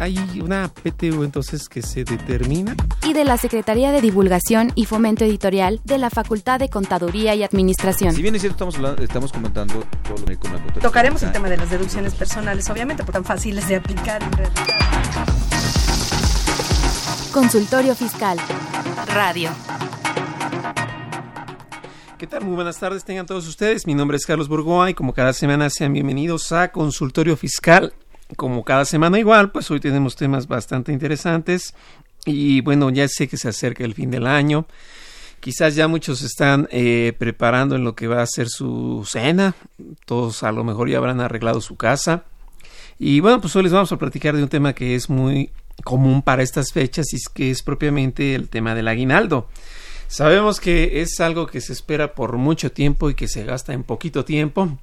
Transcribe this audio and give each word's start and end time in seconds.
Hay 0.00 0.16
una 0.42 0.68
PTU 0.72 1.24
entonces 1.24 1.68
que 1.68 1.82
se 1.82 2.04
determina. 2.04 2.74
y 3.04 3.12
de 3.12 3.24
la 3.24 3.36
Secretaría 3.36 3.92
de 3.92 4.00
Divulgación 4.00 4.72
y 4.74 4.86
Fomento 4.86 5.26
Editorial 5.26 5.80
de 5.84 5.98
la 5.98 6.08
Facultad 6.08 6.58
de 6.58 6.70
Contaduría 6.70 7.34
y 7.34 7.42
Administración. 7.42 8.14
Si 8.14 8.22
bien 8.22 8.34
es 8.34 8.40
cierto, 8.40 8.54
estamos, 8.54 8.76
hablando- 8.76 9.02
estamos 9.02 9.30
comentando 9.32 9.84
todo 10.02 10.16
lo 10.18 10.24
que 10.24 10.36
con 10.38 10.52
la. 10.54 10.64
Tocaremos 10.80 11.22
el 11.22 11.32
tema 11.32 11.50
de 11.50 11.58
las 11.58 11.68
deducciones 11.68 12.14
personales, 12.14 12.70
obviamente, 12.70 13.04
por 13.04 13.12
tan 13.12 13.24
fáciles 13.26 13.68
de 13.68 13.76
aplicar 13.76 14.22
en 14.22 14.32
realidad. 14.32 14.64
Consultorio 17.32 17.94
Fiscal. 17.94 18.38
Radio. 19.14 19.50
¿Qué 22.16 22.26
tal? 22.26 22.44
Muy 22.44 22.54
buenas 22.54 22.78
tardes, 22.78 23.04
tengan 23.04 23.26
todos 23.26 23.46
ustedes. 23.46 23.86
Mi 23.86 23.94
nombre 23.94 24.16
es 24.16 24.24
Carlos 24.24 24.48
Burgoa 24.48 24.88
y 24.90 24.94
como 24.94 25.12
cada 25.12 25.32
semana 25.34 25.68
sean 25.68 25.92
bienvenidos 25.92 26.52
a 26.52 26.72
Consultorio 26.72 27.36
Fiscal. 27.36 27.92
Como 28.36 28.64
cada 28.64 28.84
semana 28.84 29.18
igual, 29.18 29.50
pues 29.50 29.70
hoy 29.70 29.80
tenemos 29.80 30.16
temas 30.16 30.46
bastante 30.46 30.92
interesantes 30.92 31.74
y 32.24 32.60
bueno, 32.60 32.90
ya 32.90 33.08
sé 33.08 33.28
que 33.28 33.36
se 33.36 33.48
acerca 33.48 33.84
el 33.84 33.94
fin 33.94 34.10
del 34.10 34.26
año. 34.26 34.66
Quizás 35.40 35.74
ya 35.74 35.88
muchos 35.88 36.22
están 36.22 36.68
eh, 36.70 37.14
preparando 37.18 37.74
en 37.74 37.84
lo 37.84 37.94
que 37.94 38.06
va 38.06 38.22
a 38.22 38.26
ser 38.26 38.48
su 38.48 39.06
cena. 39.08 39.54
Todos 40.04 40.42
a 40.42 40.52
lo 40.52 40.64
mejor 40.64 40.90
ya 40.90 40.98
habrán 40.98 41.20
arreglado 41.20 41.60
su 41.60 41.76
casa. 41.76 42.24
Y 42.98 43.20
bueno, 43.20 43.40
pues 43.40 43.56
hoy 43.56 43.62
les 43.62 43.72
vamos 43.72 43.90
a 43.92 43.96
platicar 43.96 44.36
de 44.36 44.42
un 44.42 44.50
tema 44.50 44.74
que 44.74 44.94
es 44.94 45.08
muy 45.08 45.50
común 45.82 46.20
para 46.20 46.42
estas 46.42 46.72
fechas 46.72 47.06
y 47.14 47.16
es 47.16 47.28
que 47.32 47.50
es 47.50 47.62
propiamente 47.62 48.34
el 48.34 48.50
tema 48.50 48.74
del 48.74 48.88
aguinaldo. 48.88 49.48
Sabemos 50.08 50.60
que 50.60 51.00
es 51.00 51.18
algo 51.20 51.46
que 51.46 51.62
se 51.62 51.72
espera 51.72 52.14
por 52.14 52.36
mucho 52.36 52.70
tiempo 52.70 53.08
y 53.08 53.14
que 53.14 53.28
se 53.28 53.44
gasta 53.44 53.72
en 53.72 53.84
poquito 53.84 54.26
tiempo. 54.26 54.76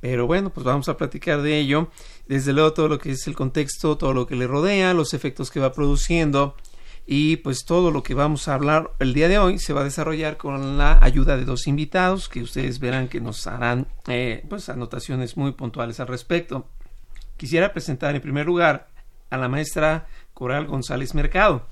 Pero 0.00 0.26
bueno, 0.26 0.50
pues 0.50 0.64
vamos 0.64 0.88
a 0.88 0.96
platicar 0.96 1.42
de 1.42 1.58
ello. 1.58 1.90
Desde 2.26 2.52
luego 2.52 2.72
todo 2.72 2.88
lo 2.88 2.98
que 2.98 3.12
es 3.12 3.26
el 3.26 3.36
contexto, 3.36 3.98
todo 3.98 4.14
lo 4.14 4.26
que 4.26 4.36
le 4.36 4.46
rodea, 4.46 4.94
los 4.94 5.14
efectos 5.14 5.50
que 5.50 5.60
va 5.60 5.72
produciendo 5.72 6.56
y 7.12 7.38
pues 7.38 7.64
todo 7.64 7.90
lo 7.90 8.04
que 8.04 8.14
vamos 8.14 8.46
a 8.46 8.54
hablar 8.54 8.92
el 9.00 9.14
día 9.14 9.28
de 9.28 9.38
hoy 9.38 9.58
se 9.58 9.72
va 9.72 9.80
a 9.80 9.84
desarrollar 9.84 10.36
con 10.36 10.78
la 10.78 10.98
ayuda 11.02 11.36
de 11.36 11.44
dos 11.44 11.66
invitados 11.66 12.28
que 12.28 12.40
ustedes 12.40 12.78
verán 12.78 13.08
que 13.08 13.20
nos 13.20 13.48
harán 13.48 13.88
eh, 14.06 14.44
pues 14.48 14.68
anotaciones 14.68 15.36
muy 15.36 15.50
puntuales 15.52 15.98
al 15.98 16.06
respecto. 16.06 16.68
Quisiera 17.36 17.72
presentar 17.72 18.14
en 18.14 18.22
primer 18.22 18.46
lugar 18.46 18.88
a 19.28 19.36
la 19.38 19.48
maestra 19.48 20.06
Coral 20.34 20.66
González 20.66 21.14
Mercado. 21.14 21.66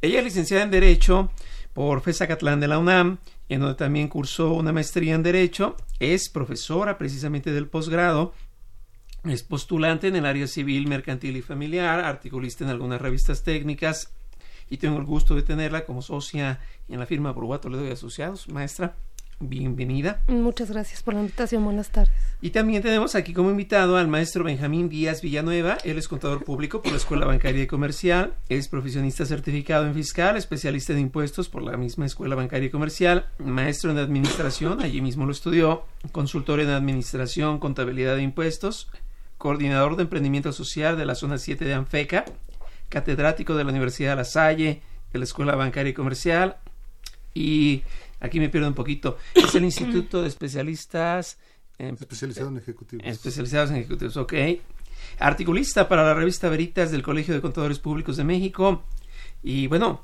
Ella 0.00 0.20
es 0.20 0.24
licenciada 0.24 0.62
en 0.62 0.70
Derecho 0.70 1.30
por 1.74 2.00
FESA 2.00 2.26
Catlán 2.26 2.60
de 2.60 2.68
la 2.68 2.78
UNAM, 2.78 3.18
en 3.50 3.60
donde 3.60 3.74
también 3.74 4.08
cursó 4.08 4.52
una 4.52 4.72
maestría 4.72 5.14
en 5.14 5.24
Derecho, 5.24 5.76
es 5.98 6.28
profesora 6.28 6.96
precisamente 6.96 7.52
del 7.52 7.66
posgrado, 7.66 8.32
es 9.24 9.42
postulante 9.42 10.06
en 10.06 10.14
el 10.14 10.24
área 10.24 10.46
civil, 10.46 10.86
mercantil 10.86 11.36
y 11.36 11.42
familiar, 11.42 11.98
articulista 11.98 12.62
en 12.62 12.70
algunas 12.70 13.02
revistas 13.02 13.42
técnicas 13.42 14.12
y 14.70 14.76
tengo 14.76 14.98
el 14.98 15.04
gusto 15.04 15.34
de 15.34 15.42
tenerla 15.42 15.84
como 15.84 16.00
socia 16.00 16.60
en 16.88 17.00
la 17.00 17.06
firma 17.06 17.32
Burguato 17.32 17.68
Ledo 17.68 17.86
y 17.88 17.90
Asociados. 17.90 18.48
Maestra, 18.48 18.94
bienvenida. 19.40 20.22
Muchas 20.28 20.70
gracias 20.70 21.02
por 21.02 21.14
la 21.14 21.20
invitación. 21.20 21.64
Buenas 21.64 21.90
tardes. 21.90 22.12
Y 22.42 22.50
también 22.50 22.82
tenemos 22.82 23.14
aquí 23.14 23.32
como 23.32 23.50
invitado 23.50 23.96
al 23.96 24.06
maestro 24.06 24.44
Benjamín 24.44 24.88
Díaz 24.88 25.22
Villanueva. 25.22 25.78
Él 25.82 25.98
es 25.98 26.08
contador 26.08 26.44
público 26.44 26.82
por 26.82 26.92
la 26.92 26.98
Escuela 26.98 27.26
Bancaria 27.26 27.62
y 27.62 27.66
Comercial, 27.66 28.34
es 28.48 28.68
profesionista 28.68 29.24
certificado 29.24 29.86
en 29.86 29.94
fiscal, 29.94 30.36
especialista 30.36 30.92
en 30.92 31.00
impuestos 31.00 31.48
por 31.48 31.62
la 31.62 31.76
misma 31.76 32.06
Escuela 32.06 32.34
Bancaria 32.34 32.66
y 32.66 32.70
Comercial, 32.70 33.26
maestro 33.38 33.90
en 33.90 33.98
administración, 33.98 34.82
allí 34.82 35.00
mismo 35.00 35.26
lo 35.26 35.32
estudió, 35.32 35.84
consultor 36.12 36.60
en 36.60 36.70
administración, 36.70 37.58
contabilidad 37.58 38.16
de 38.16 38.22
impuestos, 38.22 38.90
coordinador 39.38 39.96
de 39.96 40.02
emprendimiento 40.02 40.52
social 40.52 40.98
de 40.98 41.06
la 41.06 41.14
zona 41.14 41.38
7 41.38 41.64
de 41.64 41.74
Anfeca, 41.74 42.24
catedrático 42.88 43.56
de 43.56 43.64
la 43.64 43.70
Universidad 43.70 44.10
de 44.10 44.16
La 44.16 44.24
Salle, 44.24 44.82
de 45.12 45.18
la 45.18 45.24
Escuela 45.24 45.56
Bancaria 45.56 45.90
y 45.90 45.94
Comercial 45.94 46.56
y 47.34 47.82
aquí 48.20 48.38
me 48.38 48.48
pierdo 48.48 48.68
un 48.68 48.74
poquito, 48.74 49.18
es 49.34 49.54
el 49.54 49.64
Instituto 49.70 50.22
de 50.22 50.28
Especialistas 50.28 51.38
en 51.80 51.94
Especializado 51.94 52.48
en 52.50 52.58
ejecutivos. 52.58 53.06
especializados 53.06 53.70
en 53.70 53.76
ejecutivos, 53.76 54.16
ok. 54.18 54.34
Articulista 55.18 55.88
para 55.88 56.04
la 56.04 56.14
revista 56.14 56.48
Veritas 56.50 56.90
del 56.90 57.02
Colegio 57.02 57.34
de 57.34 57.40
Contadores 57.40 57.78
Públicos 57.78 58.18
de 58.18 58.24
México. 58.24 58.82
Y 59.42 59.66
bueno, 59.66 60.02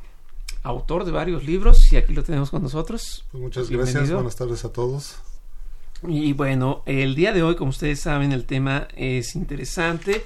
autor 0.63 1.05
de 1.05 1.13
varios 1.13 1.45
libros, 1.45 1.93
y 1.93 1.97
aquí 1.97 2.15
lo 2.15 2.25
tenemos 2.25 2.51
con 2.51 2.63
nosotros. 2.63 3.27
Pues 3.31 3.43
muchas 3.43 3.69
gracias, 3.69 4.11
buenas 4.11 4.37
tardes 4.37 4.65
a 4.65 4.73
todos. 4.73 5.17
Y 6.07 6.33
bueno, 6.33 6.83
el 6.87 7.15
día 7.15 7.33
de 7.33 7.43
hoy, 7.43 7.57
como 7.57 7.71
ustedes 7.71 8.01
saben, 8.01 8.33
el 8.33 8.47
tema 8.47 8.89
es 8.97 9.35
interesante 9.35 10.25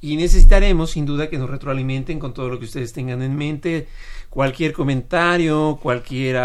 y 0.00 0.16
necesitaremos 0.16 0.90
sin 0.90 1.06
duda 1.06 1.30
que 1.30 1.38
nos 1.38 1.50
retroalimenten 1.50 2.18
con 2.18 2.34
todo 2.34 2.48
lo 2.48 2.58
que 2.58 2.66
ustedes 2.66 2.92
tengan 2.92 3.22
en 3.22 3.36
mente, 3.36 3.88
cualquier 4.28 4.72
comentario, 4.72 5.78
cualquier 5.82 6.36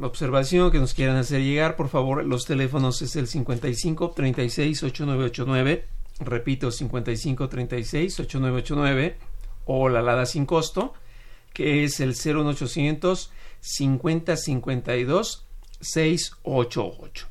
observación 0.00 0.70
que 0.70 0.78
nos 0.78 0.94
quieran 0.94 1.16
hacer 1.16 1.42
llegar, 1.42 1.76
por 1.76 1.88
favor, 1.88 2.24
los 2.24 2.44
teléfonos 2.44 3.02
es 3.02 3.16
el 3.16 3.26
55 3.26 4.12
36 4.12 4.82
8989, 4.82 5.86
repito, 6.20 6.70
55 6.70 7.48
36 7.48 8.20
8989 8.20 9.16
o 9.64 9.88
la 9.88 10.02
Lada 10.02 10.26
sin 10.26 10.46
costo, 10.46 10.94
que 11.52 11.84
es 11.84 12.00
el 12.00 12.10
01800 12.10 13.32
50 13.60 14.36
52 14.36 15.46
688. 15.80 17.26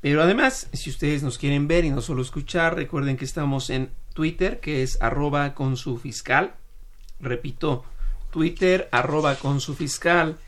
Pero 0.00 0.22
además, 0.22 0.68
si 0.72 0.90
ustedes 0.90 1.22
nos 1.22 1.38
quieren 1.38 1.66
ver 1.66 1.84
y 1.84 1.90
no 1.90 2.02
solo 2.02 2.22
escuchar, 2.22 2.76
recuerden 2.76 3.16
que 3.16 3.24
estamos 3.24 3.70
en 3.70 3.90
Twitter, 4.16 4.58
que 4.58 4.82
es 4.82 5.00
arroba 5.00 5.54
con 5.54 5.76
su 5.76 5.98
fiscal. 5.98 6.54
Repito, 7.20 7.84
Twitter, 8.30 8.88
arroba 8.90 9.36
con 9.36 9.60
su 9.60 9.74
fiscal. 9.76 10.38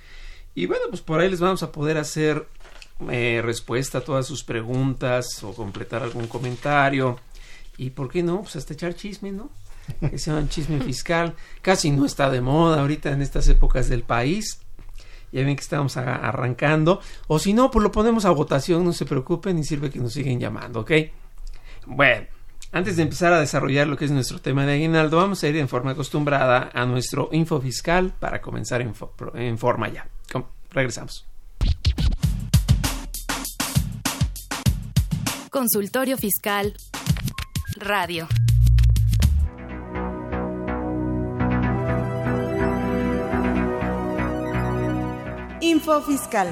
Y 0.55 0.67
bueno, 0.67 0.85
pues 0.91 1.03
por 1.03 1.21
ahí 1.21 1.31
les 1.31 1.39
vamos 1.39 1.63
a 1.63 1.71
poder 1.71 1.99
hacer 1.99 2.49
eh, 3.11 3.41
respuesta 3.45 3.99
a 3.99 4.01
todas 4.01 4.27
sus 4.27 4.43
preguntas 4.43 5.45
o 5.45 5.55
completar 5.55 6.03
algún 6.03 6.27
comentario. 6.27 7.21
Y 7.77 7.91
por 7.91 8.11
qué 8.11 8.23
no, 8.25 8.41
pues 8.41 8.57
hasta 8.57 8.73
echar 8.73 8.95
chisme, 8.95 9.31
¿no? 9.31 9.51
Que 10.01 10.19
sea 10.19 10.35
un 10.35 10.49
chisme 10.49 10.81
fiscal. 10.85 11.37
Casi 11.63 11.91
no 11.91 12.07
está 12.07 12.29
de 12.31 12.41
moda 12.41 12.81
ahorita 12.81 13.11
en 13.13 13.23
estas 13.23 13.47
épocas 13.49 13.89
del 13.89 14.03
país. 14.03 14.61
Ya 15.31 15.45
ven 15.45 15.57
que 15.57 15.63
estamos 15.63 15.97
a- 15.99 16.17
arrancando. 16.17 17.01
O 17.27 17.39
si 17.39 17.53
no, 17.53 17.71
pues 17.71 17.83
lo 17.83 17.93
ponemos 17.93 18.25
a 18.25 18.31
votación, 18.31 18.83
no 18.85 18.93
se 18.95 19.05
preocupen 19.05 19.59
y 19.59 19.65
sirve 19.65 19.91
que 19.91 19.99
nos 20.01 20.15
siguen 20.15 20.41
llamando, 20.41 20.81
¿ok? 20.81 20.93
Bueno, 21.87 22.27
antes 22.73 22.97
de 22.97 23.03
empezar 23.03 23.33
a 23.33 23.41
desarrollar 23.41 23.87
lo 23.87 23.97
que 23.97 24.05
es 24.05 24.11
nuestro 24.11 24.41
tema 24.41 24.67
de 24.67 24.75
aguinaldo, 24.75 25.17
vamos 25.17 25.43
a 25.43 25.49
ir 25.49 25.57
en 25.57 25.69
forma 25.69 25.93
acostumbrada 25.93 26.71
a 26.75 26.85
nuestro 26.87 27.29
info 27.33 27.61
fiscal 27.61 28.13
para 28.19 28.41
comenzar 28.41 28.81
en, 28.83 28.95
fo- 28.95 29.11
en 29.35 29.59
forma 29.59 29.89
ya. 29.89 30.07
Com- 30.33 30.45
Regresamos. 30.71 31.25
Consultorio 35.51 36.17
Fiscal. 36.19 36.75
Radio. 37.77 38.29
Info 45.61 46.01
Fiscal. 46.03 46.49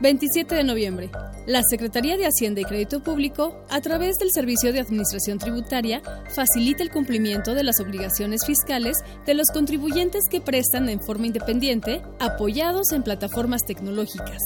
...27 0.00 0.48
de 0.48 0.64
noviembre... 0.64 1.10
La 1.48 1.62
Secretaría 1.62 2.18
de 2.18 2.26
Hacienda 2.26 2.60
y 2.60 2.64
Crédito 2.64 3.02
Público, 3.02 3.64
a 3.70 3.80
través 3.80 4.18
del 4.18 4.28
Servicio 4.30 4.70
de 4.70 4.80
Administración 4.80 5.38
Tributaria, 5.38 6.02
facilita 6.34 6.82
el 6.82 6.90
cumplimiento 6.90 7.54
de 7.54 7.64
las 7.64 7.80
obligaciones 7.80 8.44
fiscales 8.44 8.98
de 9.24 9.32
los 9.32 9.46
contribuyentes 9.50 10.24
que 10.30 10.42
prestan 10.42 10.90
en 10.90 11.00
forma 11.00 11.26
independiente, 11.26 12.02
apoyados 12.20 12.92
en 12.92 13.02
plataformas 13.02 13.62
tecnológicas, 13.64 14.42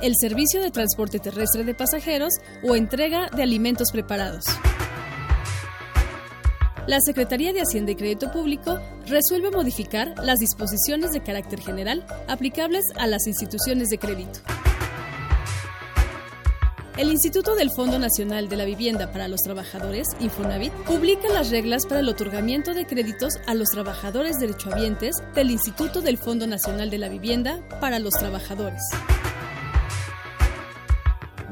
el 0.00 0.14
servicio 0.18 0.62
de 0.62 0.70
transporte 0.70 1.18
terrestre 1.18 1.64
de 1.64 1.74
pasajeros 1.74 2.32
o 2.62 2.74
entrega 2.74 3.28
de 3.28 3.42
alimentos 3.42 3.92
preparados. 3.92 4.46
La 6.86 7.00
Secretaría 7.02 7.52
de 7.52 7.60
Hacienda 7.60 7.92
y 7.92 7.96
Crédito 7.96 8.32
Público 8.32 8.80
resuelve 9.06 9.50
modificar 9.50 10.14
las 10.24 10.38
disposiciones 10.38 11.12
de 11.12 11.22
carácter 11.22 11.60
general 11.60 12.06
aplicables 12.28 12.84
a 12.96 13.06
las 13.06 13.26
instituciones 13.26 13.90
de 13.90 13.98
crédito. 13.98 14.40
El 16.96 17.10
Instituto 17.10 17.54
del 17.54 17.70
Fondo 17.70 17.98
Nacional 17.98 18.48
de 18.48 18.56
la 18.56 18.64
Vivienda 18.64 19.12
para 19.12 19.28
los 19.28 19.40
Trabajadores, 19.42 20.06
Infonavit, 20.18 20.72
publica 20.72 21.28
las 21.28 21.50
reglas 21.50 21.84
para 21.84 22.00
el 22.00 22.08
otorgamiento 22.08 22.72
de 22.72 22.86
créditos 22.86 23.34
a 23.46 23.54
los 23.54 23.68
trabajadores 23.68 24.38
derechohabientes 24.38 25.16
del 25.34 25.50
Instituto 25.50 26.00
del 26.00 26.16
Fondo 26.16 26.46
Nacional 26.46 26.88
de 26.88 26.98
la 26.98 27.10
Vivienda 27.10 27.60
para 27.80 27.98
los 27.98 28.14
Trabajadores. 28.14 28.80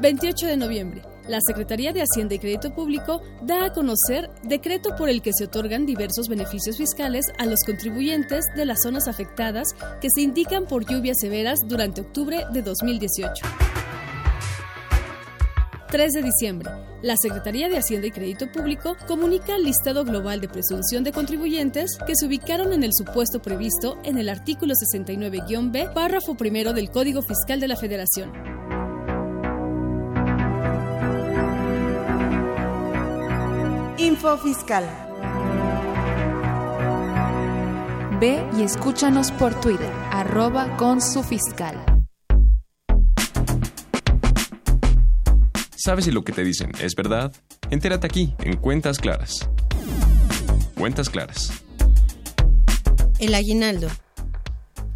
28 0.01 0.47
de 0.47 0.57
noviembre. 0.57 1.01
La 1.27 1.39
Secretaría 1.45 1.93
de 1.93 2.01
Hacienda 2.01 2.35
y 2.35 2.39
Crédito 2.39 2.73
Público 2.73 3.21
da 3.41 3.65
a 3.65 3.71
conocer 3.71 4.29
decreto 4.43 4.95
por 4.95 5.09
el 5.09 5.21
que 5.21 5.31
se 5.33 5.45
otorgan 5.45 5.85
diversos 5.85 6.27
beneficios 6.27 6.77
fiscales 6.77 7.25
a 7.37 7.45
los 7.45 7.59
contribuyentes 7.63 8.45
de 8.55 8.65
las 8.65 8.81
zonas 8.81 9.07
afectadas 9.07 9.69
que 10.01 10.09
se 10.13 10.21
indican 10.21 10.65
por 10.65 10.85
lluvias 10.85 11.17
severas 11.19 11.59
durante 11.67 12.01
octubre 12.01 12.45
de 12.51 12.61
2018. 12.61 13.45
3 15.95 16.11
de 16.11 16.23
diciembre. 16.23 16.69
La 17.01 17.15
Secretaría 17.15 17.69
de 17.69 17.77
Hacienda 17.77 18.07
y 18.07 18.11
Crédito 18.11 18.51
Público 18.51 18.97
comunica 19.07 19.55
el 19.55 19.63
listado 19.63 20.03
global 20.03 20.41
de 20.41 20.49
presunción 20.49 21.05
de 21.05 21.13
contribuyentes 21.13 21.97
que 22.05 22.17
se 22.17 22.25
ubicaron 22.25 22.73
en 22.73 22.83
el 22.83 22.91
supuesto 22.93 23.41
previsto 23.41 23.97
en 24.03 24.17
el 24.17 24.27
artículo 24.27 24.73
69-B, 24.73 25.91
párrafo 25.93 26.35
primero 26.35 26.73
del 26.73 26.91
Código 26.91 27.21
Fiscal 27.21 27.61
de 27.61 27.69
la 27.69 27.77
Federación. 27.77 28.33
Info 33.97 34.37
Fiscal. 34.39 34.83
Ve 38.19 38.45
y 38.59 38.63
escúchanos 38.63 39.31
por 39.31 39.57
Twitter, 39.61 39.93
arroba 40.11 40.75
con 40.75 40.99
su 40.99 41.23
fiscal. 41.23 41.94
¿Sabes 45.85 46.05
si 46.05 46.11
lo 46.11 46.23
que 46.23 46.33
te 46.33 46.43
dicen 46.43 46.71
es 46.81 46.95
verdad? 46.95 47.31
Entérate 47.69 48.07
aquí, 48.07 48.33
en 48.39 48.57
Cuentas 48.57 48.97
Claras. 48.97 49.47
Cuentas 50.75 51.11
Claras. 51.11 51.51
El 53.19 53.35
aguinaldo. 53.35 53.87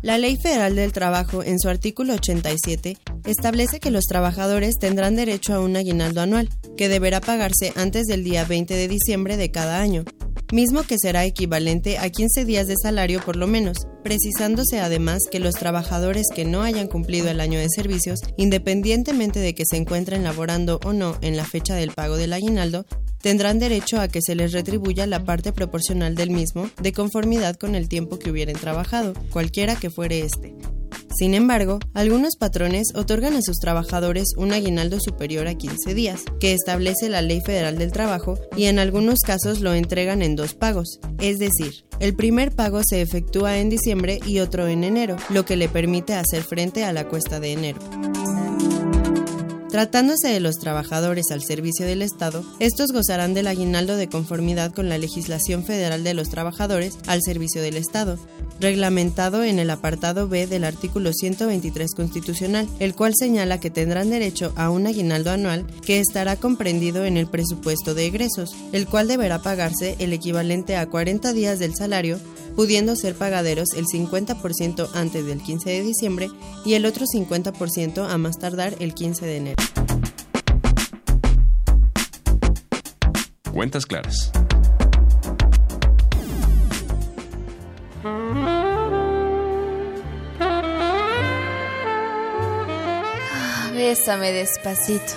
La 0.02 0.18
Ley 0.18 0.36
Federal 0.42 0.76
del 0.76 0.92
Trabajo, 0.92 1.44
en 1.44 1.60
su 1.60 1.70
artículo 1.70 2.16
87, 2.16 2.98
establece 3.28 3.80
que 3.80 3.92
los 3.92 4.06
trabajadores 4.06 4.80
tendrán 4.80 5.16
derecho 5.16 5.54
a 5.54 5.60
un 5.60 5.76
aguinaldo 5.76 6.22
anual, 6.22 6.50
que 6.76 6.90
deberá 6.90 7.22
pagarse 7.22 7.72
antes 7.76 8.08
del 8.08 8.24
día 8.24 8.44
20 8.46 8.74
de 8.74 8.88
diciembre 8.88 9.38
de 9.38 9.52
cada 9.52 9.82
año, 9.82 10.06
mismo 10.52 10.82
que 10.82 10.98
será 10.98 11.24
equivalente 11.24 12.00
a 12.00 12.10
15 12.10 12.46
días 12.46 12.66
de 12.66 12.74
salario 12.82 13.22
por 13.24 13.36
lo 13.36 13.46
menos, 13.46 13.78
precisándose 14.04 14.80
además 14.80 15.24
que 15.30 15.40
los 15.40 15.56
trabajadores 15.56 16.28
que 16.34 16.46
no 16.46 16.62
hayan 16.62 16.88
cumplido 16.88 17.30
el 17.30 17.40
año 17.40 17.60
de 17.60 17.70
servicios, 17.70 18.20
independientemente 18.38 19.40
de 19.40 19.54
que 19.54 19.66
se 19.70 19.78
encuentren 19.78 20.24
laborando 20.24 20.80
o 20.86 20.94
no 20.94 21.18
en 21.22 21.38
la 21.38 21.46
fecha 21.46 21.76
del 21.76 21.92
pago 21.92 22.18
del 22.18 22.34
aguinaldo, 22.34 22.86
tendrán 23.22 23.60
derecho 23.60 24.00
a 24.00 24.08
que 24.08 24.22
se 24.22 24.36
les 24.36 24.54
retribuya 24.54 25.08
la 25.08 25.24
parte 25.24 25.52
proporcional 25.54 26.16
del 26.16 26.30
mismo 26.30 26.70
de 26.82 26.94
conformidad 26.94 27.56
con 27.56 27.76
el 27.76 27.90
tiempo 27.90 28.20
que 28.20 28.32
hubieran 28.32 28.56
trabajado, 28.56 29.14
cualquiera 29.32 29.76
que 29.76 29.90
fuere 29.90 30.22
este. 30.22 30.56
Sin 31.18 31.34
embargo, 31.34 31.80
algunos 31.94 32.36
patrones 32.38 32.94
otorgan 32.96 33.36
a 33.36 33.42
sus 33.42 33.58
trabajadores 33.58 34.30
un 34.38 34.54
aguinaldo 34.54 35.00
superior 35.00 35.48
a 35.48 35.56
15 35.56 35.94
días, 35.94 36.24
que 36.40 36.54
establece 36.54 37.10
la 37.10 37.22
Ley 37.22 37.42
Federal 37.46 37.78
del 37.78 37.92
Trabajo, 37.92 38.40
y 38.56 38.66
en 38.66 38.80
algunos 38.80 39.20
casos 39.20 39.60
lo 39.60 39.74
entregan 39.74 40.22
en 40.22 40.36
dos 40.36 40.54
pagos, 40.54 41.00
es 41.20 41.40
decir, 41.40 41.84
el 42.00 42.16
primer 42.16 42.52
pago 42.52 42.82
se 42.84 43.02
efectúa 43.02 43.58
en 43.58 43.70
diciembre 43.70 44.20
y 44.26 44.40
otro 44.40 44.68
en 44.68 44.84
enero, 44.84 45.18
lo 45.30 45.46
que 45.46 45.58
le 45.58 45.70
permite 45.70 46.14
hacer 46.14 46.44
frente 46.44 46.84
a 46.84 46.94
la 46.94 47.08
cuesta 47.08 47.40
de 47.40 47.54
enero. 47.54 47.80
Tratándose 49.72 50.30
de 50.30 50.40
los 50.40 50.56
trabajadores 50.56 51.30
al 51.30 51.44
servicio 51.44 51.86
del 51.86 52.02
Estado, 52.02 52.44
estos 52.60 52.92
gozarán 52.92 53.36
del 53.36 53.46
aguinaldo 53.46 53.98
de 53.98 54.10
conformidad 54.10 54.74
con 54.74 54.90
la 54.90 54.98
legislación 54.98 55.64
federal 55.64 56.04
de 56.04 56.16
los 56.16 56.30
trabajadores 56.30 56.98
al 57.06 57.22
servicio 57.22 57.62
del 57.62 57.78
Estado, 57.78 58.18
reglamentado 58.60 59.44
en 59.44 59.60
el 59.60 59.70
apartado 59.70 60.28
B 60.28 60.48
del 60.48 60.64
artículo 60.64 61.14
123 61.14 61.94
constitucional, 61.94 62.68
el 62.80 62.96
cual 62.96 63.14
señala 63.16 63.60
que 63.60 63.70
tendrán 63.70 64.10
derecho 64.10 64.54
a 64.56 64.72
un 64.72 64.88
aguinaldo 64.88 65.30
anual 65.30 65.68
que 65.86 66.00
estará 66.00 66.36
comprendido 66.36 67.06
en 67.06 67.18
el 67.18 67.28
presupuesto 67.28 67.94
de 67.94 68.08
egresos, 68.08 68.56
el 68.72 68.88
cual 68.88 69.08
deberá 69.08 69.40
pagarse 69.44 69.96
el 70.00 70.14
equivalente 70.14 70.78
a 70.78 70.88
40 70.88 71.32
días 71.34 71.60
del 71.60 71.76
salario, 71.76 72.20
pudiendo 72.56 72.96
ser 72.96 73.14
pagaderos 73.14 73.70
el 73.76 73.86
50% 73.86 74.90
antes 74.94 75.26
del 75.26 75.42
15 75.42 75.70
de 75.70 75.84
diciembre 75.84 76.30
y 76.66 76.74
el 76.74 76.86
otro 76.86 77.06
50% 77.06 78.10
a 78.10 78.18
más 78.18 78.40
tardar 78.40 78.76
el 78.80 78.94
15 78.94 79.26
de 79.26 79.38
enero. 79.38 79.59
Cuentas 83.54 83.86
claras. 83.86 84.32
Bésame 93.74 94.32
despacito. 94.32 95.14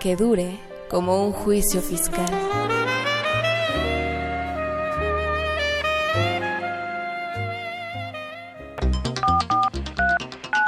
Que 0.00 0.16
dure 0.16 0.58
como 0.90 1.24
un 1.24 1.32
juicio 1.32 1.80
fiscal. 1.80 2.26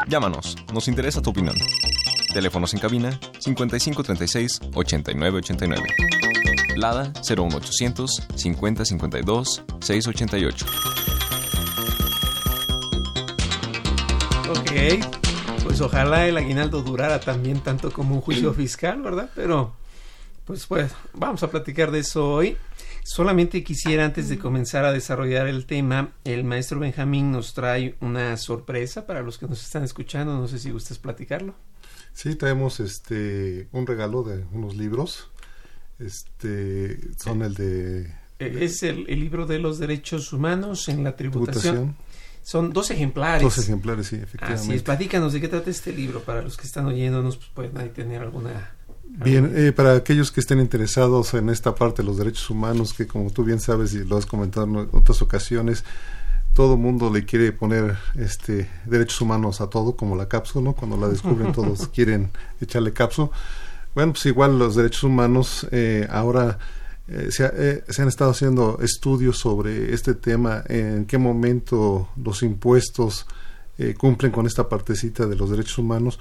Llámanos, 0.07 0.57
nos 0.73 0.87
interesa 0.87 1.21
tu 1.21 1.31
opinión. 1.31 1.57
Teléfonos 2.35 2.75
en 2.75 2.81
cabina 2.81 3.21
5536 3.39 4.61
8989. 4.75 5.87
Lada 6.75 7.13
01800 7.23 8.11
5052 8.35 9.63
688. 9.79 10.67
Ok, 14.51 14.73
pues 15.63 15.81
ojalá 15.81 16.27
el 16.27 16.37
aguinaldo 16.37 16.83
durara 16.83 17.21
también 17.21 17.61
tanto 17.61 17.93
como 17.93 18.17
un 18.17 18.21
juicio 18.21 18.53
fiscal, 18.53 19.01
¿verdad? 19.01 19.31
Pero, 19.37 19.73
pues, 20.45 20.67
pues, 20.67 20.91
vamos 21.13 21.45
a 21.45 21.51
platicar 21.53 21.93
de 21.93 22.01
eso 22.01 22.29
hoy. 22.33 22.57
Solamente 23.05 23.63
quisiera, 23.63 24.07
antes 24.07 24.29
de 24.29 24.41
comenzar 24.41 24.85
a 24.85 24.93
desarrollar 24.93 25.47
el 25.47 25.67
tema, 25.67 26.11
el 26.25 26.43
maestro 26.43 26.81
Benjamín 26.81 27.31
nos 27.31 27.55
trae 27.55 27.95
una 28.01 28.37
sorpresa 28.39 29.07
para 29.07 29.23
los 29.23 29.39
que 29.39 29.47
nos 29.47 29.63
están 29.63 29.85
escuchando. 29.85 30.35
No 30.35 30.49
sé 30.49 30.59
si 30.59 30.73
gustas 30.73 30.99
platicarlo. 30.99 31.55
Sí, 32.15 32.37
traemos 32.37 32.81
este 32.81 33.69
un 33.73 33.87
regalo 33.87 34.23
de 34.23 34.45
unos 34.53 34.77
libros. 34.77 35.31
Este 35.99 36.99
son 37.19 37.43
el 37.43 37.55
de 37.55 38.25
eh, 38.39 38.65
es 38.65 38.83
el, 38.83 39.05
libro 39.05 39.47
de 39.47 39.59
los 39.59 39.79
derechos 39.79 40.33
humanos 40.33 40.89
en 40.89 41.05
la 41.05 41.17
tributación. 41.17 41.97
Son 42.43 42.73
dos 42.73 42.91
ejemplares. 42.91 43.43
Dos 43.43 43.59
ejemplares, 43.59 44.09
sí, 44.09 44.17
efectivamente. 44.17 44.63
Así 44.63 44.75
es, 44.75 44.83
platícanos 44.83 45.33
de 45.33 45.41
qué 45.41 45.49
trata 45.49 45.71
este 45.71 45.93
libro 45.93 46.21
para 46.21 46.43
los 46.43 46.57
que 46.57 46.67
están 46.67 46.87
oyéndonos, 46.87 47.37
pues 47.37 47.71
pueden 47.71 47.93
tener 47.93 48.23
alguna 48.23 48.75
Bien, 49.17 49.53
eh, 49.55 49.73
para 49.73 49.95
aquellos 49.95 50.33
que 50.33 50.41
estén 50.41 50.61
interesados 50.61 51.35
en 51.35 51.49
esta 51.49 51.75
parte 51.75 52.03
de 52.03 52.09
los 52.09 52.17
derechos 52.17 52.51
humanos, 52.51 52.93
que 52.95 53.07
como 53.07 53.31
tú 53.31 53.45
bien 53.45 53.61
sabes 53.61 53.95
y 53.95 54.05
lo 54.05 54.17
has 54.17 54.27
comentado 54.27 54.67
en 54.67 54.89
otras 54.93 55.23
ocasiones, 55.23 55.85
todo 56.55 56.77
mundo 56.77 57.13
le 57.13 57.25
quiere 57.25 57.53
poner 57.53 57.97
este 58.17 58.71
derechos 58.87 59.21
humanos 59.21 59.61
a 59.61 59.69
todo, 59.69 59.97
como 59.97 60.17
la 60.17 60.29
cápsula, 60.29 60.65
¿no? 60.65 60.73
Cuando 60.73 60.97
la 60.97 61.09
descubren 61.09 61.53
todos 61.53 61.89
quieren 61.89 62.31
echarle 62.61 62.93
cápsula. 62.93 63.31
Bueno, 63.95 64.13
pues 64.13 64.27
igual 64.27 64.59
los 64.59 64.75
derechos 64.75 65.05
humanos 65.05 65.67
eh, 65.71 66.07
ahora 66.11 66.59
eh, 67.09 67.29
se, 67.31 67.85
se, 67.93 68.03
han 68.03 68.09
estado 68.09 68.31
haciendo 68.31 68.79
estudios 68.83 69.39
sobre 69.39 69.93
este 69.93 70.15
tema, 70.15 70.65
en 70.69 71.05
qué 71.05 71.19
momento 71.19 72.09
los 72.17 72.43
impuestos 72.43 73.27
cumplen 73.99 74.31
con 74.31 74.47
esta 74.47 74.69
partecita 74.69 75.27
de 75.27 75.35
los 75.35 75.51
derechos 75.51 75.79
humanos 75.79 76.21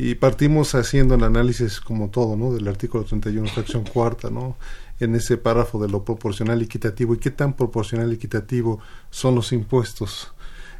y 0.00 0.14
partimos 0.14 0.76
haciendo 0.76 1.16
el 1.16 1.24
análisis 1.24 1.80
como 1.80 2.08
todo, 2.08 2.36
¿no? 2.36 2.52
Del 2.52 2.68
artículo 2.68 3.02
31, 3.02 3.48
fracción 3.48 3.82
cuarta, 3.82 4.30
¿no? 4.30 4.56
En 5.00 5.14
ese 5.14 5.36
párrafo 5.36 5.80
de 5.80 5.88
lo 5.88 6.04
proporcional 6.04 6.60
y 6.60 6.64
equitativo 6.64 7.14
y 7.14 7.18
qué 7.18 7.30
tan 7.30 7.54
proporcional 7.54 8.10
y 8.10 8.14
equitativo 8.14 8.80
son 9.10 9.34
los 9.34 9.52
impuestos. 9.52 10.32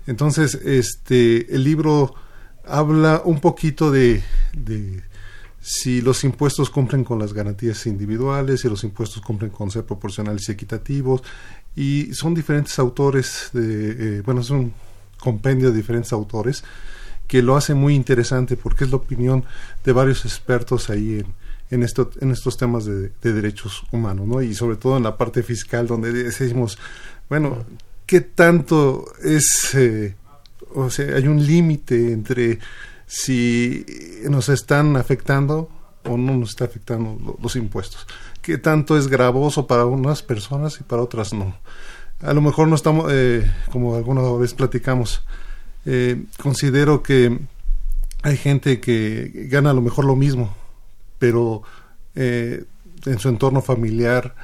Entonces, 0.07 0.55
este, 0.55 1.55
el 1.55 1.65
libro 1.65 2.15
habla 2.65 3.23
un 3.25 3.41
poquito 3.41 3.91
de, 3.91 4.23
si 5.61 6.01
los 6.01 6.25
impuestos 6.25 6.71
cumplen 6.71 7.05
con 7.05 7.19
las 7.19 7.33
garantías 7.33 7.87
individuales, 7.87 8.63
si 8.63 8.69
los 8.69 8.85
impuestos 8.85 9.23
cumplen 9.23 9.51
con 9.51 9.71
ser 9.71 9.85
proporcionales 9.85 10.49
y 10.49 10.53
equitativos, 10.53 11.23
y 11.77 12.15
son 12.15 12.35
diferentes 12.35 12.79
autores, 12.79 13.51
de, 13.53 14.19
eh, 14.19 14.23
bueno, 14.23 14.41
es 14.41 14.51
un 14.51 14.73
compendio 15.19 15.71
de 15.71 15.77
diferentes 15.77 16.13
autores, 16.13 16.65
que 17.27 17.43
lo 17.43 17.57
hace 17.57 17.75
muy 17.75 17.95
interesante 17.95 18.57
porque 18.57 18.85
es 18.85 18.91
la 18.91 18.97
opinión 18.97 19.45
de 19.85 19.93
varios 19.93 20.25
expertos 20.25 20.89
ahí 20.89 21.21
en, 21.21 21.27
en, 21.71 21.83
esto, 21.83 22.11
en 22.21 22.31
estos 22.31 22.57
temas 22.57 22.85
de, 22.85 23.11
derechos 23.21 23.85
humanos, 23.93 24.27
¿no? 24.27 24.43
Y 24.43 24.55
sobre 24.55 24.77
todo 24.77 24.97
en 24.97 25.03
la 25.03 25.17
parte 25.17 25.43
fiscal, 25.43 25.87
donde 25.87 26.13
decimos, 26.13 26.79
bueno, 27.29 27.65
¿qué 28.07 28.21
tanto 28.21 29.07
es, 29.23 29.75
eh, 29.75 30.15
o 30.75 30.91
sea, 30.91 31.17
hay 31.17 31.27
un 31.27 31.45
límite 31.45 32.13
entre 32.13 32.59
si 33.07 33.85
nos 34.29 34.49
están 34.49 34.97
afectando 34.97 35.71
o 36.05 36.17
no 36.17 36.37
nos 36.37 36.51
está 36.51 36.65
afectando 36.65 37.37
los 37.43 37.57
impuestos. 37.57 38.07
Que 38.43 38.59
tanto 38.59 38.97
es 38.97 39.09
gravoso 39.09 39.67
para 39.67 39.87
unas 39.87 40.23
personas 40.23 40.81
y 40.81 40.85
para 40.85 41.03
otras 41.03 41.33
no. 41.33 41.55
A 42.21 42.33
lo 42.33 42.41
mejor 42.41 42.69
no 42.69 42.75
estamos, 42.75 43.11
eh, 43.13 43.51
como 43.71 43.95
alguna 43.95 44.23
vez 44.33 44.55
platicamos, 44.55 45.23
eh, 45.87 46.25
considero 46.43 47.03
que 47.03 47.39
hay 48.23 48.37
gente 48.37 48.81
que 48.81 49.31
gana 49.51 49.71
a 49.71 49.75
lo 49.75 49.81
mejor 49.81 50.05
lo 50.05 50.17
mismo, 50.17 50.55
pero 51.19 51.63
eh, 52.15 52.65
en 53.07 53.19
su 53.19 53.29
entorno 53.29 53.63
familiar, 53.63 54.35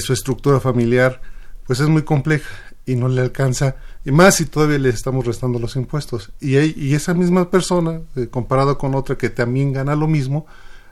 su 0.00 0.12
estructura 0.12 0.60
familiar, 0.60 1.22
pues 1.66 1.80
es 1.80 1.88
muy 1.88 2.02
compleja 2.02 2.50
y 2.84 2.96
no 2.96 3.08
le 3.08 3.22
alcanza, 3.22 3.76
y 4.04 4.10
más 4.10 4.34
si 4.34 4.44
todavía 4.44 4.76
le 4.76 4.90
estamos 4.90 5.24
restando 5.24 5.58
los 5.58 5.74
impuestos. 5.74 6.32
Y, 6.38 6.58
y 6.58 6.94
esa 6.94 7.14
misma 7.14 7.50
persona, 7.50 8.02
comparado 8.30 8.76
con 8.76 8.94
otra 8.94 9.16
que 9.16 9.30
también 9.30 9.72
gana 9.72 9.96
lo 9.96 10.06
mismo, 10.06 10.44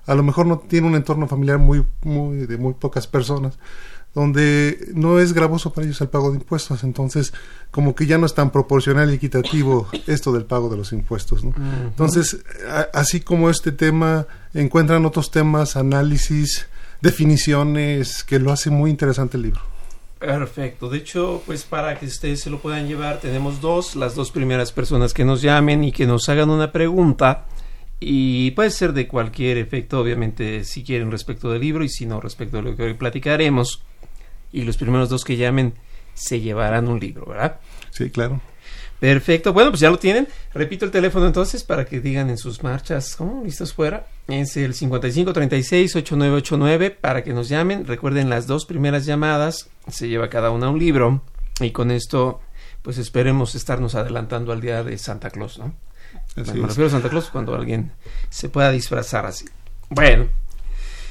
a 0.07 0.15
lo 0.15 0.23
mejor 0.23 0.47
no 0.47 0.59
tiene 0.59 0.87
un 0.87 0.95
entorno 0.95 1.29
familiar 1.29 1.59
muy, 1.59 1.85
muy 2.03 2.47
de 2.47 2.57
muy 2.57 2.73
pocas 2.73 3.07
personas 3.07 3.59
donde 4.19 4.89
no 4.95 5.21
es 5.21 5.33
gravoso 5.33 5.73
para 5.73 5.87
ellos 5.87 6.01
el 6.01 6.09
pago 6.09 6.31
de 6.31 6.39
impuestos, 6.39 6.83
entonces 6.83 7.33
como 7.71 7.95
que 7.95 8.07
ya 8.07 8.19
no 8.19 8.27
es 8.27 8.35
tan 8.35 8.51
proporcional 8.51 9.11
y 9.11 9.15
equitativo 9.15 9.89
esto 10.09 10.33
del 10.33 10.45
pago 10.45 10.69
de 10.69 10.77
los 10.77 10.93
impuestos, 10.93 11.45
¿no? 11.45 11.55
Entonces, 11.85 12.39
así 12.93 13.21
como 13.21 13.49
este 13.49 13.71
tema, 13.71 14.27
encuentran 14.55 15.07
otros 15.07 15.31
temas, 15.31 15.77
análisis, 15.77 16.67
definiciones, 17.01 18.25
que 18.25 18.41
lo 18.41 18.51
hace 18.51 18.71
muy 18.71 18.91
interesante 18.91 19.37
el 19.37 19.45
libro. 19.45 19.61
Perfecto. 20.19 20.89
De 20.89 20.99
hecho, 20.99 21.41
pues 21.47 21.63
para 21.63 21.97
que 21.97 22.07
ustedes 22.07 22.41
se 22.41 22.51
lo 22.51 22.59
puedan 22.59 22.89
llevar, 22.89 23.21
tenemos 23.21 23.61
dos, 23.61 23.95
las 23.95 24.17
dos 24.17 24.33
primeras 24.33 24.73
personas 24.73 25.15
que 25.15 25.25
nos 25.25 25.43
llamen 25.43 25.85
y 25.85 25.93
que 25.93 26.07
nos 26.07 26.29
hagan 26.29 26.51
una 26.51 26.73
pregunta 26.73 27.47
y 28.01 28.51
puede 28.53 28.71
ser 28.71 28.93
de 28.93 29.07
cualquier 29.07 29.59
efecto, 29.59 30.01
obviamente, 30.01 30.65
si 30.65 30.83
quieren 30.83 31.11
respecto 31.11 31.51
del 31.51 31.61
libro 31.61 31.85
y 31.85 31.89
si 31.89 32.07
no 32.07 32.21
respecto 32.21 32.57
de 32.57 32.63
lo 32.65 32.77
que 32.77 32.83
hoy 32.83 32.95
platicaremos. 32.95 33.83
Y 34.53 34.63
los 34.63 34.77
primeros 34.77 35.09
dos 35.09 35.25
que 35.25 35.37
llamen 35.37 35.75
se 36.15 36.41
llevarán 36.41 36.89
un 36.89 36.99
libro, 36.99 37.27
¿verdad? 37.27 37.61
Sí, 37.91 38.11
claro. 38.11 38.41
Perfecto. 38.99 39.53
Bueno, 39.53 39.71
pues 39.71 39.79
ya 39.81 39.91
lo 39.91 39.99
tienen. 39.99 40.27
Repito 40.53 40.85
el 40.85 40.91
teléfono 40.91 41.27
entonces 41.27 41.63
para 41.63 41.85
que 41.85 42.01
digan 42.01 42.29
en 42.31 42.39
sus 42.39 42.65
marchas, 42.65 43.15
¿cómo? 43.17 43.45
¿Listos 43.45 43.73
fuera? 43.73 44.09
Es 44.27 44.57
el 44.57 44.75
5536-8989 44.75 46.97
para 46.97 47.23
que 47.23 47.33
nos 47.33 47.49
llamen. 47.49 47.87
Recuerden 47.87 48.29
las 48.29 48.49
dos 48.49 48.67
primeras 48.67 49.07
llamadas. 49.07 49.71
Se 49.87 50.09
lleva 50.09 50.29
cada 50.29 50.51
una 50.51 50.71
un 50.71 50.81
libro. 50.81 51.23
Y 51.61 51.71
con 51.71 51.93
esto, 51.93 52.41
pues 52.83 52.99
esperemos 52.99 53.55
estarnos 53.55 53.95
adelantando 53.95 54.51
al 54.53 54.61
día 54.61 54.83
de 54.83 54.99
Santa 54.99 55.31
Claus, 55.31 55.59
¿no? 55.59 55.73
me 56.37 56.45
refiero 56.45 56.87
a 56.87 56.91
Santa 56.91 57.09
Claus 57.09 57.31
cuando 57.31 57.55
alguien 57.55 57.93
se 58.31 58.49
pueda 58.49 58.71
disfrazar 58.71 59.27
así. 59.27 59.45
Bueno, 59.91 60.29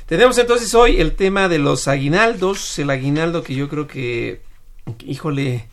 tenemos 0.08 0.38
entonces 0.38 0.74
hoy 0.74 1.00
el 1.00 1.16
tema 1.16 1.48
de 1.48 1.60
los 1.60 1.88
aguinaldos, 1.88 2.80
el 2.80 2.90
aguinaldo 2.90 3.44
que 3.44 3.54
yo 3.54 3.70
creo 3.70 3.86
que, 3.86 4.42
híjole, 5.06 5.68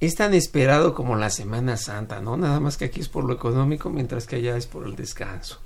es 0.00 0.14
tan 0.16 0.34
esperado 0.34 0.94
como 0.94 1.16
la 1.16 1.30
Semana 1.30 1.76
Santa, 1.76 2.20
¿no? 2.20 2.36
Nada 2.36 2.60
más 2.60 2.76
que 2.76 2.86
aquí 2.86 3.00
es 3.00 3.08
por 3.08 3.24
lo 3.24 3.34
económico, 3.34 3.90
mientras 3.90 4.26
que 4.26 4.36
allá 4.36 4.56
es 4.56 4.66
por 4.66 4.86
el 4.86 4.96
descanso. 4.96 5.60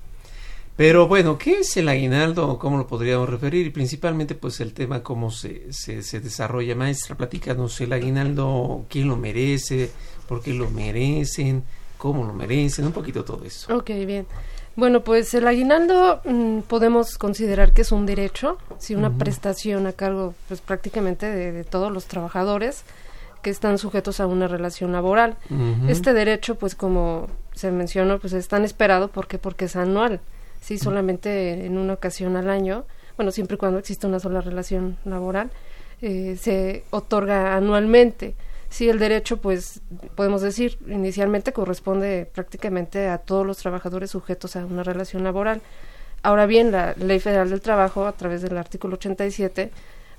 Pero 0.77 1.07
bueno, 1.07 1.39
¿qué 1.39 1.61
es 1.61 1.77
el 1.77 1.89
aguinaldo? 1.89 2.59
¿Cómo 2.59 2.79
lo 2.79 2.87
podríamos 2.87 3.29
referir? 3.29 3.67
Y 3.67 3.71
principalmente, 3.71 4.35
pues 4.35 4.61
el 4.61 4.73
tema, 4.73 5.03
cómo 5.03 5.31
se, 5.31 5.73
se, 5.73 6.03
se 6.03 6.21
desarrolla. 6.21 6.75
Maestra, 6.75 7.17
platícanos, 7.17 7.81
el 7.81 7.93
aguinaldo, 7.93 8.87
¿quién 8.89 9.09
lo 9.09 9.17
merece? 9.17 9.91
¿Por 10.27 10.43
qué 10.43 10.55
lo 10.55 10.71
merecen? 10.71 11.63
cómo 12.03 12.25
lo 12.25 12.33
merecen, 12.33 12.85
un 12.85 12.91
poquito 12.91 13.25
todo 13.25 13.45
eso. 13.45 13.73
Ok, 13.73 13.91
bien. 14.05 14.27
Bueno, 14.75 15.05
pues 15.05 15.35
el 15.35 15.47
aguinaldo 15.47 16.23
mm, 16.25 16.61
podemos 16.61 17.19
considerar 17.19 17.73
que 17.73 17.83
es 17.83 17.93
un 17.93 18.07
derecho, 18.07 18.57
sí, 18.79 18.95
una 18.95 19.11
prestación 19.19 19.87
a 19.87 19.93
cargo 19.93 20.35
pues 20.49 20.61
prácticamente 20.61 21.27
de, 21.27 21.65
todos 21.65 21.93
los 21.93 22.07
trabajadores 22.07 22.85
que 23.43 23.51
están 23.51 23.77
sujetos 23.77 24.21
a 24.21 24.27
una 24.27 24.49
relación 24.49 24.93
laboral. 24.93 25.37
Este 25.89 26.13
derecho, 26.13 26.55
pues 26.55 26.75
como 26.75 27.27
se 27.53 27.71
mencionó, 27.71 28.19
pues 28.19 28.33
es 28.33 28.49
tan 28.49 28.65
esperado 28.65 29.09
porque 29.09 29.39
porque 29.39 29.65
es 29.65 29.77
anual, 29.77 30.21
sí, 30.61 30.79
solamente 30.79 31.67
en 31.67 31.77
una 31.77 31.95
ocasión 31.95 32.37
al 32.37 32.49
año, 32.49 32.85
bueno, 33.17 33.33
siempre 33.33 33.57
y 33.57 33.59
cuando 33.59 33.79
existe 33.79 34.07
una 34.07 34.21
sola 34.21 34.41
relación 34.41 34.97
laboral, 35.05 35.51
eh, 36.01 36.37
se 36.41 36.85
otorga 36.91 37.57
anualmente. 37.57 38.35
Sí, 38.73 38.89
el 38.89 38.99
derecho, 38.99 39.37
pues 39.37 39.83
podemos 40.15 40.41
decir, 40.41 40.79
inicialmente 40.89 41.53
corresponde 41.53 42.25
prácticamente 42.25 43.07
a 43.07 43.19
todos 43.19 43.47
los 43.47 43.59
trabajadores 43.59 44.13
sujetos 44.13 44.57
a 44.57 44.65
una 44.65 44.83
relación 44.83 45.23
laboral. 45.25 45.61
Ahora 46.23 46.47
bien, 46.47 46.73
la 46.73 46.95
Ley 46.95 47.21
Federal 47.21 47.51
del 47.51 47.61
Trabajo, 47.61 48.07
a 48.07 48.13
través 48.13 48.41
del 48.41 48.57
artículo 48.57 48.95
87, 48.95 49.71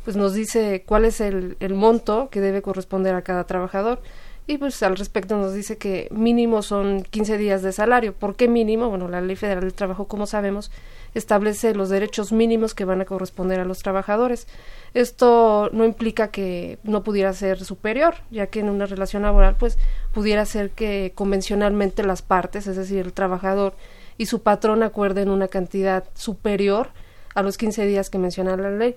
pues 0.03 0.15
nos 0.15 0.35
dice 0.35 0.83
cuál 0.85 1.05
es 1.05 1.19
el, 1.19 1.57
el 1.61 1.73
monto 1.73 2.29
que 2.29 2.41
debe 2.41 2.61
corresponder 2.61 3.15
a 3.15 3.23
cada 3.23 3.45
trabajador. 3.45 4.03
Y 4.45 4.59
pues 4.59 4.83
al 4.83 4.97
respecto 4.97 5.35
nos 5.35 5.55
dice 5.55 5.79
que 5.79 6.07
mínimo 6.11 6.61
son 6.61 7.01
15 7.01 7.39
días 7.39 7.63
de 7.63 7.71
salario. 7.71 8.13
¿Por 8.13 8.35
qué 8.35 8.47
mínimo? 8.47 8.87
Bueno, 8.87 9.07
la 9.07 9.21
Ley 9.21 9.35
Federal 9.35 9.61
del 9.61 9.73
Trabajo, 9.73 10.07
como 10.07 10.27
sabemos, 10.27 10.69
establece 11.13 11.75
los 11.75 11.89
derechos 11.89 12.31
mínimos 12.31 12.73
que 12.73 12.85
van 12.85 13.01
a 13.01 13.05
corresponder 13.05 13.59
a 13.59 13.65
los 13.65 13.79
trabajadores. 13.79 14.47
Esto 14.93 15.69
no 15.71 15.85
implica 15.85 16.29
que 16.29 16.79
no 16.83 17.03
pudiera 17.03 17.33
ser 17.33 17.63
superior, 17.63 18.15
ya 18.31 18.47
que 18.47 18.59
en 18.59 18.69
una 18.69 18.85
relación 18.85 19.23
laboral 19.23 19.55
pues 19.57 19.77
pudiera 20.13 20.45
ser 20.45 20.71
que 20.71 21.11
convencionalmente 21.15 22.03
las 22.03 22.21
partes, 22.21 22.67
es 22.67 22.75
decir, 22.75 22.99
el 22.99 23.13
trabajador 23.13 23.73
y 24.17 24.27
su 24.27 24.41
patrón 24.41 24.83
acuerden 24.83 25.29
una 25.29 25.47
cantidad 25.47 26.03
superior 26.13 26.89
a 27.35 27.41
los 27.41 27.57
15 27.57 27.85
días 27.85 28.09
que 28.09 28.19
menciona 28.19 28.57
la 28.57 28.69
ley. 28.69 28.95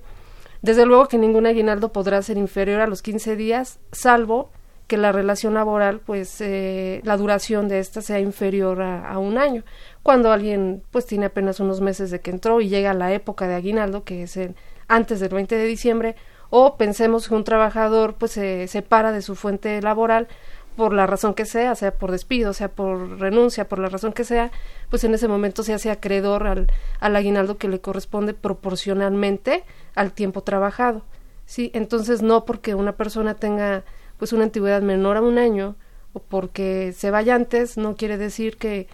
Desde 0.63 0.87
luego 0.87 1.09
que 1.09 1.19
ningún 1.19 1.47
aguinaldo 1.47 1.93
podrá 1.93 2.21
ser 2.23 2.37
inferior 2.37 2.81
a 2.81 2.87
los 2.87 3.03
15 3.03 3.37
días, 3.37 3.79
salvo 3.93 4.51
que 4.87 4.97
la 4.97 5.13
relación 5.13 5.55
laboral, 5.55 6.01
pues 6.01 6.41
eh, 6.41 7.01
la 7.05 7.17
duración 7.17 7.69
de 7.69 7.81
esta 7.81 8.03
sea 8.03 8.21
inferior 8.21 8.83
a, 8.83 9.09
a, 9.09 9.19
un 9.19 9.37
año. 9.37 9.65
Cuando 10.07 10.31
alguien 10.31 10.85
pues 10.93 11.05
tiene 11.05 11.27
apenas 11.27 11.59
unos 11.59 11.81
meses 11.81 12.13
de 12.13 12.21
que 12.21 12.31
entró 12.31 12.61
y 12.61 12.69
llega 12.69 12.95
la 12.95 13.13
época 13.13 13.49
de 13.49 13.57
aguinaldo, 13.57 14.05
que 14.05 14.23
es 14.23 14.37
el 14.37 14.55
antes 14.87 15.19
del 15.19 15.31
20 15.31 15.57
de 15.57 15.65
diciembre 15.65 16.15
o 16.49 16.77
pensemos 16.77 17.27
que 17.27 17.35
un 17.35 17.43
trabajador 17.43 18.15
pues 18.15 18.31
se 18.31 18.69
separa 18.69 19.11
de 19.11 19.21
su 19.21 19.35
fuente 19.35 19.83
laboral 19.83 20.29
por 20.77 20.93
la 20.93 21.09
razón 21.09 21.35
que 21.35 21.45
sea, 21.45 21.75
sea 21.75 21.91
por 21.91 22.13
despido, 22.13 22.53
sea 22.53 22.69
por 22.69 23.19
renuncia, 23.19 23.69
por 23.69 23.81
la 23.81 23.89
razón 23.89 24.13
que 24.13 24.23
sea, 24.23 24.53
pues 24.91 25.03
en 25.03 25.13
ese 25.13 25.27
momento 25.27 25.65
se 25.65 25.75
hace 25.75 25.91
acreedor 25.91 26.47
al, 26.47 26.69
al 27.01 27.17
aguinaldo 27.17 27.59
que 27.59 27.67
le 27.67 27.81
corresponde 27.81 28.33
proporcionalmente 28.33 29.65
al 29.97 30.13
tiempo 30.13 30.41
trabajado. 30.43 31.03
¿sí? 31.47 31.73
Entonces 31.75 32.23
no 32.23 32.45
porque 32.45 32.77
una 32.77 32.93
persona 32.93 33.35
tenga 33.35 33.83
pues 34.19 34.33
una 34.33 34.45
antigüedad 34.45 34.83
menor 34.83 35.17
a 35.17 35.23
un 35.23 35.37
año 35.37 35.75
o 36.13 36.21
porque 36.21 36.95
se 36.97 37.11
vaya 37.11 37.35
antes 37.35 37.77
no 37.77 37.97
quiere 37.97 38.19
decir 38.19 38.57
que 38.57 38.87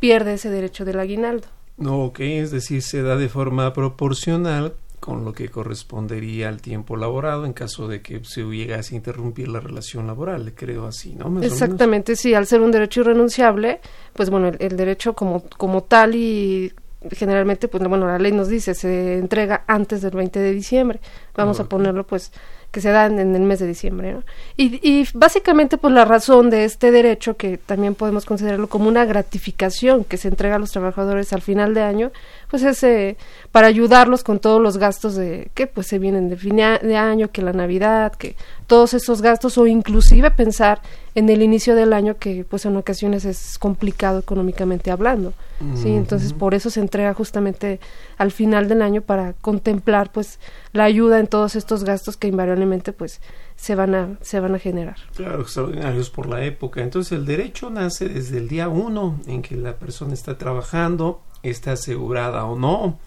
pierde 0.00 0.34
ese 0.34 0.50
derecho 0.50 0.84
del 0.84 1.00
aguinaldo. 1.00 1.48
No, 1.76 2.04
ok, 2.04 2.20
es 2.20 2.50
decir, 2.50 2.82
se 2.82 3.02
da 3.02 3.16
de 3.16 3.28
forma 3.28 3.72
proporcional 3.72 4.74
con 5.00 5.24
lo 5.24 5.32
que 5.32 5.48
correspondería 5.48 6.48
al 6.48 6.60
tiempo 6.60 6.96
laborado 6.96 7.46
en 7.46 7.52
caso 7.52 7.86
de 7.86 8.02
que 8.02 8.20
se 8.24 8.42
llegase 8.42 8.94
a 8.94 8.96
interrumpir 8.96 9.48
la 9.48 9.60
relación 9.60 10.06
laboral, 10.06 10.52
creo 10.54 10.86
así, 10.86 11.14
¿no? 11.14 11.40
Exactamente, 11.40 12.16
sí, 12.16 12.34
al 12.34 12.46
ser 12.46 12.60
un 12.60 12.72
derecho 12.72 13.02
irrenunciable, 13.02 13.80
pues 14.12 14.28
bueno, 14.28 14.50
el, 14.58 14.76
derecho 14.76 15.14
como, 15.14 15.44
como 15.56 15.84
tal 15.84 16.16
y 16.16 16.72
generalmente, 17.12 17.68
pues 17.68 17.82
bueno, 17.84 18.06
la 18.06 18.18
ley 18.18 18.32
nos 18.32 18.48
dice, 18.48 18.74
se 18.74 19.18
entrega 19.18 19.62
antes 19.68 20.02
del 20.02 20.16
20 20.16 20.40
de 20.40 20.52
diciembre, 20.52 21.00
vamos 21.34 21.60
a 21.60 21.68
ponerlo 21.68 22.04
pues 22.04 22.32
que 22.70 22.80
se 22.80 22.90
dan 22.90 23.18
en 23.18 23.34
el 23.34 23.42
mes 23.42 23.58
de 23.60 23.66
diciembre. 23.66 24.12
¿no? 24.12 24.22
Y, 24.56 24.80
y 24.82 25.08
básicamente 25.14 25.78
pues 25.78 25.94
la 25.94 26.04
razón 26.04 26.50
de 26.50 26.64
este 26.64 26.90
derecho, 26.90 27.36
que 27.36 27.58
también 27.58 27.94
podemos 27.94 28.24
considerarlo 28.24 28.68
como 28.68 28.88
una 28.88 29.04
gratificación 29.04 30.04
que 30.04 30.16
se 30.16 30.28
entrega 30.28 30.56
a 30.56 30.58
los 30.58 30.70
trabajadores 30.70 31.32
al 31.32 31.42
final 31.42 31.74
de 31.74 31.82
año, 31.82 32.12
pues 32.50 32.62
es 32.62 32.82
eh, 32.82 33.16
para 33.52 33.66
ayudarlos 33.66 34.24
con 34.24 34.38
todos 34.38 34.60
los 34.60 34.78
gastos 34.78 35.14
de 35.14 35.50
que 35.54 35.66
pues 35.66 35.86
se 35.86 35.98
vienen 35.98 36.28
de 36.28 36.36
fin 36.36 36.56
de 36.56 36.96
año, 36.96 37.30
que 37.30 37.42
la 37.42 37.52
Navidad, 37.52 38.12
que 38.12 38.36
todos 38.66 38.94
esos 38.94 39.22
gastos 39.22 39.58
o 39.58 39.66
inclusive 39.66 40.30
pensar 40.30 40.80
en 41.14 41.28
el 41.28 41.42
inicio 41.42 41.74
del 41.74 41.92
año 41.92 42.16
que 42.16 42.44
pues 42.48 42.64
en 42.64 42.76
ocasiones 42.76 43.24
es 43.24 43.58
complicado 43.58 44.18
económicamente 44.20 44.90
hablando. 44.90 45.32
Sí, 45.74 45.90
entonces 45.90 46.32
por 46.32 46.54
eso 46.54 46.70
se 46.70 46.78
entrega 46.78 47.12
justamente 47.14 47.80
al 48.16 48.30
final 48.30 48.68
del 48.68 48.80
año 48.80 49.02
para 49.02 49.32
contemplar 49.32 50.12
pues 50.12 50.38
la 50.72 50.84
ayuda 50.84 51.18
en 51.18 51.26
todos 51.26 51.56
estos 51.56 51.82
gastos 51.82 52.16
que 52.16 52.28
invariablemente 52.28 52.92
pues 52.92 53.20
se 53.56 53.74
van 53.74 53.94
a 53.96 54.08
se 54.20 54.38
van 54.38 54.54
a 54.54 54.60
generar. 54.60 54.96
Claro, 55.16 55.42
extraordinarios 55.42 56.10
por 56.10 56.28
la 56.28 56.44
época. 56.44 56.80
Entonces 56.80 57.10
el 57.10 57.26
derecho 57.26 57.70
nace 57.70 58.08
desde 58.08 58.38
el 58.38 58.46
día 58.46 58.68
uno 58.68 59.18
en 59.26 59.42
que 59.42 59.56
la 59.56 59.74
persona 59.74 60.14
está 60.14 60.38
trabajando, 60.38 61.22
está 61.42 61.72
asegurada 61.72 62.44
o 62.44 62.58
no, 62.58 62.98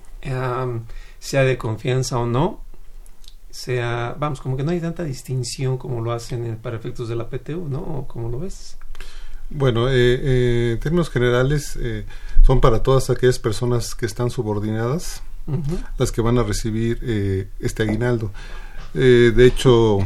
sea 1.19 1.43
de 1.43 1.57
confianza 1.57 2.17
o 2.17 2.25
no, 2.25 2.61
sea, 3.51 4.15
vamos, 4.17 4.41
como 4.41 4.57
que 4.57 4.63
no 4.63 4.71
hay 4.71 4.79
tanta 4.79 5.03
distinción 5.03 5.77
como 5.77 6.01
lo 6.01 6.11
hacen 6.13 6.57
para 6.61 6.77
efectos 6.77 7.09
de 7.09 7.15
la 7.15 7.29
PTU, 7.29 7.67
¿no? 7.69 8.05
¿Cómo 8.07 8.29
lo 8.29 8.39
ves? 8.39 8.77
Bueno, 9.49 9.89
eh, 9.89 9.93
eh, 9.95 10.71
en 10.73 10.79
términos 10.79 11.09
generales, 11.09 11.77
eh, 11.79 12.05
son 12.41 12.61
para 12.61 12.81
todas 12.81 13.09
aquellas 13.09 13.37
personas 13.37 13.95
que 13.95 14.05
están 14.05 14.29
subordinadas, 14.29 15.21
las 15.97 16.11
que 16.11 16.21
van 16.21 16.37
a 16.37 16.43
recibir 16.43 17.49
este 17.59 17.83
aguinaldo. 17.83 18.31
de 18.93 19.45
hecho, 19.45 19.99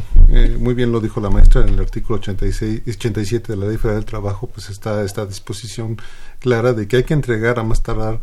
muy 0.58 0.74
bien 0.74 0.90
lo 0.90 1.00
dijo 1.00 1.20
la 1.20 1.30
maestra 1.30 1.60
en 1.62 1.68
el 1.68 1.78
artículo 1.78 2.18
86, 2.18 2.82
87 2.88 3.52
de 3.52 3.56
la 3.56 3.66
Ley 3.66 3.76
Federal 3.76 4.00
del 4.00 4.06
Trabajo, 4.06 4.48
pues 4.48 4.70
está 4.70 5.04
esta 5.04 5.24
disposición 5.26 5.98
clara 6.40 6.72
de 6.72 6.88
que 6.88 6.98
hay 6.98 7.04
que 7.04 7.14
entregar 7.14 7.58
a 7.58 7.62
más 7.62 7.82
tardar 7.82 8.20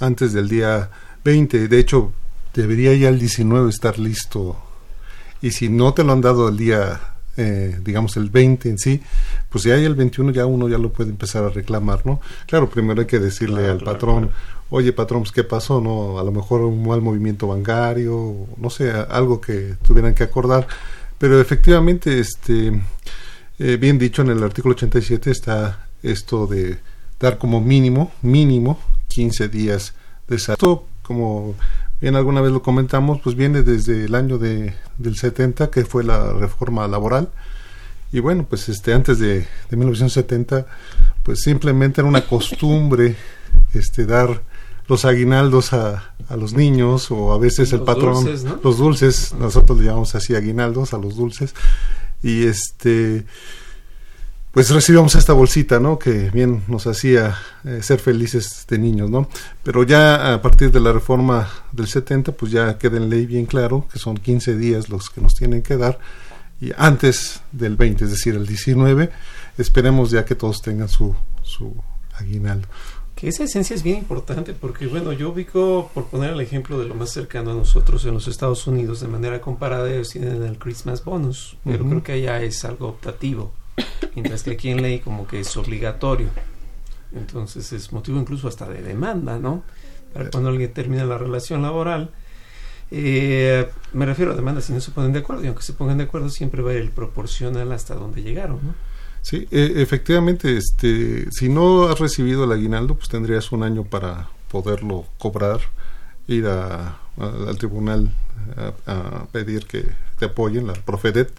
antes 0.00 0.32
del 0.32 0.48
día 0.48 0.90
20. 1.24 1.68
De 1.68 1.78
hecho, 1.78 2.12
debería 2.54 2.94
ya 2.94 3.08
el 3.08 3.18
19 3.18 3.70
estar 3.70 3.98
listo. 3.98 4.56
Y 5.42 5.50
si 5.50 5.68
no 5.68 5.92
te 5.92 6.04
lo 6.04 6.12
han 6.12 6.20
dado 6.20 6.48
el 6.48 6.56
día, 6.56 7.00
eh, 7.36 7.78
digamos, 7.82 8.16
el 8.16 8.30
20 8.30 8.70
en 8.70 8.78
sí, 8.78 9.02
pues 9.50 9.64
ya 9.64 9.74
hay 9.74 9.84
el 9.84 9.94
21 9.94 10.32
ya 10.32 10.46
uno 10.46 10.68
ya 10.68 10.78
lo 10.78 10.92
puede 10.92 11.10
empezar 11.10 11.44
a 11.44 11.50
reclamar, 11.50 12.06
¿no? 12.06 12.20
Claro, 12.46 12.70
primero 12.70 13.00
hay 13.00 13.06
que 13.06 13.18
decirle 13.18 13.66
al 13.68 13.80
patrón, 13.80 14.30
oye 14.70 14.92
patrón, 14.92 15.22
pues, 15.22 15.32
¿qué 15.32 15.44
pasó? 15.44 15.80
¿No? 15.80 16.18
A 16.18 16.24
lo 16.24 16.32
mejor 16.32 16.62
un 16.62 16.86
mal 16.86 17.02
movimiento 17.02 17.48
bancario, 17.48 18.46
no 18.56 18.70
sé, 18.70 18.90
algo 18.90 19.40
que 19.40 19.76
tuvieran 19.86 20.14
que 20.14 20.22
acordar. 20.22 20.66
Pero 21.18 21.40
efectivamente, 21.40 22.18
este, 22.18 22.80
eh, 23.58 23.76
bien 23.76 23.98
dicho, 23.98 24.22
en 24.22 24.30
el 24.30 24.42
artículo 24.42 24.74
87 24.74 25.30
está 25.30 25.88
esto 26.02 26.46
de 26.46 26.78
dar 27.24 27.38
como 27.38 27.60
mínimo, 27.60 28.12
mínimo, 28.22 28.78
15 29.08 29.48
días 29.48 29.94
de 30.28 30.38
salud. 30.38 30.80
Como 31.02 31.54
bien 32.00 32.16
alguna 32.16 32.40
vez 32.40 32.52
lo 32.52 32.62
comentamos, 32.62 33.20
pues 33.22 33.34
viene 33.34 33.62
desde 33.62 34.04
el 34.04 34.14
año 34.14 34.38
de, 34.38 34.74
del 34.98 35.16
70, 35.16 35.70
que 35.70 35.84
fue 35.84 36.04
la 36.04 36.32
reforma 36.34 36.86
laboral. 36.86 37.30
Y 38.12 38.20
bueno, 38.20 38.46
pues 38.48 38.68
este 38.68 38.92
antes 38.92 39.18
de, 39.18 39.46
de 39.70 39.76
1970, 39.76 40.66
pues 41.22 41.40
simplemente 41.40 42.00
era 42.00 42.08
una 42.08 42.26
costumbre 42.26 43.16
este 43.72 44.06
dar 44.06 44.42
los 44.86 45.04
aguinaldos 45.04 45.72
a, 45.72 46.14
a 46.28 46.36
los 46.36 46.52
niños 46.52 47.10
o 47.10 47.32
a 47.32 47.38
veces 47.38 47.72
el 47.72 47.80
patrón 47.80 48.26
los 48.62 48.76
dulces 48.76 49.32
nosotros 49.32 49.78
le 49.78 49.86
llamamos 49.86 50.14
así 50.14 50.34
aguinaldos 50.34 50.92
a 50.92 50.98
los 50.98 51.16
dulces 51.16 51.54
y 52.22 52.44
este 52.44 53.24
pues 54.54 54.70
recibíamos 54.70 55.16
esta 55.16 55.32
bolsita, 55.32 55.80
¿no? 55.80 55.98
Que 55.98 56.30
bien 56.30 56.62
nos 56.68 56.86
hacía 56.86 57.36
eh, 57.64 57.80
ser 57.82 57.98
felices 57.98 58.64
de 58.68 58.78
niños, 58.78 59.10
¿no? 59.10 59.28
Pero 59.64 59.82
ya 59.82 60.32
a 60.32 60.40
partir 60.40 60.70
de 60.70 60.78
la 60.78 60.92
reforma 60.92 61.50
del 61.72 61.88
70, 61.88 62.30
pues 62.32 62.52
ya 62.52 62.78
queda 62.78 62.98
en 62.98 63.10
ley 63.10 63.26
bien 63.26 63.46
claro 63.46 63.88
que 63.92 63.98
son 63.98 64.16
15 64.16 64.56
días 64.56 64.88
los 64.88 65.10
que 65.10 65.20
nos 65.20 65.34
tienen 65.34 65.60
que 65.60 65.76
dar 65.76 65.98
y 66.60 66.70
antes 66.76 67.42
del 67.50 67.74
20, 67.74 68.04
es 68.04 68.10
decir, 68.12 68.36
el 68.36 68.46
19, 68.46 69.10
esperemos 69.58 70.12
ya 70.12 70.24
que 70.24 70.36
todos 70.36 70.62
tengan 70.62 70.88
su, 70.88 71.16
su 71.42 71.74
aguinaldo. 72.14 72.68
Que 73.16 73.28
esa 73.28 73.42
esencia 73.42 73.74
es 73.74 73.82
bien 73.82 73.98
importante 73.98 74.54
porque, 74.54 74.86
bueno, 74.86 75.12
yo 75.12 75.30
ubico, 75.30 75.90
por 75.92 76.06
poner 76.06 76.30
el 76.30 76.40
ejemplo 76.40 76.78
de 76.78 76.86
lo 76.86 76.94
más 76.94 77.10
cercano 77.10 77.50
a 77.50 77.54
nosotros 77.54 78.04
en 78.04 78.14
los 78.14 78.28
Estados 78.28 78.68
Unidos, 78.68 79.00
de 79.00 79.08
manera 79.08 79.40
comparada, 79.40 79.90
ellos 79.90 80.10
tienen 80.10 80.44
el 80.44 80.58
Christmas 80.58 81.04
bonus, 81.04 81.56
pero 81.64 81.84
creo 81.84 82.02
que 82.04 82.12
allá 82.12 82.40
es 82.40 82.64
algo 82.64 82.86
optativo 82.86 83.52
mientras 84.14 84.42
que 84.42 84.52
aquí 84.52 84.70
en 84.70 84.82
ley 84.82 85.00
como 85.00 85.26
que 85.26 85.40
es 85.40 85.56
obligatorio. 85.56 86.28
Entonces 87.14 87.72
es 87.72 87.92
motivo 87.92 88.18
incluso 88.18 88.48
hasta 88.48 88.68
de 88.68 88.82
demanda, 88.82 89.38
¿no? 89.38 89.62
Para 90.12 90.30
cuando 90.30 90.50
alguien 90.50 90.72
termina 90.72 91.04
la 91.04 91.18
relación 91.18 91.62
laboral. 91.62 92.10
Eh, 92.90 93.68
me 93.92 94.06
refiero 94.06 94.32
a 94.32 94.36
demanda 94.36 94.60
si 94.60 94.72
no 94.72 94.80
se 94.80 94.90
ponen 94.90 95.12
de 95.12 95.20
acuerdo, 95.20 95.44
y 95.44 95.46
aunque 95.46 95.62
se 95.62 95.72
pongan 95.72 95.98
de 95.98 96.04
acuerdo 96.04 96.28
siempre 96.28 96.62
va 96.62 96.70
a 96.70 96.74
ir 96.74 96.80
el 96.80 96.90
proporcional 96.90 97.72
hasta 97.72 97.94
donde 97.94 98.22
llegaron, 98.22 98.60
¿no? 98.62 98.74
Sí, 99.22 99.48
e, 99.50 99.80
efectivamente, 99.80 100.56
este, 100.56 101.30
si 101.30 101.48
no 101.48 101.88
has 101.88 101.98
recibido 101.98 102.44
el 102.44 102.52
aguinaldo, 102.52 102.94
pues 102.94 103.08
tendrías 103.08 103.52
un 103.52 103.62
año 103.62 103.84
para 103.84 104.28
poderlo 104.50 105.06
cobrar, 105.18 105.60
ir 106.28 106.46
a, 106.46 106.98
al 107.16 107.56
tribunal 107.56 108.10
a, 108.86 109.26
pedir 109.32 109.66
que 109.66 109.86
te 110.18 110.26
apoyen, 110.26 110.66
la 110.66 110.74
Profedet, 110.74 111.32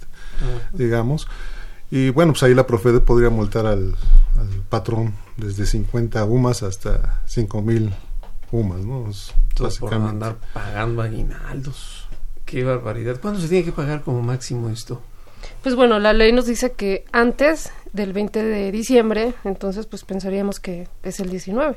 digamos. 0.73 1.27
Y 1.91 2.09
bueno, 2.09 2.33
pues 2.33 2.43
ahí 2.43 2.53
la 2.53 2.65
Profede 2.65 2.99
podría 2.99 3.29
multar 3.29 3.65
al, 3.65 3.95
patrón 4.69 5.13
desde 5.37 5.65
50 5.65 6.25
UMAS 6.25 6.63
hasta 6.63 7.21
5 7.25 7.61
mil 7.61 7.93
UMAS, 8.51 8.79
¿no? 8.85 9.05
Entonces, 9.49 9.79
por 9.79 9.93
andar 9.93 10.37
pagando 10.53 11.01
aguinaldos. 11.01 12.07
Qué 12.45 12.63
barbaridad. 12.63 13.19
¿Cuándo 13.21 13.39
se 13.39 13.47
tiene 13.47 13.65
que 13.65 13.71
pagar 13.71 14.01
como 14.01 14.21
máximo 14.21 14.69
esto? 14.69 15.01
Pues 15.61 15.75
bueno, 15.75 15.99
la 15.99 16.13
ley 16.13 16.31
nos 16.31 16.45
dice 16.45 16.73
que 16.73 17.05
antes 17.11 17.71
del 17.93 18.13
20 18.13 18.43
de 18.43 18.71
diciembre, 18.71 19.33
entonces 19.43 19.85
pues 19.85 20.03
pensaríamos 20.03 20.59
que 20.59 20.87
es 21.03 21.19
el 21.19 21.29
19. 21.29 21.75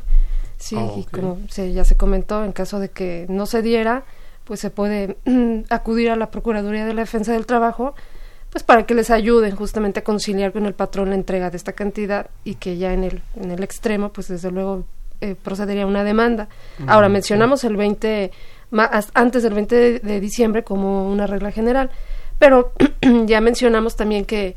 Sí, 0.59 0.77
y 0.97 1.05
como 1.05 1.39
se, 1.49 1.73
ya 1.73 1.85
se 1.85 1.97
comentó, 1.97 2.45
en 2.45 2.53
caso 2.53 2.81
de 2.81 2.91
que 2.91 3.27
no 3.29 3.47
se 3.47 3.63
diera, 3.63 4.05
pues 4.45 4.61
se 4.61 4.71
puede 4.71 5.17
acudir 5.71 6.11
a 6.11 6.17
la 6.17 6.31
Procuraduría 6.31 6.85
de 6.85 6.95
la 6.95 7.03
Defensa 7.03 7.33
del 7.33 7.47
Trabajo 7.47 7.95
pues 8.59 8.65
para 8.65 8.87
que 8.87 8.95
les 8.95 9.11
ayuden 9.11 9.55
justamente 9.55 10.01
a 10.01 10.03
conciliar 10.03 10.51
con 10.53 10.67
el 10.67 10.75
patrón 10.75 11.11
la 11.11 11.15
entrega 11.15 11.49
de 11.49 11.57
esta 11.57 11.75
cantidad 11.75 12.27
y 12.43 12.57
que 12.57 12.77
ya 12.77 12.93
en 12.93 13.05
el, 13.05 13.23
en 13.37 13.53
el 13.53 13.63
extremo, 13.63 14.09
pues 14.09 14.27
desde 14.27 14.51
luego 14.51 14.85
eh, 15.21 15.37
procedería 15.41 15.87
una 15.87 16.03
demanda. 16.03 16.49
Ahora, 16.89 17.09
mencionamos 17.09 17.63
el 17.63 17.77
20, 17.77 18.33
antes 19.15 19.43
del 19.45 19.55
20 19.55 20.01
de, 20.01 20.19
diciembre 20.21 20.65
como 20.65 21.09
una 21.09 21.29
regla 21.29 21.53
general, 21.53 21.91
pero 22.41 22.73
ya 23.27 23.41
mencionamos 23.41 23.95
también 23.95 24.25
que 24.25 24.57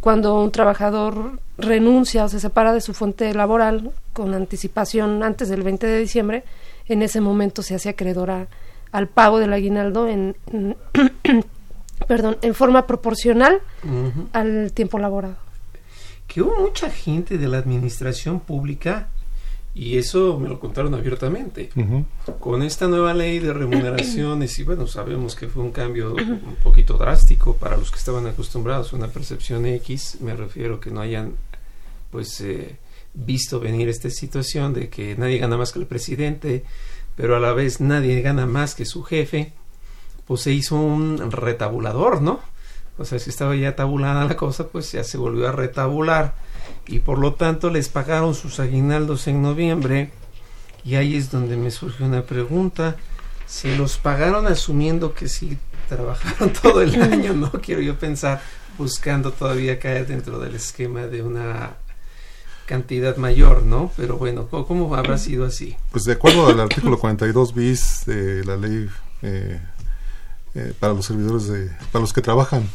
cuando 0.00 0.40
un 0.40 0.50
trabajador 0.50 1.38
renuncia 1.58 2.24
o 2.24 2.30
se 2.30 2.40
separa 2.40 2.72
de 2.72 2.80
su 2.80 2.94
fuente 2.94 3.34
laboral 3.34 3.90
con 4.14 4.32
anticipación 4.32 5.22
antes 5.22 5.50
del 5.50 5.62
20 5.62 5.86
de 5.86 5.98
diciembre, 5.98 6.44
en 6.88 7.02
ese 7.02 7.20
momento 7.20 7.62
se 7.62 7.74
hace 7.74 7.90
acreedora 7.90 8.46
al 8.92 9.08
pago 9.08 9.38
del 9.40 9.52
aguinaldo 9.52 10.08
en 10.08 10.36
perdón, 12.06 12.38
en 12.42 12.54
forma 12.54 12.86
proporcional 12.86 13.60
al 14.32 14.72
tiempo 14.72 14.98
laborado. 14.98 15.36
Que 16.26 16.42
hubo 16.42 16.60
mucha 16.60 16.90
gente 16.90 17.38
de 17.38 17.48
la 17.48 17.58
administración 17.58 18.40
pública, 18.40 19.08
y 19.74 19.98
eso 19.98 20.38
me 20.38 20.48
lo 20.48 20.60
contaron 20.60 20.94
abiertamente, 20.94 21.70
con 22.40 22.62
esta 22.62 22.88
nueva 22.88 23.14
ley 23.14 23.38
de 23.38 23.52
remuneraciones, 23.52 24.58
y 24.58 24.64
bueno, 24.64 24.86
sabemos 24.86 25.34
que 25.34 25.48
fue 25.48 25.62
un 25.62 25.72
cambio 25.72 26.14
un 26.14 26.56
poquito 26.62 26.96
drástico 26.96 27.56
para 27.56 27.76
los 27.76 27.90
que 27.90 27.98
estaban 27.98 28.26
acostumbrados 28.26 28.92
a 28.92 28.96
una 28.96 29.08
percepción 29.08 29.66
X, 29.66 30.18
me 30.20 30.34
refiero 30.34 30.80
que 30.80 30.90
no 30.90 31.00
hayan 31.00 31.36
pues 32.10 32.40
eh, 32.42 32.76
visto 33.14 33.58
venir 33.58 33.88
esta 33.88 34.10
situación 34.10 34.74
de 34.74 34.88
que 34.90 35.16
nadie 35.16 35.38
gana 35.38 35.56
más 35.56 35.72
que 35.72 35.78
el 35.78 35.86
presidente, 35.86 36.64
pero 37.16 37.36
a 37.36 37.40
la 37.40 37.52
vez 37.52 37.80
nadie 37.80 38.20
gana 38.20 38.46
más 38.46 38.74
que 38.74 38.84
su 38.84 39.02
jefe 39.02 39.52
pues 40.32 40.44
se 40.44 40.52
hizo 40.52 40.76
un 40.76 41.30
retabulador, 41.30 42.22
¿no? 42.22 42.40
O 42.96 43.04
sea, 43.04 43.18
si 43.18 43.28
estaba 43.28 43.54
ya 43.54 43.76
tabulada 43.76 44.24
la 44.24 44.34
cosa, 44.34 44.68
pues 44.68 44.90
ya 44.90 45.04
se 45.04 45.18
volvió 45.18 45.46
a 45.46 45.52
retabular 45.52 46.32
y 46.86 47.00
por 47.00 47.18
lo 47.18 47.34
tanto 47.34 47.68
les 47.68 47.90
pagaron 47.90 48.34
sus 48.34 48.58
aguinaldos 48.58 49.26
en 49.28 49.42
noviembre 49.42 50.10
y 50.86 50.94
ahí 50.94 51.16
es 51.16 51.30
donde 51.30 51.58
me 51.58 51.70
surgió 51.70 52.06
una 52.06 52.22
pregunta. 52.22 52.96
¿Se 53.46 53.76
los 53.76 53.98
pagaron 53.98 54.46
asumiendo 54.46 55.12
que 55.12 55.28
sí 55.28 55.58
trabajaron 55.90 56.50
todo 56.62 56.80
el 56.80 57.02
año? 57.02 57.34
No 57.34 57.52
quiero 57.52 57.82
yo 57.82 57.98
pensar 57.98 58.40
buscando 58.78 59.32
todavía 59.32 59.78
caer 59.78 60.06
dentro 60.06 60.38
del 60.38 60.54
esquema 60.54 61.02
de 61.02 61.20
una 61.20 61.76
cantidad 62.64 63.18
mayor, 63.18 63.64
¿no? 63.64 63.92
Pero 63.98 64.16
bueno, 64.16 64.48
¿cómo, 64.48 64.94
habrá 64.94 65.18
sido 65.18 65.44
así? 65.44 65.76
Pues 65.90 66.04
de 66.04 66.14
acuerdo 66.14 66.46
al 66.46 66.58
artículo 66.58 66.98
42 66.98 67.54
bis 67.54 68.04
de 68.06 68.42
la 68.46 68.56
ley 68.56 68.88
eh, 69.20 69.60
eh, 70.54 70.72
para 70.78 70.92
los 70.92 71.06
servidores, 71.06 71.48
de, 71.48 71.70
para 71.90 72.00
los 72.00 72.12
que 72.12 72.20
trabajan 72.20 72.68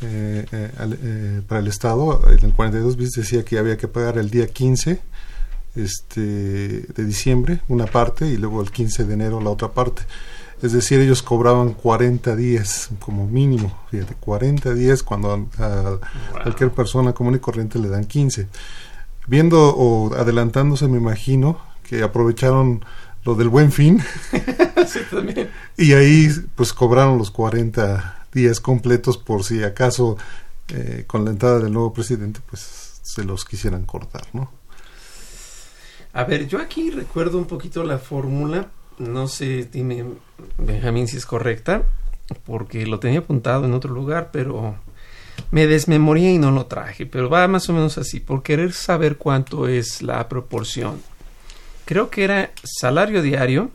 eh, 0.00 0.46
eh, 0.52 1.42
para 1.48 1.60
el 1.60 1.66
Estado, 1.66 2.20
en 2.30 2.44
el 2.44 2.52
42 2.52 2.96
bis 2.96 3.12
decía 3.12 3.44
que 3.44 3.58
había 3.58 3.76
que 3.76 3.88
pagar 3.88 4.16
el 4.18 4.30
día 4.30 4.46
15 4.46 5.00
este, 5.74 6.20
de 6.20 7.04
diciembre 7.04 7.60
una 7.68 7.86
parte 7.86 8.26
y 8.26 8.36
luego 8.36 8.62
el 8.62 8.70
15 8.70 9.04
de 9.04 9.14
enero 9.14 9.40
la 9.40 9.50
otra 9.50 9.68
parte. 9.68 10.02
Es 10.62 10.72
decir, 10.72 11.00
ellos 11.00 11.22
cobraban 11.22 11.72
40 11.72 12.34
días 12.34 12.90
como 12.98 13.26
mínimo, 13.26 13.76
fíjate, 13.90 14.14
40 14.14 14.74
días 14.74 15.02
cuando 15.02 15.48
a, 15.58 15.98
cualquier 16.42 16.70
persona 16.70 17.12
común 17.12 17.36
y 17.36 17.38
corriente 17.38 17.78
le 17.78 17.88
dan 17.88 18.04
15. 18.04 18.48
Viendo 19.28 19.74
o 19.76 20.14
adelantándose, 20.14 20.88
me 20.88 20.98
imagino 20.98 21.60
que 21.84 22.02
aprovecharon 22.02 22.84
lo 23.24 23.34
del 23.34 23.48
buen 23.48 23.70
fin. 23.70 24.02
Y 25.78 25.92
ahí 25.92 26.28
pues 26.56 26.72
cobraron 26.72 27.18
los 27.18 27.30
40 27.30 28.26
días 28.32 28.58
completos 28.58 29.16
por 29.16 29.44
si 29.44 29.62
acaso 29.62 30.16
eh, 30.68 31.04
con 31.06 31.24
la 31.24 31.30
entrada 31.30 31.60
del 31.60 31.72
nuevo 31.72 31.92
presidente 31.92 32.40
pues 32.50 33.00
se 33.04 33.22
los 33.24 33.44
quisieran 33.44 33.84
cortar, 33.84 34.26
¿no? 34.32 34.50
A 36.12 36.24
ver, 36.24 36.48
yo 36.48 36.58
aquí 36.58 36.90
recuerdo 36.90 37.38
un 37.38 37.46
poquito 37.46 37.84
la 37.84 37.98
fórmula, 37.98 38.66
no 38.98 39.28
sé, 39.28 39.68
dime 39.70 40.04
Benjamín 40.58 41.06
si 41.06 41.16
es 41.16 41.24
correcta, 41.24 41.84
porque 42.44 42.84
lo 42.84 42.98
tenía 42.98 43.20
apuntado 43.20 43.64
en 43.64 43.72
otro 43.72 43.94
lugar, 43.94 44.30
pero 44.32 44.74
me 45.52 45.68
desmemorié 45.68 46.32
y 46.32 46.38
no 46.38 46.50
lo 46.50 46.66
traje, 46.66 47.06
pero 47.06 47.30
va 47.30 47.46
más 47.46 47.68
o 47.68 47.72
menos 47.72 47.98
así, 47.98 48.18
por 48.18 48.42
querer 48.42 48.72
saber 48.72 49.16
cuánto 49.16 49.68
es 49.68 50.02
la 50.02 50.28
proporción. 50.28 51.00
Creo 51.84 52.10
que 52.10 52.24
era 52.24 52.50
salario 52.64 53.22
diario 53.22 53.70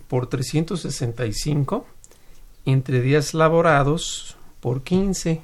por 0.00 0.28
365 0.28 1.86
entre 2.64 3.00
días 3.00 3.34
laborados 3.34 4.36
por 4.60 4.82
15. 4.82 5.42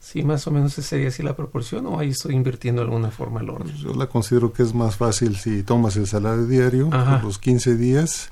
Sí, 0.00 0.22
más 0.22 0.46
o 0.46 0.50
menos 0.50 0.72
sería 0.72 1.08
así 1.08 1.22
la 1.22 1.36
proporción, 1.36 1.86
o 1.86 1.98
ahí 1.98 2.08
estoy 2.08 2.34
invirtiendo 2.34 2.80
de 2.80 2.86
alguna 2.86 3.10
forma 3.10 3.40
el 3.40 3.50
orden. 3.50 3.76
Yo 3.76 3.92
la 3.92 4.06
considero 4.06 4.52
que 4.52 4.62
es 4.62 4.72
más 4.72 4.96
fácil 4.96 5.36
si 5.36 5.62
tomas 5.62 5.96
el 5.96 6.06
salario 6.06 6.46
diario 6.46 6.88
por 6.88 7.22
los 7.22 7.38
15 7.38 7.76
días, 7.76 8.30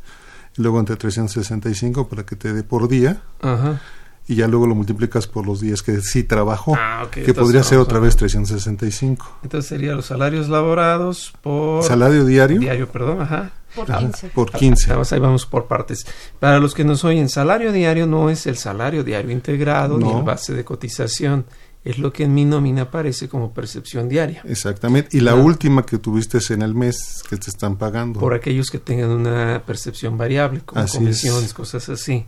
y 0.57 0.63
luego 0.63 0.81
entre 0.81 0.97
365 0.97 2.09
para 2.09 2.25
que 2.25 2.37
te 2.37 2.55
dé 2.55 2.63
por 2.63 2.89
día. 2.89 3.23
Ajá 3.43 3.83
y 4.29 4.35
ya 4.35 4.47
luego 4.47 4.67
lo 4.67 4.75
multiplicas 4.75 5.27
por 5.27 5.47
los 5.47 5.61
días 5.61 5.83
que 5.83 6.03
sí 6.03 6.23
trabajó, 6.23 6.77
ah, 6.79 7.09
que 7.11 7.33
podría 7.33 7.63
ser 7.63 7.79
otra 7.79 7.99
vez 7.99 8.15
365. 8.15 9.39
Entonces 9.43 9.67
sería 9.67 9.95
los 9.95 10.05
salarios 10.05 10.51
laborados 10.51 11.33
por... 11.41 11.83
Salario 11.83 12.27
diario. 12.27 12.61
Diario, 12.61 12.89
perdón, 12.89 13.23
ajá. 13.23 13.53
Por 13.75 13.87
15. 13.87 14.29
Por 14.29 14.51
15. 14.51 14.91
Vamos, 14.91 15.13
ahí 15.13 15.19
vamos 15.19 15.47
por 15.47 15.67
partes. 15.67 16.07
Para 16.39 16.59
los 16.59 16.75
que 16.75 16.85
nos 16.85 17.05
oyen, 17.05 17.31
salario 17.31 17.73
diario 17.73 18.07
no 18.07 18.29
es 18.29 18.47
el 18.47 18.59
salario 18.59 19.03
diario 19.03 19.31
integrado 19.31 19.99
ni 19.99 20.11
el 20.11 20.23
base 20.23 20.53
de 20.53 20.63
cotización. 20.65 21.47
Es 21.85 21.99
lo 21.99 22.13
que 22.13 22.25
en 22.25 22.35
mi 22.35 22.45
nómina 22.45 22.83
aparece 22.83 23.31
como 23.31 23.55
percepción 23.55 24.11
diaria. 24.11 24.43
Exactamente. 24.45 25.17
Y 25.17 25.21
la 25.21 25.37
última 25.37 25.87
que 25.87 25.97
tuviste 25.97 26.39
en 26.53 26.61
el 26.61 26.75
mes 26.75 27.23
que 27.31 27.37
te 27.39 27.49
están 27.49 27.77
pagando. 27.77 28.21
Por 28.21 28.35
aquellos 28.35 28.71
que 28.71 28.79
tengan 28.79 29.11
una 29.11 29.63
percepción 29.65 30.19
variable, 30.19 30.61
como 30.67 30.87
comisiones, 30.87 31.55
cosas 31.55 31.89
así. 31.89 32.27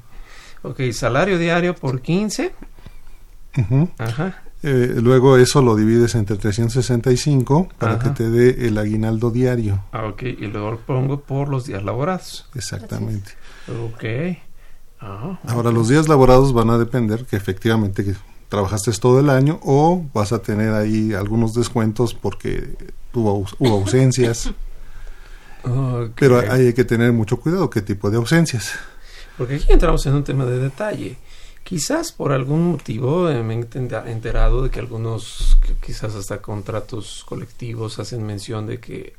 Ok, 0.63 0.81
salario 0.93 1.39
diario 1.39 1.75
por 1.75 2.01
15. 2.01 2.53
Ajá. 3.99 4.43
Eh, 4.63 4.97
luego 5.01 5.39
eso 5.39 5.63
lo 5.63 5.75
divides 5.75 6.15
entre 6.15 6.37
365 6.37 7.69
para 7.79 7.99
que 7.99 8.11
te 8.11 8.29
dé 8.29 8.67
el 8.69 8.77
aguinaldo 8.77 9.31
diario. 9.31 9.85
Ah, 9.93 10.07
ok, 10.07 10.23
y 10.23 10.47
luego 10.49 10.73
lo 10.73 10.81
pongo 10.81 11.21
por 11.21 11.49
los 11.49 11.67
días 11.67 11.83
laborados. 11.83 12.49
Exactamente. 12.55 13.33
Ok. 13.87 14.05
Ah, 15.01 15.39
Ahora, 15.47 15.71
los 15.73 15.89
días 15.89 16.09
laborados 16.09 16.53
van 16.53 16.69
a 16.69 16.77
depender 16.77 17.25
que 17.25 17.37
efectivamente 17.37 18.05
que 18.05 18.15
trabajaste 18.51 18.93
todo 18.93 19.21
el 19.21 19.31
año 19.31 19.59
o 19.63 20.05
vas 20.13 20.33
a 20.33 20.41
tener 20.43 20.75
ahí 20.75 21.15
algunos 21.15 21.55
descuentos 21.55 22.13
porque 22.13 22.77
hubo, 23.15 23.47
hubo 23.59 23.75
ausencias. 23.75 24.53
Pero 26.17 26.39
hay 26.39 26.73
que 26.75 26.85
tener 26.85 27.13
mucho 27.13 27.39
cuidado 27.39 27.71
qué 27.71 27.81
tipo 27.81 28.11
de 28.11 28.17
ausencias. 28.19 28.73
Porque 29.41 29.55
aquí 29.55 29.73
entramos 29.73 30.05
en 30.05 30.13
un 30.17 30.23
tema 30.23 30.45
de 30.45 30.59
detalle. 30.59 31.17
Quizás 31.65 32.13
por 32.13 32.31
algún 32.31 32.73
motivo 32.73 33.31
eh, 33.31 33.43
me 33.43 33.55
he 33.55 34.11
enterado 34.13 34.63
de 34.63 34.69
que 34.69 34.81
algunos, 34.81 35.57
quizás 35.81 36.15
hasta 36.15 36.43
contratos 36.43 37.25
colectivos, 37.27 37.99
hacen 37.99 38.23
mención 38.23 38.67
de 38.67 38.81
que 38.81 39.15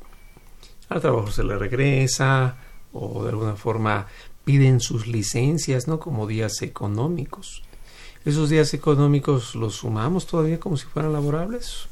al 0.88 1.00
trabajo 1.00 1.32
se 1.32 1.42
le 1.42 1.58
regresa 1.58 2.54
o 2.92 3.24
de 3.24 3.30
alguna 3.30 3.56
forma 3.56 4.06
piden 4.44 4.78
sus 4.78 5.08
licencias, 5.08 5.88
¿no? 5.88 5.98
Como 5.98 6.28
días 6.28 6.62
económicos. 6.62 7.64
¿Esos 8.24 8.48
días 8.48 8.72
económicos 8.74 9.56
los 9.56 9.74
sumamos 9.74 10.28
todavía 10.28 10.60
como 10.60 10.76
si 10.76 10.86
fueran 10.86 11.12
laborables? 11.12 11.88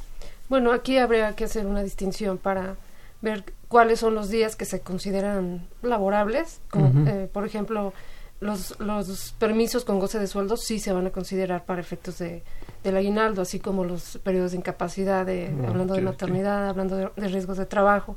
Bueno, 0.48 0.70
aquí 0.70 0.98
habría 0.98 1.34
que 1.34 1.46
hacer 1.46 1.66
una 1.66 1.82
distinción 1.82 2.38
para 2.38 2.76
ver 3.22 3.42
cuáles 3.66 3.98
son 3.98 4.14
los 4.14 4.28
días 4.28 4.54
que 4.54 4.66
se 4.66 4.82
consideran 4.82 5.66
laborables, 5.82 6.60
como, 6.70 7.08
eh, 7.08 7.28
por 7.32 7.44
ejemplo, 7.44 7.92
los, 8.40 8.80
los 8.80 9.34
permisos 9.38 9.84
con 9.84 9.98
goce 9.98 10.18
de 10.18 10.26
sueldo 10.26 10.56
sí 10.56 10.78
se 10.78 10.92
van 10.92 11.06
a 11.06 11.10
considerar 11.10 11.64
para 11.64 11.80
efectos 11.80 12.18
de, 12.18 12.42
del 12.82 12.96
aguinaldo, 12.96 13.42
así 13.42 13.60
como 13.60 13.84
los 13.84 14.18
periodos 14.22 14.52
de 14.52 14.58
incapacidad, 14.58 15.26
de, 15.26 15.50
mm, 15.50 15.64
hablando 15.66 15.94
de 15.94 16.00
maternidad, 16.00 16.68
hablando 16.68 16.96
de, 16.96 17.10
riesgos 17.28 17.58
de 17.58 17.66
trabajo, 17.66 18.16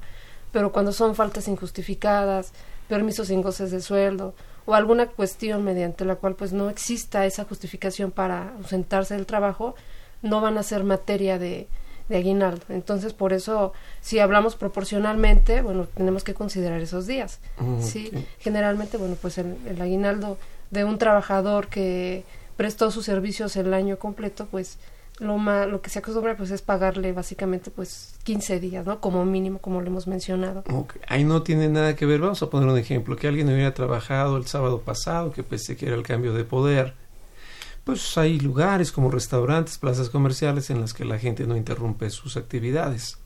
pero 0.52 0.72
cuando 0.72 0.94
son 0.94 1.16
faltas 1.16 1.48
injustificadas, 1.48 2.54
permisos 2.88 3.28
sin 3.28 3.42
goces 3.42 3.72
de 3.72 3.82
sueldo 3.82 4.34
o 4.66 4.74
alguna 4.74 5.08
cuestión 5.08 5.64
mediante 5.64 6.06
la 6.06 6.16
cual 6.16 6.36
pues 6.36 6.54
no 6.54 6.70
exista 6.70 7.26
esa 7.26 7.44
justificación 7.44 8.12
para 8.12 8.54
ausentarse 8.56 9.16
del 9.16 9.26
trabajo, 9.26 9.76
no 10.22 10.40
van 10.40 10.58
a 10.58 10.64
ser 10.64 10.86
materia 10.86 11.38
de, 11.38 11.68
de 12.10 12.18
aguinaldo. 12.18 12.66
Entonces, 12.70 13.13
por 13.13 13.34
eso, 13.34 13.74
si 14.02 14.20
hablamos 14.20 14.56
proporcionalmente, 14.56 15.62
bueno, 15.62 15.88
tenemos 15.96 16.24
que 16.24 16.34
considerar 16.34 16.82
esos 16.82 17.08
días. 17.08 17.39
Mm, 17.60 17.82
¿sí? 17.82 18.12
Generalmente, 18.39 18.98
bueno, 18.98 19.16
pues 19.22 19.38
el, 19.38 19.56
aguinaldo 19.80 20.38
de 20.72 20.84
un 20.84 20.98
trabajador 20.98 21.68
que 21.68 22.24
prestó 22.58 22.92
sus 22.92 23.06
servicios 23.06 23.56
el 23.56 23.74
año 23.74 23.98
completo, 23.98 24.48
pues 24.50 24.78
lo, 25.20 25.38
lo 25.38 25.82
que 25.82 25.89
se 25.89 26.00
acostumbra 26.00 26.36
pues 26.36 26.50
es 26.52 26.62
pagarle 26.62 27.13
básicamente 27.13 27.70
pues 27.70 28.16
15 28.24 28.60
días, 28.60 28.86
¿no? 28.86 29.00
Como 29.00 29.24
mínimo, 29.26 29.60
como 29.60 29.82
lo 29.82 29.88
hemos 29.88 30.08
mencionado. 30.08 30.63
Ahí 31.08 31.24
no 31.24 31.44
tiene 31.44 31.70
nada 31.70 31.96
que 31.96 32.06
ver. 32.06 32.20
Vamos 32.20 32.42
a 32.42 32.50
poner 32.50 32.68
un 32.68 32.78
ejemplo. 32.78 33.16
Que 33.16 33.28
alguien 33.28 33.48
hubiera 33.48 33.74
trabajado 33.74 34.38
el 34.38 34.48
sábado 34.48 34.82
pasado, 34.82 35.32
que 35.32 35.44
pensé 35.44 35.78
que 35.78 35.86
era 35.86 35.96
el 35.96 36.04
cambio 36.04 36.34
de 36.34 36.44
poder 36.44 36.96
pues 37.84 38.17
hay 38.17 38.39
lugares 38.39 38.91
como 38.91 39.12
restaurantes, 39.12 39.78
plazas 39.78 40.10
comerciales 40.10 40.69
en 40.69 40.82
las 40.82 40.93
que 40.93 41.06
la 41.06 41.19
gente 41.19 41.46
no 41.46 41.58
interrumpe 41.58 42.10
sus 42.10 42.38
actividades. 42.38 43.17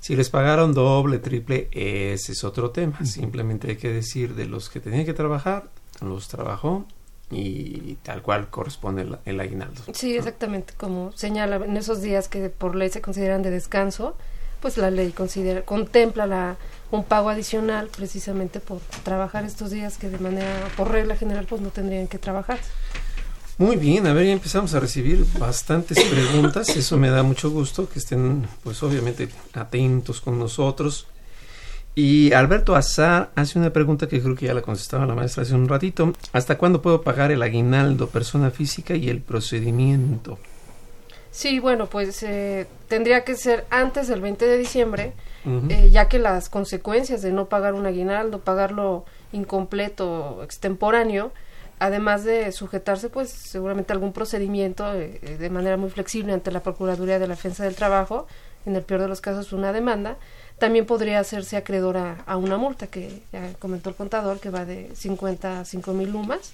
Si 0.00 0.14
les 0.14 0.28
pagaron 0.28 0.74
doble, 0.74 1.18
triple, 1.18 1.68
ese 1.72 2.32
es 2.32 2.44
otro 2.44 2.70
tema. 2.70 3.04
Simplemente 3.04 3.68
hay 3.70 3.76
que 3.76 3.90
decir 3.90 4.34
de 4.34 4.46
los 4.46 4.68
que 4.68 4.80
tenían 4.80 5.06
que 5.06 5.14
trabajar, 5.14 5.70
los 6.02 6.28
trabajó 6.28 6.86
y 7.30 7.94
tal 8.02 8.22
cual 8.22 8.50
corresponde 8.50 9.06
el, 9.24 9.40
aguinaldo. 9.40 9.82
Sí, 9.94 10.14
exactamente, 10.14 10.74
como 10.76 11.12
señala 11.12 11.56
en 11.56 11.76
esos 11.76 12.02
días 12.02 12.28
que 12.28 12.50
por 12.50 12.76
ley 12.76 12.90
se 12.90 13.00
consideran 13.00 13.42
de 13.42 13.50
descanso, 13.50 14.14
pues 14.60 14.76
la 14.76 14.90
ley 14.90 15.12
considera 15.12 15.62
contempla 15.62 16.26
la 16.26 16.56
un 16.90 17.04
pago 17.04 17.28
adicional 17.28 17.88
precisamente 17.88 18.60
por 18.60 18.78
trabajar 19.02 19.44
estos 19.44 19.70
días 19.70 19.98
que 19.98 20.08
de 20.08 20.18
manera 20.18 20.68
por 20.76 20.90
regla 20.90 21.16
general 21.16 21.46
pues 21.46 21.60
no 21.60 21.70
tendrían 21.70 22.06
que 22.06 22.18
trabajar. 22.18 22.58
Muy 23.56 23.76
bien, 23.76 24.06
a 24.08 24.12
ver, 24.12 24.26
ya 24.26 24.32
empezamos 24.32 24.74
a 24.74 24.80
recibir 24.80 25.24
bastantes 25.38 26.02
preguntas, 26.02 26.68
eso 26.70 26.96
me 26.96 27.08
da 27.08 27.22
mucho 27.22 27.50
gusto 27.50 27.88
que 27.88 28.00
estén, 28.00 28.48
pues 28.64 28.82
obviamente, 28.82 29.28
atentos 29.52 30.20
con 30.20 30.40
nosotros. 30.40 31.06
Y 31.94 32.32
Alberto 32.32 32.74
Azar 32.74 33.30
hace 33.36 33.56
una 33.56 33.72
pregunta 33.72 34.08
que 34.08 34.20
creo 34.20 34.34
que 34.34 34.46
ya 34.46 34.54
la 34.54 34.62
contestaba 34.62 35.06
la 35.06 35.14
maestra 35.14 35.44
hace 35.44 35.54
un 35.54 35.68
ratito. 35.68 36.12
¿Hasta 36.32 36.58
cuándo 36.58 36.82
puedo 36.82 37.02
pagar 37.02 37.30
el 37.30 37.42
aguinaldo 37.42 38.08
persona 38.08 38.50
física 38.50 38.96
y 38.96 39.08
el 39.08 39.20
procedimiento? 39.20 40.38
Sí, 41.30 41.60
bueno, 41.60 41.86
pues 41.86 42.24
eh, 42.24 42.66
tendría 42.88 43.22
que 43.22 43.36
ser 43.36 43.66
antes 43.70 44.08
del 44.08 44.20
20 44.20 44.46
de 44.46 44.58
diciembre, 44.58 45.12
eh, 45.68 45.90
ya 45.90 46.08
que 46.08 46.18
las 46.18 46.48
consecuencias 46.48 47.22
de 47.22 47.30
no 47.30 47.48
pagar 47.48 47.74
un 47.74 47.86
aguinaldo, 47.86 48.40
pagarlo 48.40 49.04
incompleto, 49.32 50.42
extemporáneo, 50.42 51.32
además 51.84 52.24
de 52.24 52.50
sujetarse 52.52 53.10
pues 53.10 53.28
seguramente 53.30 53.92
a 53.92 53.94
algún 53.94 54.12
procedimiento 54.12 54.94
eh, 54.94 55.20
eh, 55.22 55.36
de 55.36 55.50
manera 55.50 55.76
muy 55.76 55.90
flexible 55.90 56.32
ante 56.32 56.50
la 56.50 56.62
Procuraduría 56.62 57.18
de 57.18 57.26
la 57.26 57.34
Defensa 57.34 57.64
del 57.64 57.74
Trabajo, 57.74 58.26
en 58.64 58.74
el 58.74 58.82
peor 58.82 59.02
de 59.02 59.08
los 59.08 59.20
casos 59.20 59.52
una 59.52 59.72
demanda, 59.72 60.16
también 60.58 60.86
podría 60.86 61.20
hacerse 61.20 61.58
acreedora 61.58 62.22
a 62.26 62.36
una 62.38 62.56
multa 62.56 62.86
que 62.86 63.22
ya 63.32 63.52
comentó 63.58 63.90
el 63.90 63.96
contador 63.96 64.40
que 64.40 64.48
va 64.48 64.64
de 64.64 64.90
50 64.94 65.60
a 65.60 65.64
5 65.64 65.92
mil 65.92 66.10
lumas. 66.10 66.52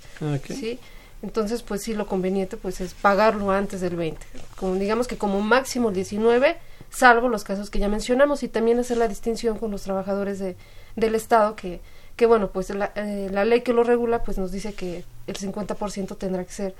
¿sí? 0.49 0.81
Entonces, 1.23 1.63
pues 1.63 1.83
sí, 1.83 1.95
lo 1.95 2.07
conveniente 2.07 2.57
pues 2.57 2.81
es 2.81 2.95
pagarlo 2.95 3.53
antes 3.53 3.81
del 3.81 3.95
20. 3.95 4.27
Como, 4.57 4.75
digamos 4.75 5.07
que 5.07 5.17
como 5.17 5.41
máximo 5.41 5.91
el 5.91 5.95
19, 5.95 6.57
salvo 6.91 7.29
los 7.29 7.45
casos 7.45 7.71
que 7.71 7.79
ya 7.79 7.89
mencionamos, 7.89 8.43
y 8.43 8.49
también 8.49 8.81
hacer 8.81 8.97
la 8.97 9.07
distinción 9.07 9.59
con 9.59 9.71
los 9.71 9.83
trabajadores 9.83 10.39
de, 10.41 10.57
del 10.97 11.15
Estado 11.15 11.55
que 11.55 11.81
que 12.21 12.27
bueno, 12.27 12.51
pues 12.51 12.69
la, 12.69 12.93
eh, 12.97 13.31
la 13.33 13.47
ley 13.47 13.63
que 13.63 13.73
lo 13.73 13.83
regula 13.83 14.23
pues 14.23 14.37
nos 14.37 14.53
dice 14.53 14.75
que 14.75 15.05
el 15.27 15.37
50% 15.39 16.19
tendrá 16.19 16.45
que 16.45 16.53
ser 16.53 16.75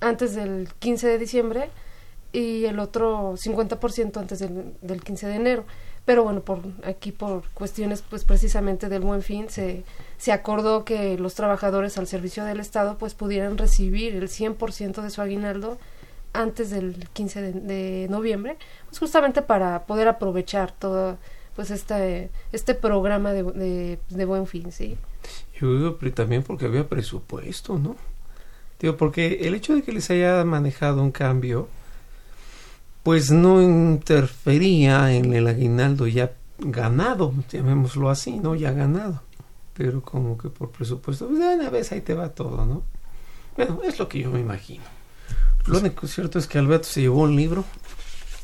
antes 0.00 0.34
del 0.34 0.70
15 0.80 1.06
de 1.06 1.18
diciembre 1.18 1.70
y 2.32 2.64
el 2.64 2.80
otro 2.80 3.34
50% 3.36 4.16
antes 4.16 4.40
del, 4.40 4.74
del 4.82 5.00
15 5.04 5.28
de 5.28 5.34
enero. 5.36 5.64
Pero 6.04 6.24
bueno, 6.24 6.40
por 6.40 6.62
aquí 6.82 7.12
por 7.12 7.48
cuestiones 7.50 8.02
pues 8.02 8.24
precisamente 8.24 8.88
del 8.88 9.02
buen 9.02 9.22
fin 9.22 9.48
se, 9.50 9.84
se 10.18 10.32
acordó 10.32 10.84
que 10.84 11.16
los 11.16 11.36
trabajadores 11.36 11.96
al 11.96 12.08
servicio 12.08 12.44
del 12.44 12.58
Estado 12.58 12.98
pues 12.98 13.14
pudieran 13.14 13.58
recibir 13.58 14.16
el 14.16 14.28
100% 14.28 15.00
de 15.00 15.10
su 15.10 15.22
aguinaldo 15.22 15.78
antes 16.32 16.70
del 16.70 17.08
15 17.12 17.40
de, 17.40 17.52
de 17.52 18.08
noviembre, 18.10 18.56
pues 18.88 18.98
justamente 18.98 19.42
para 19.42 19.84
poder 19.86 20.08
aprovechar 20.08 20.72
toda 20.72 21.18
pues 21.54 21.70
este, 21.70 22.30
este 22.52 22.74
programa 22.74 23.32
de, 23.32 23.98
de, 24.08 24.24
buen 24.24 24.46
fin, 24.46 24.72
¿sí? 24.72 24.96
Yo 25.60 25.76
digo, 25.76 25.96
pero 25.98 26.12
también 26.12 26.42
porque 26.42 26.66
había 26.66 26.88
presupuesto, 26.88 27.78
¿no? 27.78 27.96
Digo, 28.80 28.96
porque 28.96 29.40
el 29.42 29.54
hecho 29.54 29.74
de 29.74 29.82
que 29.82 29.92
les 29.92 30.10
haya 30.10 30.44
manejado 30.44 31.02
un 31.02 31.12
cambio, 31.12 31.68
pues 33.02 33.30
no 33.30 33.62
interfería 33.62 35.12
en 35.12 35.32
el 35.34 35.46
aguinaldo 35.46 36.06
ya 36.06 36.32
ganado, 36.58 37.32
llamémoslo 37.50 38.10
así, 38.10 38.38
¿no? 38.38 38.54
Ya 38.54 38.72
ganado. 38.72 39.22
Pero 39.74 40.02
como 40.02 40.36
que 40.36 40.48
por 40.48 40.70
presupuesto, 40.70 41.28
pues 41.28 41.40
una 41.40 41.70
vez 41.70 41.92
ahí 41.92 42.00
te 42.00 42.14
va 42.14 42.30
todo, 42.30 42.66
¿no? 42.66 42.82
Bueno, 43.56 43.80
es 43.84 43.98
lo 43.98 44.08
que 44.08 44.20
yo 44.20 44.30
me 44.30 44.40
imagino. 44.40 44.84
Lo 45.66 45.78
único 45.78 46.06
cierto 46.06 46.38
es 46.38 46.46
que 46.46 46.58
Alberto 46.58 46.88
se 46.88 47.02
llevó 47.02 47.22
un 47.22 47.36
libro 47.36 47.64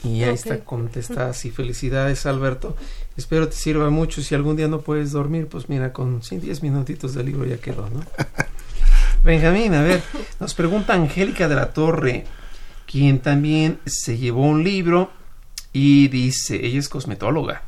y 0.05 0.23
ahí 0.23 0.35
está 0.35 0.61
contestada. 0.61 1.33
Sí, 1.33 1.51
felicidades 1.51 2.27
Alberto. 2.27 2.77
Espero 3.17 3.49
te 3.49 3.57
sirva 3.57 3.91
mucho. 3.91 4.23
Si 4.23 4.35
algún 4.35 4.57
día 4.57 4.69
no 4.69 4.81
puedes 4.81 5.13
dormir, 5.13 5.49
pues 5.49 5.69
mira, 5.69 5.93
con 5.93 6.21
10 6.21 6.63
minutitos 6.63 7.15
de 7.15 7.25
libro 7.25 7.45
ya 7.45 7.59
quedó, 7.59 7.89
¿no? 7.91 8.05
Benjamín, 9.25 9.75
a 9.75 9.83
ver, 9.83 10.03
nos 10.39 10.55
pregunta 10.55 10.95
Angélica 10.95 11.49
de 11.49 11.57
la 11.57 11.73
Torre, 11.73 12.25
quien 12.87 13.19
también 13.19 13.81
se 13.85 14.17
llevó 14.17 14.43
un 14.43 14.63
libro 14.63 15.11
y 15.73 16.09
dice, 16.09 16.65
ella 16.65 16.79
es 16.79 16.89
cosmetóloga. 16.89 17.63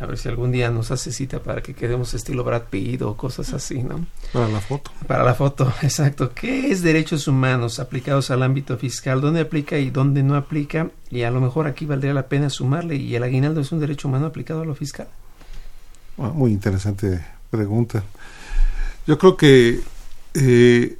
A 0.00 0.06
ver 0.06 0.16
si 0.16 0.28
algún 0.30 0.50
día 0.50 0.70
nos 0.70 0.90
hace 0.90 1.12
cita 1.12 1.42
para 1.42 1.62
que 1.62 1.74
quedemos 1.74 2.14
estilo 2.14 2.42
Brad 2.42 2.64
Pitt 2.70 3.02
o 3.02 3.18
cosas 3.18 3.52
así, 3.52 3.82
¿no? 3.82 4.06
Para 4.32 4.48
la 4.48 4.60
foto. 4.60 4.90
Para 5.06 5.24
la 5.24 5.34
foto, 5.34 5.70
exacto. 5.82 6.32
¿Qué 6.34 6.70
es 6.70 6.82
derechos 6.82 7.28
humanos 7.28 7.78
aplicados 7.78 8.30
al 8.30 8.42
ámbito 8.42 8.78
fiscal? 8.78 9.20
¿Dónde 9.20 9.40
aplica 9.40 9.76
y 9.76 9.90
dónde 9.90 10.22
no 10.22 10.36
aplica? 10.36 10.90
Y 11.10 11.22
a 11.22 11.30
lo 11.30 11.42
mejor 11.42 11.66
aquí 11.66 11.84
valdría 11.84 12.14
la 12.14 12.28
pena 12.28 12.48
sumarle, 12.48 12.96
¿y 12.96 13.14
el 13.14 13.22
aguinaldo 13.22 13.60
es 13.60 13.72
un 13.72 13.80
derecho 13.80 14.08
humano 14.08 14.26
aplicado 14.26 14.62
a 14.62 14.64
lo 14.64 14.74
fiscal? 14.74 15.08
muy 16.16 16.52
interesante 16.52 17.24
pregunta. 17.50 18.04
Yo 19.06 19.18
creo 19.18 19.36
que 19.36 19.80
eh, 20.34 20.98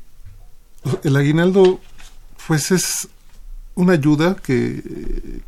el 1.04 1.16
aguinaldo, 1.16 1.80
pues 2.46 2.70
es 2.70 3.08
una 3.74 3.94
ayuda 3.94 4.36
que, 4.36 5.40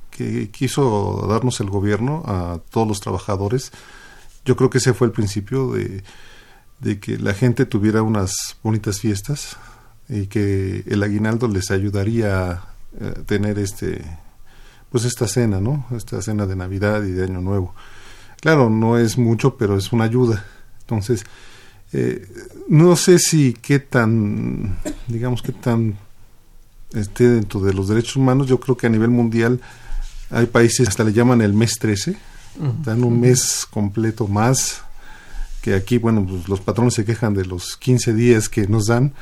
quiso 0.53 1.27
darnos 1.29 1.61
el 1.61 1.71
gobierno 1.71 2.23
a 2.27 2.61
todos 2.71 2.87
los 2.87 3.01
trabajadores. 3.01 3.73
Yo 4.45 4.57
creo 4.57 4.71
que 4.71 4.79
ese 4.79 4.95
fue 4.95 5.07
el 5.07 5.13
principio 5.13 5.73
de, 5.73 6.03
que 6.99 7.19
la 7.19 7.35
gente 7.35 7.67
tuviera 7.67 8.03
unas 8.03 8.57
bonitas 8.63 9.01
fiestas 9.01 9.57
y 10.09 10.27
que 10.27 10.85
el 10.87 11.03
aguinaldo 11.03 11.49
les 11.49 11.71
ayudaría 11.71 12.51
a 12.51 12.75
tener 13.27 13.59
este 13.59 14.03
pues 14.91 15.05
esta 15.07 15.27
cena, 15.27 15.59
¿no? 15.59 15.87
Esta 15.97 16.21
cena 16.21 16.47
de 16.47 16.55
Navidad 16.55 17.03
y 17.03 17.13
de 17.13 17.25
Año 17.25 17.41
Nuevo. 17.41 17.75
Claro, 18.43 18.69
no 18.69 18.99
es 18.99 19.17
mucho, 19.17 19.57
pero 19.57 19.79
es 19.79 19.91
una 19.91 20.05
ayuda. 20.05 20.45
Entonces, 20.81 21.25
eh, 21.95 22.27
no 22.69 22.95
sé 22.97 23.19
si 23.19 23.55
qué 23.55 23.79
tan, 23.79 24.79
digamos, 25.09 25.41
qué 25.41 25.53
tan 25.53 25.97
esté 26.93 27.29
dentro 27.29 27.61
de 27.61 27.73
los 27.73 27.89
derechos 27.89 28.17
humanos. 28.17 28.47
Yo 28.47 28.61
creo 28.61 28.77
que 28.77 28.87
a 28.87 28.91
nivel 28.91 29.11
mundial 29.11 29.61
hay 30.33 30.47
países 30.47 30.89
hasta 30.89 31.05
le 31.05 31.13
llaman 31.13 31.43
el 31.43 31.53
mes 31.53 31.79
13, 31.79 32.17
dan 32.85 33.05
un 33.05 33.21
mes 33.21 33.67
completo 33.71 34.27
más 34.27 34.83
que 35.63 35.75
aquí, 35.75 35.97
bueno, 35.97 36.27
pues 36.29 36.49
los 36.49 36.61
patrones 36.61 36.95
se 36.95 37.05
quejan 37.05 37.35
de 37.35 37.45
los 37.45 37.77
15 37.77 38.13
días 38.15 38.49
que 38.49 38.67
nos 38.67 38.87
dan. 38.87 39.15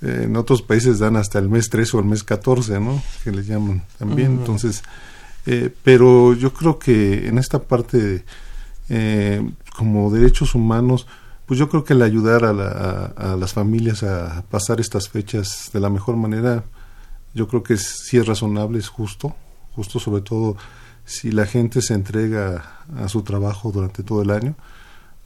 Eh, 0.00 0.22
en 0.24 0.36
otros 0.36 0.62
países 0.62 1.00
dan 1.00 1.16
hasta 1.16 1.40
el 1.40 1.48
mes 1.48 1.68
13 1.68 1.96
o 1.96 2.00
el 2.00 2.06
mes 2.06 2.22
14, 2.22 2.78
¿no? 2.78 3.02
Que 3.24 3.32
le 3.32 3.42
llaman 3.42 3.82
también. 3.98 4.38
Entonces, 4.38 4.84
eh, 5.46 5.74
pero 5.82 6.32
yo 6.34 6.54
creo 6.54 6.78
que 6.78 7.26
en 7.26 7.38
esta 7.38 7.58
parte, 7.58 8.24
eh, 8.88 9.50
como 9.76 10.12
derechos 10.12 10.54
humanos, 10.54 11.08
pues 11.44 11.58
yo 11.58 11.68
creo 11.68 11.82
que 11.82 11.94
el 11.94 12.02
ayudar 12.02 12.44
a, 12.44 13.06
a, 13.06 13.36
las 13.36 13.52
familias 13.52 14.04
a 14.04 14.44
pasar 14.48 14.80
estas 14.80 15.08
fechas 15.08 15.70
de 15.72 15.80
la 15.80 15.90
mejor 15.90 16.14
manera, 16.16 16.62
yo 17.34 17.48
creo 17.48 17.64
que 17.64 17.76
sí 17.76 18.16
es 18.16 18.26
razonable, 18.26 18.78
es 18.78 18.88
justo 18.88 19.34
justo 19.80 19.98
sobre 19.98 20.20
todo 20.20 20.58
si 21.06 21.32
la 21.32 21.46
gente 21.46 21.80
se 21.80 21.94
entrega 21.94 22.84
a 22.94 23.08
su 23.08 23.22
trabajo 23.22 23.72
durante 23.72 24.02
todo 24.02 24.20
el 24.20 24.30
año, 24.30 24.54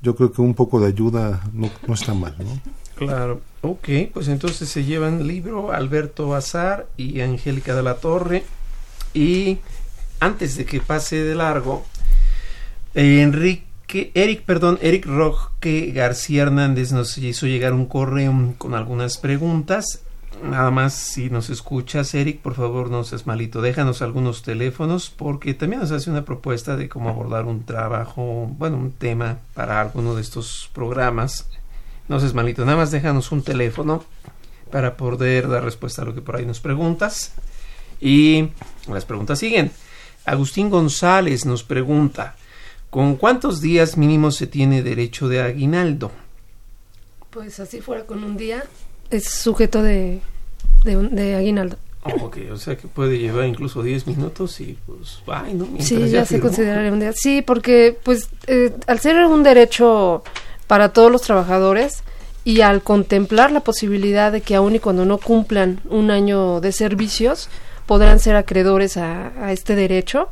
yo 0.00 0.14
creo 0.14 0.30
que 0.30 0.42
un 0.42 0.54
poco 0.54 0.78
de 0.78 0.86
ayuda 0.86 1.42
no, 1.52 1.70
no 1.88 1.94
está 1.94 2.14
mal, 2.14 2.36
¿no? 2.38 2.60
Claro, 2.94 3.40
ok, 3.62 3.88
pues 4.12 4.28
entonces 4.28 4.68
se 4.68 4.84
llevan 4.84 5.26
libro 5.26 5.72
Alberto 5.72 6.28
Bazar 6.28 6.86
y 6.96 7.20
Angélica 7.20 7.74
de 7.74 7.82
la 7.82 7.96
Torre. 7.96 8.44
Y 9.12 9.58
antes 10.20 10.56
de 10.56 10.64
que 10.64 10.80
pase 10.80 11.24
de 11.24 11.34
largo, 11.34 11.84
Enrique, 12.94 14.12
Eric, 14.14 14.44
perdón, 14.44 14.78
Eric 14.80 15.04
Roque 15.06 15.90
García 15.92 16.42
Hernández 16.42 16.92
nos 16.92 17.18
hizo 17.18 17.46
llegar 17.46 17.72
un 17.72 17.86
correo 17.86 18.54
con 18.56 18.74
algunas 18.74 19.18
preguntas 19.18 20.04
Nada 20.42 20.70
más, 20.70 20.94
si 20.94 21.30
nos 21.30 21.48
escuchas, 21.48 22.14
Eric, 22.14 22.40
por 22.40 22.54
favor, 22.54 22.90
no 22.90 23.04
seas 23.04 23.26
malito. 23.26 23.62
Déjanos 23.62 24.02
algunos 24.02 24.42
teléfonos 24.42 25.10
porque 25.10 25.54
también 25.54 25.80
nos 25.80 25.90
hace 25.90 26.10
una 26.10 26.24
propuesta 26.24 26.76
de 26.76 26.88
cómo 26.88 27.08
abordar 27.08 27.46
un 27.46 27.64
trabajo, 27.64 28.46
bueno, 28.58 28.76
un 28.76 28.92
tema 28.92 29.38
para 29.54 29.80
alguno 29.80 30.14
de 30.14 30.22
estos 30.22 30.70
programas. 30.72 31.48
No 32.08 32.20
seas 32.20 32.34
malito, 32.34 32.64
nada 32.64 32.76
más 32.76 32.90
déjanos 32.90 33.32
un 33.32 33.42
teléfono 33.42 34.04
para 34.70 34.96
poder 34.96 35.48
dar 35.48 35.64
respuesta 35.64 36.02
a 36.02 36.04
lo 36.04 36.14
que 36.14 36.20
por 36.20 36.36
ahí 36.36 36.44
nos 36.44 36.60
preguntas. 36.60 37.32
Y 38.00 38.48
las 38.88 39.04
preguntas 39.04 39.38
siguen. 39.38 39.70
Agustín 40.26 40.70
González 40.70 41.46
nos 41.46 41.62
pregunta, 41.64 42.36
¿con 42.90 43.16
cuántos 43.16 43.60
días 43.60 43.96
mínimos 43.96 44.36
se 44.36 44.46
tiene 44.46 44.82
derecho 44.82 45.28
de 45.28 45.42
aguinaldo? 45.42 46.10
Pues 47.30 47.60
así 47.60 47.80
fuera 47.80 48.06
con 48.06 48.24
un 48.24 48.36
día, 48.36 48.64
es 49.10 49.28
sujeto 49.28 49.82
de, 49.82 50.20
de, 50.84 51.34
aguinaldo. 51.34 51.76
ok, 52.04 52.38
o 52.52 52.56
sea 52.56 52.76
que 52.76 52.88
puede 52.88 53.18
llevar 53.18 53.46
incluso 53.46 53.82
10 53.82 54.06
minutos 54.06 54.60
y 54.60 54.78
pues, 54.86 55.20
ay, 55.26 55.54
¿no? 55.54 55.68
sí, 55.80 56.08
ya, 56.08 56.24
se 56.24 56.40
consideraría 56.40 56.92
un 56.92 57.00
día. 57.00 57.12
Sí, 57.12 57.42
porque 57.42 57.96
pues 58.02 58.28
eh, 58.46 58.72
al 58.86 59.00
ser 59.00 59.24
un 59.24 59.42
derecho 59.42 60.22
para 60.66 60.92
todos 60.92 61.10
los 61.10 61.22
trabajadores 61.22 62.02
y 62.44 62.60
al 62.60 62.82
contemplar 62.82 63.50
la 63.50 63.60
posibilidad 63.60 64.30
de 64.30 64.42
que 64.42 64.54
aun 64.54 64.74
y 64.74 64.78
cuando 64.78 65.04
no 65.04 65.18
cumplan 65.18 65.80
un 65.88 66.10
año 66.10 66.60
de 66.60 66.72
servicios, 66.72 67.48
podrán 67.86 68.18
ser 68.18 68.36
acreedores 68.36 68.96
a, 68.96 69.32
a 69.42 69.52
este 69.52 69.74
derecho, 69.74 70.28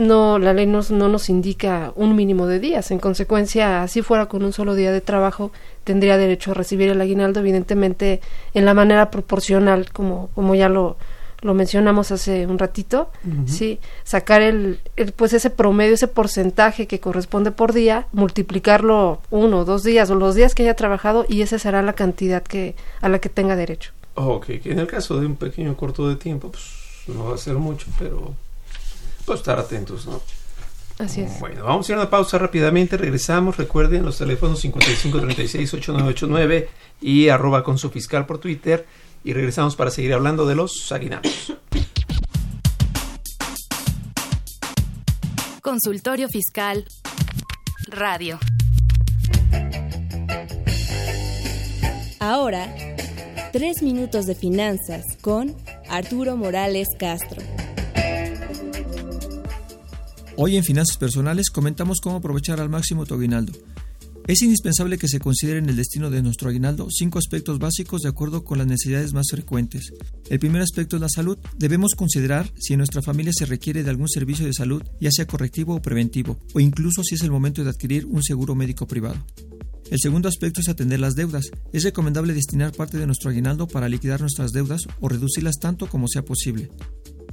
no 0.00 0.38
la 0.38 0.52
ley 0.52 0.66
no, 0.66 0.80
no, 0.90 1.08
nos 1.08 1.28
indica 1.28 1.92
un 1.94 2.16
mínimo 2.16 2.46
de 2.46 2.58
días. 2.58 2.90
En 2.90 2.98
consecuencia, 2.98 3.86
si 3.88 4.02
fuera 4.02 4.26
con 4.26 4.42
un 4.42 4.52
solo 4.52 4.74
día 4.74 4.92
de 4.92 5.00
trabajo, 5.00 5.52
tendría 5.84 6.16
derecho 6.16 6.50
a 6.50 6.54
recibir 6.54 6.88
el 6.88 7.00
aguinaldo, 7.00 7.40
evidentemente 7.40 8.20
en 8.54 8.64
la 8.64 8.74
manera 8.74 9.10
proporcional, 9.10 9.92
como, 9.92 10.30
como 10.34 10.54
ya 10.54 10.68
lo, 10.68 10.96
lo 11.42 11.54
mencionamos 11.54 12.12
hace 12.12 12.46
un 12.46 12.58
ratito, 12.58 13.10
sí, 13.46 13.78
sacar 14.04 14.42
el, 14.42 14.80
el, 14.96 15.12
pues 15.12 15.32
ese 15.32 15.50
promedio, 15.50 15.94
ese 15.94 16.08
porcentaje 16.08 16.86
que 16.86 17.00
corresponde 17.00 17.50
por 17.50 17.72
día, 17.72 18.06
multiplicarlo 18.12 19.20
uno, 19.30 19.64
dos 19.64 19.82
días 19.82 20.10
o 20.10 20.14
los 20.14 20.34
días 20.34 20.54
que 20.54 20.64
haya 20.64 20.74
trabajado 20.74 21.24
y 21.28 21.42
esa 21.42 21.58
será 21.58 21.82
la 21.82 21.94
cantidad 21.94 22.42
que 22.42 22.74
a 23.00 23.08
la 23.08 23.20
que 23.20 23.28
tenga 23.28 23.56
derecho. 23.56 23.92
Ok, 24.14 24.50
en 24.64 24.78
el 24.80 24.86
caso 24.86 25.18
de 25.18 25.26
un 25.26 25.36
pequeño 25.36 25.76
corto 25.76 26.08
de 26.08 26.16
tiempo, 26.16 26.50
pues 26.50 26.64
no 27.06 27.26
va 27.26 27.34
a 27.34 27.38
ser 27.38 27.54
mucho, 27.54 27.86
pero 27.98 28.34
pues 29.24 29.40
estar 29.40 29.58
atentos, 29.58 30.06
¿no? 30.06 30.20
Así 30.98 31.22
es. 31.22 31.40
Bueno, 31.40 31.64
vamos 31.64 31.88
a 31.88 31.92
ir 31.92 31.98
a 31.98 32.02
una 32.02 32.10
pausa 32.10 32.36
rápidamente. 32.36 32.98
Regresamos. 32.98 33.56
Recuerden 33.56 34.04
los 34.04 34.18
teléfonos 34.18 34.62
5536-8989 34.64 36.68
y 37.00 37.28
arroba 37.28 37.64
con 37.64 37.78
su 37.78 37.90
fiscal 37.90 38.26
por 38.26 38.38
Twitter. 38.38 38.86
Y 39.24 39.32
regresamos 39.32 39.76
para 39.76 39.90
seguir 39.90 40.12
hablando 40.12 40.46
de 40.46 40.54
los 40.54 40.92
aguinaldos. 40.92 41.54
Consultorio 45.62 46.28
Fiscal 46.28 46.84
Radio. 47.88 48.38
Ahora, 52.18 52.74
tres 53.52 53.82
minutos 53.82 54.26
de 54.26 54.34
finanzas 54.34 55.04
con 55.22 55.56
Arturo 55.88 56.36
Morales 56.36 56.88
Castro. 56.98 57.40
Hoy 60.36 60.56
en 60.56 60.64
Finanzas 60.64 60.96
Personales 60.96 61.50
comentamos 61.50 62.00
cómo 62.00 62.16
aprovechar 62.16 62.60
al 62.60 62.68
máximo 62.68 63.04
tu 63.04 63.14
aguinaldo. 63.14 63.52
Es 64.26 64.42
indispensable 64.42 64.96
que 64.96 65.08
se 65.08 65.18
consideren 65.18 65.68
el 65.68 65.76
destino 65.76 66.08
de 66.08 66.22
nuestro 66.22 66.48
aguinaldo 66.48 66.86
cinco 66.90 67.18
aspectos 67.18 67.58
básicos 67.58 68.02
de 68.02 68.10
acuerdo 68.10 68.44
con 68.44 68.58
las 68.58 68.66
necesidades 68.66 69.12
más 69.12 69.26
frecuentes. 69.30 69.92
El 70.28 70.38
primer 70.38 70.62
aspecto 70.62 70.96
es 70.96 71.02
la 71.02 71.08
salud. 71.08 71.36
Debemos 71.56 71.94
considerar 71.96 72.50
si 72.56 72.74
en 72.74 72.78
nuestra 72.78 73.02
familia 73.02 73.32
se 73.34 73.46
requiere 73.46 73.82
de 73.82 73.90
algún 73.90 74.08
servicio 74.08 74.46
de 74.46 74.52
salud, 74.52 74.82
ya 75.00 75.10
sea 75.10 75.26
correctivo 75.26 75.74
o 75.74 75.82
preventivo, 75.82 76.38
o 76.54 76.60
incluso 76.60 77.02
si 77.02 77.16
es 77.16 77.22
el 77.22 77.32
momento 77.32 77.64
de 77.64 77.70
adquirir 77.70 78.06
un 78.06 78.22
seguro 78.22 78.54
médico 78.54 78.86
privado. 78.86 79.16
El 79.90 79.98
segundo 79.98 80.28
aspecto 80.28 80.60
es 80.60 80.68
atender 80.68 81.00
las 81.00 81.16
deudas. 81.16 81.50
Es 81.72 81.82
recomendable 81.82 82.32
destinar 82.32 82.70
parte 82.72 82.98
de 82.98 83.06
nuestro 83.06 83.30
aguinaldo 83.30 83.66
para 83.66 83.88
liquidar 83.88 84.20
nuestras 84.20 84.52
deudas 84.52 84.82
o 85.00 85.08
reducirlas 85.08 85.58
tanto 85.58 85.88
como 85.88 86.06
sea 86.06 86.24
posible. 86.24 86.70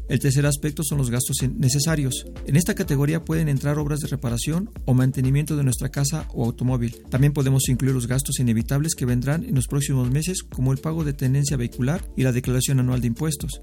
El 0.10 0.20
tercer 0.20 0.46
aspecto 0.46 0.84
son 0.84 0.98
los 0.98 1.10
gastos 1.10 1.38
necesarios. 1.58 2.26
En 2.46 2.56
esta 2.56 2.76
categoría 2.76 3.26
pueden 3.26 3.50
entrar 3.50 3.78
obras 3.78 4.00
de 4.00 4.08
reparación 4.08 4.70
o 4.86 4.94
mantenimiento 4.94 5.58
de 5.58 5.64
nuestra 5.64 5.90
casa 5.90 6.28
o 6.34 6.46
automóvil. 6.46 6.96
También 7.10 7.34
podemos 7.34 7.68
incluir 7.68 7.94
los 7.94 8.08
gastos 8.08 8.40
inevitables 8.40 8.96
que 8.96 9.06
vendrán 9.06 9.44
en 9.44 9.56
los 9.56 9.68
próximos 9.68 10.10
meses 10.10 10.44
como 10.44 10.72
el 10.72 10.78
pago 10.78 11.04
de 11.04 11.14
tenencia 11.14 11.58
vehicular 11.58 12.04
y 12.16 12.24
la 12.24 12.32
declaración 12.32 12.80
anual 12.80 13.02
de 13.02 13.08
impuestos. 13.08 13.62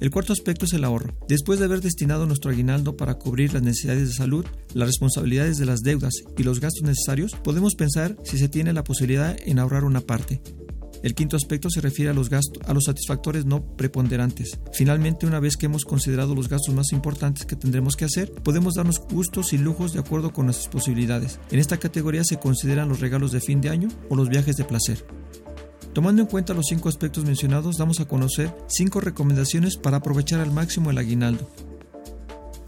El 0.00 0.10
cuarto 0.10 0.32
aspecto 0.32 0.64
es 0.64 0.72
el 0.72 0.84
ahorro. 0.84 1.14
Después 1.28 1.58
de 1.58 1.66
haber 1.66 1.80
destinado 1.80 2.26
nuestro 2.26 2.50
aguinaldo 2.50 2.96
para 2.96 3.14
cubrir 3.14 3.52
las 3.52 3.62
necesidades 3.62 4.08
de 4.08 4.14
salud, 4.14 4.44
las 4.72 4.88
responsabilidades 4.88 5.58
de 5.58 5.66
las 5.66 5.80
deudas 5.80 6.14
y 6.36 6.42
los 6.42 6.60
gastos 6.60 6.82
necesarios, 6.82 7.34
podemos 7.44 7.74
pensar 7.74 8.16
si 8.24 8.38
se 8.38 8.48
tiene 8.48 8.72
la 8.72 8.84
posibilidad 8.84 9.36
en 9.44 9.58
ahorrar 9.58 9.84
una 9.84 10.00
parte. 10.00 10.42
El 11.04 11.14
quinto 11.14 11.36
aspecto 11.36 11.68
se 11.68 11.82
refiere 11.82 12.10
a 12.10 12.14
los 12.14 12.30
gastos, 12.30 12.62
a 12.66 12.72
los 12.72 12.84
satisfactores 12.84 13.44
no 13.44 13.62
preponderantes. 13.76 14.58
Finalmente, 14.72 15.26
una 15.26 15.38
vez 15.38 15.58
que 15.58 15.66
hemos 15.66 15.84
considerado 15.84 16.34
los 16.34 16.48
gastos 16.48 16.74
más 16.74 16.92
importantes 16.92 17.44
que 17.44 17.56
tendremos 17.56 17.94
que 17.94 18.06
hacer, 18.06 18.32
podemos 18.32 18.72
darnos 18.72 19.00
gustos 19.00 19.52
y 19.52 19.58
lujos 19.58 19.92
de 19.92 20.00
acuerdo 20.00 20.32
con 20.32 20.46
nuestras 20.46 20.68
posibilidades. 20.68 21.38
En 21.50 21.58
esta 21.58 21.76
categoría 21.76 22.24
se 22.24 22.38
consideran 22.38 22.88
los 22.88 23.00
regalos 23.00 23.32
de 23.32 23.42
fin 23.42 23.60
de 23.60 23.68
año 23.68 23.88
o 24.08 24.16
los 24.16 24.30
viajes 24.30 24.56
de 24.56 24.64
placer. 24.64 25.04
Tomando 25.92 26.22
en 26.22 26.28
cuenta 26.28 26.54
los 26.54 26.68
cinco 26.70 26.88
aspectos 26.88 27.26
mencionados, 27.26 27.76
damos 27.76 28.00
a 28.00 28.08
conocer 28.08 28.56
cinco 28.66 29.02
recomendaciones 29.02 29.76
para 29.76 29.98
aprovechar 29.98 30.40
al 30.40 30.52
máximo 30.52 30.90
el 30.90 30.96
aguinaldo. 30.96 31.50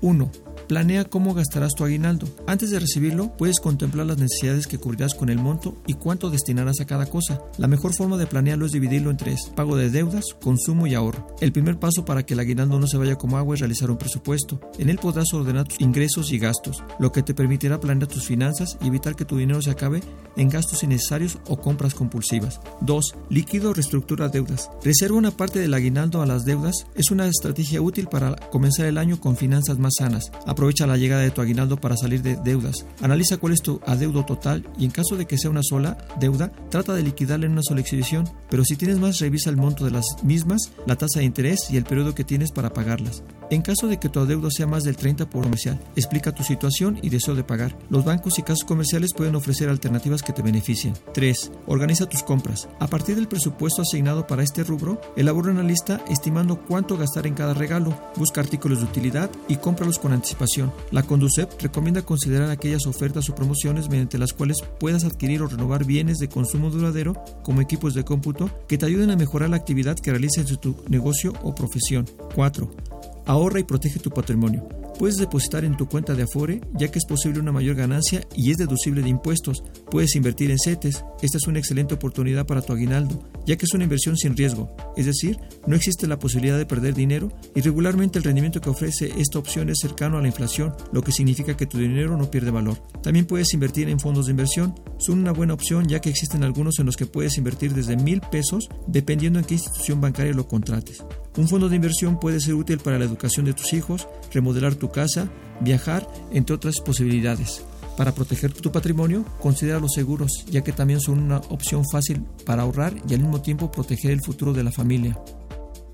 1. 0.03 0.31
Planea 0.69 1.05
cómo 1.05 1.33
gastarás 1.33 1.75
tu 1.75 1.85
aguinaldo. 1.85 2.27
Antes 2.47 2.71
de 2.71 2.81
recibirlo, 2.81 3.37
puedes 3.37 3.61
contemplar 3.61 4.07
las 4.07 4.19
necesidades 4.19 4.67
que 4.67 4.79
cubrirás 4.79 5.15
con 5.15 5.29
el 5.29 5.39
monto 5.39 5.77
y 5.87 5.95
cuánto 5.95 6.29
destinarás 6.29 6.81
a 6.81 6.87
cada 6.87 7.07
cosa. 7.07 7.41
La 7.57 7.69
mejor 7.69 7.95
forma 7.95 8.17
de 8.17 8.27
planearlo 8.27 8.67
es 8.67 8.73
dividirlo 8.73 9.11
en 9.11 9.17
tres: 9.17 9.53
pago 9.55 9.77
de 9.77 9.91
deudas, 9.91 10.25
consumo 10.43 10.87
y 10.87 10.95
ahorro. 10.95 11.29
El 11.41 11.53
primer 11.53 11.79
paso 11.79 12.05
para 12.05 12.27
que 12.27 12.35
el 12.35 12.41
aguinaldo 12.41 12.81
no 12.81 12.89
se 12.89 12.97
vaya 12.97 13.17
como 13.17 13.39
agua 13.39 13.55
es 13.55 13.61
realizar 13.61 13.91
un 13.91 13.99
presupuesto. 13.99 14.61
En 14.79 14.91
él 14.91 14.99
podrás 14.99 15.33
ordenar 15.33 15.69
tus 15.69 15.81
ingresos 15.81 16.33
y 16.33 16.39
gastos, 16.39 16.83
lo 16.99 17.13
que 17.13 17.23
te 17.23 17.35
permitirá 17.35 17.79
planear 17.79 18.09
tus 18.09 18.27
finanzas 18.27 18.77
y 18.83 18.89
evitar 18.89 19.15
que 19.15 19.25
tu 19.25 19.37
dinero 19.37 19.63
se 19.63 19.71
acabe 19.71 20.03
en 20.37 20.49
gastos 20.49 20.83
innecesarios 20.83 21.39
o 21.47 21.59
compras 21.61 21.95
compulsivas. 21.95 22.61
2. 22.81 23.15
Líquido 23.31 23.73
reestructura 23.73 24.29
deudas. 24.29 24.69
Reserva 24.83 25.17
una 25.17 25.31
parte 25.31 25.61
del 25.61 25.75
aguinaldo 25.75 26.23
a 26.23 26.27
las 26.27 26.45
deudas. 26.45 26.87
Es 26.97 27.11
una 27.11 27.27
estrategia 27.29 27.81
útil 27.81 28.09
para 28.09 28.35
comenzar 28.51 28.87
el 28.87 28.99
año 28.99 29.21
con 29.21 29.37
finanzas 29.37 29.79
más 29.79 29.95
sanas. 29.99 30.33
Aprovecha 30.57 30.87
la 30.87 30.97
llegada 30.97 31.21
de 31.21 31.31
tu 31.31 31.43
aguinaldo 31.43 31.77
para 31.77 31.99
salir 31.99 32.23
de 32.23 32.37
deudas. 32.37 32.87
Analiza 33.03 33.37
cuál 33.37 33.53
es 33.53 33.61
tu 33.61 33.79
adeudo 33.85 34.25
total 34.25 34.67
y 34.79 34.87
en 34.87 34.91
caso 34.91 35.15
de 35.15 35.27
que 35.27 35.37
sea 35.37 35.51
una 35.51 35.61
sola 35.63 35.99
deuda, 36.19 36.51
trata 36.71 36.95
de 36.95 37.03
liquidarla 37.03 37.45
en 37.45 37.53
una 37.53 37.63
sola 37.63 37.83
exhibición. 37.83 38.27
Pero 38.49 38.65
si 38.65 38.75
tienes 38.75 38.99
más, 38.99 39.19
revisa 39.19 39.51
el 39.51 39.59
monto 39.59 39.85
de 39.85 39.91
las 39.91 40.07
mismas, 40.23 40.73
la 40.87 40.97
tasa 40.97 41.19
de 41.19 41.27
interés 41.27 41.71
y 41.71 41.77
el 41.77 41.85
periodo 41.85 42.15
que 42.15 42.25
tienes 42.25 42.53
para 42.53 42.73
pagarlas. 42.73 43.23
En 43.49 43.63
caso 43.63 43.87
de 43.87 43.99
que 43.99 44.09
tu 44.09 44.19
adeudo 44.19 44.51
sea 44.51 44.67
más 44.67 44.83
del 44.83 44.97
30 44.97 45.31
por 45.31 45.45
comercial, 45.45 45.79
explica 45.95 46.35
tu 46.35 46.43
situación 46.43 46.99
y 47.01 47.11
deseo 47.11 47.37
de 47.37 47.45
pagar. 47.45 47.79
Los 47.91 48.05
bancos 48.05 48.39
y 48.39 48.43
casas 48.43 48.65
comerciales 48.65 49.13
pueden 49.15 49.37
ofrecer 49.37 49.69
alternativas 49.69 50.23
que 50.23 50.33
te 50.33 50.43
beneficien. 50.43 50.95
3. 51.15 51.53
Organiza 51.67 52.09
tus 52.09 52.25
compras. 52.25 52.69
A 52.81 52.89
partir 52.89 53.15
del 53.15 53.29
presupuesto 53.29 53.83
asignado 53.83 54.27
para 54.27 54.43
este 54.43 54.65
rubro, 54.65 55.01
elabora 55.17 55.53
una 55.53 55.63
lista 55.63 56.05
estimando 56.09 56.61
cuánto 56.67 56.97
gastar 56.97 57.27
en 57.29 57.35
cada 57.35 57.55
regalo. 57.55 57.97
Busca 58.17 58.41
artículos 58.41 58.79
de 58.79 58.87
utilidad 58.87 59.31
y 59.47 59.57
cómpralos 59.57 60.01
con 60.01 60.13
anticipación. 60.13 60.73
La 60.91 61.05
Conducep 61.05 61.49
recomienda 61.63 62.03
considerar 62.03 62.51
aquellas 62.51 62.87
ofertas 62.87 63.31
o 63.31 63.35
promociones 63.37 63.89
mediante 63.89 64.19
las 64.19 64.33
cuales 64.33 64.59
puedas 64.81 65.05
adquirir 65.05 65.43
o 65.43 65.47
renovar 65.47 65.85
bienes 65.85 66.19
de 66.19 66.29
consumo 66.29 66.71
duradero 66.71 67.15
como 67.45 67.61
equipos 67.61 67.95
de 67.95 68.05
cómputo 68.05 68.51
que 68.67 68.77
te 68.77 68.87
ayuden 68.87 69.11
a 69.11 69.17
mejorar 69.17 69.51
la 69.51 69.57
actividad 69.57 69.97
que 69.97 70.11
realices 70.11 70.51
en 70.51 70.57
tu 70.57 70.77
negocio 70.89 71.33
o 71.45 71.55
profesión. 71.55 72.07
4. 72.35 72.96
Ahorra 73.27 73.61
y 73.61 73.65
protege 73.65 73.99
tu 73.99 74.11
patrimonio. 74.11 74.69
Puedes 74.99 75.17
depositar 75.17 75.65
en 75.65 75.77
tu 75.77 75.87
cuenta 75.89 76.15
de 76.15 76.23
Afore, 76.23 76.61
ya 76.75 76.89
que 76.89 76.99
es 76.99 77.05
posible 77.05 77.41
una 77.41 77.53
mayor 77.53 77.77
ganancia 77.77 78.23
y 78.35 78.51
es 78.51 78.57
deducible 78.57 79.03
de 79.03 79.11
impuestos. 79.11 79.63
Puedes 79.91 80.17
invertir 80.17 80.51
en 80.51 80.59
CETES. 80.59 81.05
Esta 81.23 81.39
es 81.39 81.47
una 81.47 81.59
excelente 81.59 81.95
oportunidad 81.95 82.47
para 82.47 82.63
tu 82.63 82.73
aguinaldo, 82.73 83.23
ya 83.47 83.57
que 83.57 83.67
es 83.67 83.75
una 83.75 83.85
inversión 83.85 84.17
sin 84.17 84.37
riesgo. 84.37 84.75
Es 84.97 85.07
decir, 85.07 85.39
no 85.67 85.77
existe 85.77 86.07
la 86.07 86.19
posibilidad 86.19 86.59
de 86.59 86.67
perder 86.67 86.95
dinero 86.95 87.31
y 87.55 87.61
regularmente 87.61 88.19
el 88.19 88.25
rendimiento 88.25 88.61
que 88.61 88.71
ofrece 88.71 89.13
esta 89.19 89.39
opción 89.39 89.71
es 89.71 89.79
cercano 89.81 90.19
a 90.19 90.21
la 90.23 90.29
inflación, 90.29 90.75
lo 90.93 91.03
que 91.03 91.13
significa 91.13 91.57
que 91.57 91.67
tu 91.67 91.79
dinero 91.79 92.17
no 92.17 92.31
pierde 92.31 92.51
valor. 92.51 92.83
También 93.03 93.27
puedes 93.27 93.55
invertir 93.55 93.89
en 93.89 94.01
fondos 94.01 94.27
de 94.27 94.33
inversión. 94.33 94.75
Son 94.99 95.19
una 95.21 95.33
buena 95.33 95.55
opción 95.55 95.87
ya 95.89 96.01
que 96.01 96.11
existen 96.11 96.43
algunos 96.43 96.79
en 96.79 96.87
los 96.87 96.97
que 96.97 97.07
puedes 97.07 97.39
invertir 97.39 97.75
desde 97.75 97.97
mil 97.97 98.21
pesos 98.21 98.69
dependiendo 98.87 99.39
en 99.39 99.45
qué 99.45 99.55
institución 99.55 100.01
bancaria 100.01 100.33
lo 100.33 100.49
contrates. 100.49 101.05
Un 101.37 101.49
fondo 101.49 101.69
de 101.69 101.77
inversión 101.77 102.19
puede 102.19 102.41
ser 102.41 102.55
útil 102.55 102.79
para 102.79 102.99
la 102.99 103.05
educación 103.05 103.45
de 103.45 103.53
tus 103.53 103.73
hijos, 103.75 104.09
remodelar 104.33 104.75
tu 104.75 104.91
casa, 104.91 105.31
viajar, 105.61 106.09
entre 106.33 106.55
otras 106.55 106.81
posibilidades. 106.81 107.63
Para 107.97 108.15
proteger 108.15 108.53
tu 108.53 108.71
patrimonio, 108.71 109.25
considera 109.41 109.81
los 109.81 109.93
seguros, 109.93 110.45
ya 110.51 110.63
que 110.63 110.73
también 110.73 111.01
son 111.01 111.19
una 111.23 111.39
opción 111.49 111.83
fácil 111.91 112.25
para 112.45 112.63
ahorrar 112.63 112.95
y 113.09 113.15
al 113.15 113.21
mismo 113.21 113.41
tiempo 113.41 113.71
proteger 113.71 114.11
el 114.11 114.21
futuro 114.21 114.53
de 114.53 114.65
la 114.65 114.71
familia. 114.71 115.19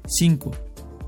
5. 0.06 0.50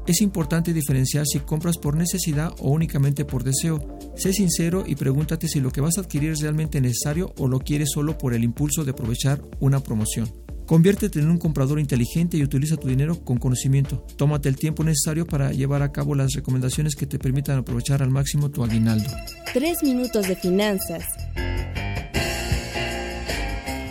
Es 0.07 0.21
importante 0.21 0.73
diferenciar 0.73 1.27
si 1.27 1.41
compras 1.41 1.79
por 1.79 1.97
necesidad 1.97 2.53
o 2.59 2.71
únicamente 2.71 3.25
por 3.25 3.43
deseo. 3.43 3.81
Sé 4.17 4.33
sincero 4.33 4.85
y 4.87 4.95
pregúntate 4.95 5.49
si 5.49 5.61
lo 5.61 5.73
que 5.73 5.81
vas 5.81 5.99
a 5.99 6.03
adquirir 6.03 6.31
es 6.31 6.41
realmente 6.41 6.81
necesario 6.81 7.33
o 7.39 7.49
lo 7.49 7.59
quieres 7.59 7.91
solo 7.93 8.17
por 8.17 8.35
el 8.35 8.45
impulso 8.45 8.85
de 8.85 8.93
aprovechar 8.93 9.43
una 9.61 9.81
promoción. 9.81 10.44
Conviértete 10.67 11.21
en 11.21 11.31
un 11.31 11.39
comprador 11.39 11.79
inteligente 11.79 12.37
y 12.37 12.43
utiliza 12.43 12.77
tu 12.77 12.89
dinero 12.89 13.23
con 13.23 13.39
conocimiento. 13.39 14.05
Tómate 14.17 14.49
el 14.49 14.57
tiempo 14.57 14.83
necesario 14.83 15.27
para 15.27 15.53
llevar 15.53 15.83
a 15.83 15.93
cabo 15.93 16.15
las 16.15 16.33
recomendaciones 16.33 16.95
que 16.97 17.07
te 17.07 17.19
permitan 17.19 17.59
aprovechar 17.59 18.03
al 18.03 18.11
máximo 18.11 18.51
tu 18.51 18.65
aguinaldo. 18.65 19.11
Tres 19.53 19.83
minutos 19.83 20.27
de 20.27 20.37
finanzas. 20.37 21.05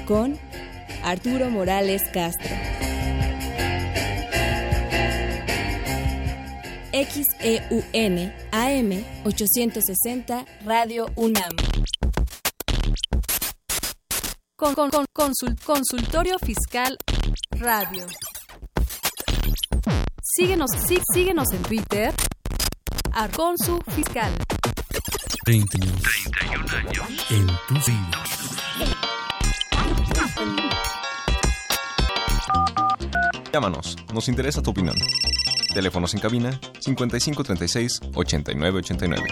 Con 0.07 0.37
Arturo 1.03 1.49
Morales 1.49 2.01
Castro. 2.11 2.49
XEUN 6.91 8.31
AM 8.51 9.03
860 9.25 10.45
Radio 10.65 11.07
UNAM. 11.15 11.51
Con, 14.63 14.75
con, 14.75 14.89
con 15.11 15.33
consultorio 15.65 16.39
Fiscal 16.39 16.97
Radio. 17.51 18.07
Síguenos, 20.21 20.71
sí, 20.87 20.99
síguenos 21.13 21.51
en 21.51 21.61
Twitter. 21.63 22.13
Arconsu 23.11 23.81
Fiscal. 23.93 24.31
31 25.43 25.91
años 26.39 26.63
en 27.29 27.47
tu 27.67 27.73
vida. 27.73 28.23
Llámanos, 33.51 33.97
nos 34.13 34.29
interesa 34.29 34.61
tu 34.61 34.69
opinión. 34.69 34.95
Teléfonos 35.73 36.13
en 36.13 36.21
cabina 36.21 36.57
5536 36.79 37.99
8989. 38.15 39.27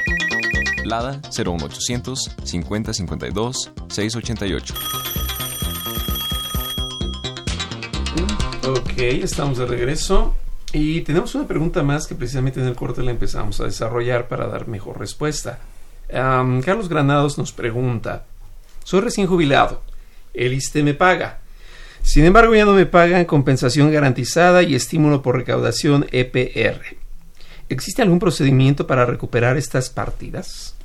Lada 0.83 1.21
01800 1.31 2.35
5052 2.43 3.71
688. 3.87 5.00
Ok, 8.71 8.93
estamos 8.99 9.57
de 9.57 9.65
regreso 9.65 10.33
y 10.71 11.01
tenemos 11.01 11.35
una 11.35 11.45
pregunta 11.45 11.83
más 11.83 12.07
que 12.07 12.15
precisamente 12.15 12.61
en 12.61 12.67
el 12.67 12.75
corte 12.75 13.03
la 13.03 13.11
empezamos 13.11 13.59
a 13.59 13.65
desarrollar 13.65 14.29
para 14.29 14.47
dar 14.47 14.69
mejor 14.69 14.97
respuesta. 14.97 15.59
Carlos 16.09 16.87
Granados 16.87 17.37
nos 17.37 17.51
pregunta, 17.51 18.23
soy 18.85 19.01
recién 19.01 19.27
jubilado, 19.27 19.81
el 20.33 20.53
ISTE 20.53 20.83
me 20.83 20.93
paga. 20.93 21.41
Sin 22.01 22.23
embargo, 22.23 22.55
ya 22.55 22.63
no 22.63 22.71
me 22.71 22.85
pagan 22.85 23.25
compensación 23.25 23.91
garantizada 23.91 24.63
y 24.63 24.73
estímulo 24.73 25.21
por 25.21 25.35
recaudación 25.35 26.07
EPR. 26.09 26.95
¿Existe 27.67 28.01
algún 28.01 28.19
procedimiento 28.19 28.87
para 28.87 29.05
recuperar 29.05 29.57
estas 29.57 29.89
partidas? 29.89 30.75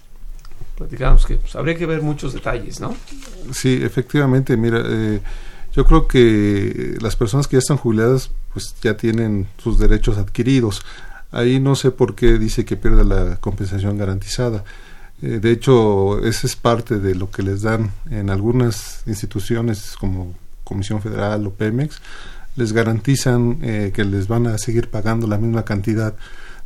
Platicamos 0.76 1.24
que 1.24 1.36
pues, 1.36 1.54
habría 1.54 1.76
que 1.76 1.86
ver 1.86 2.02
muchos 2.02 2.32
detalles, 2.32 2.80
¿no? 2.80 2.96
Sí, 3.52 3.78
efectivamente, 3.80 4.56
mira, 4.56 4.82
eh, 4.84 5.20
yo 5.76 5.84
creo 5.84 6.08
que 6.08 6.96
las 7.00 7.16
personas 7.16 7.46
que 7.46 7.56
ya 7.56 7.58
están 7.58 7.76
jubiladas 7.76 8.30
pues 8.52 8.74
ya 8.82 8.96
tienen 8.96 9.46
sus 9.58 9.78
derechos 9.78 10.16
adquiridos. 10.16 10.82
Ahí 11.30 11.60
no 11.60 11.74
sé 11.74 11.90
por 11.90 12.14
qué 12.14 12.38
dice 12.38 12.64
que 12.64 12.78
pierde 12.78 13.04
la 13.04 13.36
compensación 13.36 13.98
garantizada. 13.98 14.64
Eh, 15.20 15.38
de 15.40 15.50
hecho, 15.50 16.24
esa 16.24 16.46
es 16.46 16.56
parte 16.56 16.98
de 16.98 17.14
lo 17.14 17.30
que 17.30 17.42
les 17.42 17.60
dan 17.60 17.92
en 18.10 18.30
algunas 18.30 19.02
instituciones 19.06 19.94
como 20.00 20.34
Comisión 20.64 21.02
Federal 21.02 21.46
o 21.46 21.52
Pemex. 21.52 22.00
Les 22.56 22.72
garantizan 22.72 23.58
eh, 23.60 23.92
que 23.94 24.04
les 24.04 24.28
van 24.28 24.46
a 24.46 24.56
seguir 24.56 24.88
pagando 24.88 25.26
la 25.26 25.36
misma 25.36 25.66
cantidad 25.66 26.14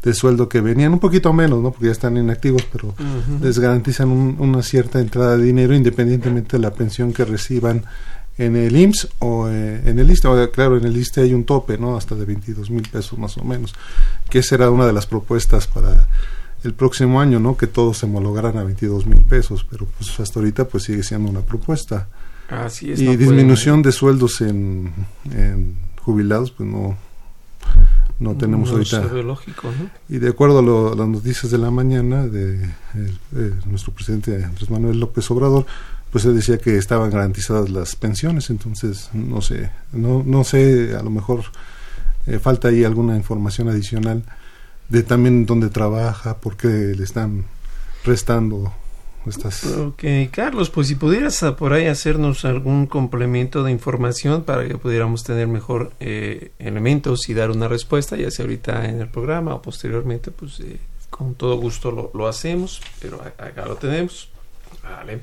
de 0.05 0.15
sueldo 0.15 0.49
que 0.49 0.61
venían, 0.61 0.93
un 0.93 1.01
poquito 1.01 1.33
menos, 1.33 1.61
¿no? 1.61 1.73
Porque 1.73 1.87
ya 1.87 1.93
están 1.93 2.17
inactivos, 2.17 2.63
pero 2.73 2.95
les 3.43 3.59
garantizan 3.59 4.09
una 4.09 4.63
cierta 4.63 5.01
entrada 5.01 5.37
de 5.37 5.45
dinero 5.45 5.75
independientemente 5.75 6.57
de 6.57 6.63
la 6.63 6.71
pensión 6.71 7.13
que 7.13 7.25
reciban 7.25 7.85
en 8.39 8.57
el 8.57 8.77
IMSS 8.77 9.09
o 9.19 9.49
eh, 9.49 9.83
en 9.85 9.99
el 9.99 10.11
ISTE. 10.11 10.51
claro, 10.51 10.77
en 10.77 10.85
el 10.85 10.97
ISTE 10.97 11.23
hay 11.23 11.35
un 11.35 11.45
tope, 11.45 11.77
¿no? 11.79 11.97
Hasta 11.97 12.15
de 12.15 12.25
22 12.25 12.71
mil 12.71 12.89
pesos 12.89 13.19
más 13.19 13.37
o 13.37 13.45
menos, 13.45 13.75
que 14.29 14.43
será 14.43 14.71
una 14.71 14.87
de 14.87 14.93
las 14.93 15.07
propuestas 15.07 15.67
para 15.67 16.09
el 16.65 16.75
próximo 16.75 17.21
año, 17.21 17.39
¿no? 17.39 17.57
Que 17.57 17.67
todos 17.67 17.99
se 17.99 18.07
homologaran 18.07 18.57
a 18.59 18.65
22 18.65 19.07
mil 19.07 19.25
pesos, 19.25 19.67
pero 19.69 19.87
pues 19.87 20.19
hasta 20.21 20.39
ahorita 20.39 20.67
pues 20.67 20.85
sigue 20.85 21.03
siendo 21.03 21.31
una 21.31 21.41
propuesta. 21.41 22.09
Así 22.49 22.91
es, 22.91 23.01
y 23.01 23.17
disminución 23.17 23.83
de 23.83 23.93
sueldos 23.93 24.41
en, 24.41 24.93
jubilados, 26.03 26.51
pues 26.51 26.69
no 26.69 26.97
no 28.19 28.37
tenemos 28.37 28.71
ahorita. 28.71 29.11
Y 30.09 30.19
de 30.19 30.29
acuerdo 30.29 30.93
a, 30.93 30.95
las 30.95 31.09
noticias 31.09 31.51
de 31.51 31.59
la 31.59 31.71
mañana 31.71 32.27
de 32.27 32.69
nuestro 33.67 33.93
presidente 33.93 34.45
Andrés 34.45 34.71
Manuel 34.71 35.01
López 35.01 35.31
Obrador, 35.31 35.67
pues 36.11 36.23
se 36.25 36.33
decía 36.33 36.59
que 36.59 36.77
estaban 36.77 37.11
garantizadas 37.11 37.71
las 37.71 37.97
pensiones, 37.97 38.51
entonces 38.51 39.11
no 39.13 39.41
sé, 39.41 39.71
no, 39.93 40.23
no 40.25 40.45
sé, 40.45 40.97
a 40.97 41.03
lo 41.03 41.11
mejor 41.11 41.45
eh, 42.27 42.39
falta 42.39 42.69
ahí 42.69 42.85
alguna 42.85 43.17
información 43.17 43.69
adicional 43.69 44.25
de 44.89 45.03
también 45.05 45.47
dónde 45.47 45.71
trabaja, 45.71 46.39
por 46.39 46.57
qué 46.57 46.69
le 46.69 47.05
están 47.05 47.45
restando 48.05 48.73
estas... 49.27 49.65
Ok, 49.67 50.03
Carlos, 50.33 50.71
pues 50.71 50.89
si 50.89 50.97
pudieras 50.97 51.45
por 51.57 51.73
ahí 51.73 51.87
hacernos 51.87 52.45
algún 52.45 52.87
complemento 52.87 53.63
de 53.63 53.71
información 53.71 54.43
para 54.43 54.67
que 54.67 54.79
pudiéramos 54.79 55.23
tener 55.23 55.47
mejor 55.47 55.93
eh, 56.01 56.51
elementos 56.59 57.29
y 57.29 57.35
dar 57.35 57.51
una 57.51 57.69
respuesta, 57.69 58.17
ya 58.17 58.31
sea 58.31 58.45
ahorita 58.45 58.89
en 58.89 59.01
el 59.01 59.09
programa 59.09 59.55
o 59.55 59.63
posteriormente, 59.63 60.33
pues 60.33 60.59
eh, 60.61 60.79
con 61.09 61.35
todo 61.35 61.57
gusto 61.57 61.93
lo, 61.93 62.11
lo 62.15 62.27
hacemos, 62.27 62.81
pero 63.01 63.23
acá 63.23 63.67
lo 63.67 63.77
tenemos. 63.77 64.29
Vale. 64.83 65.21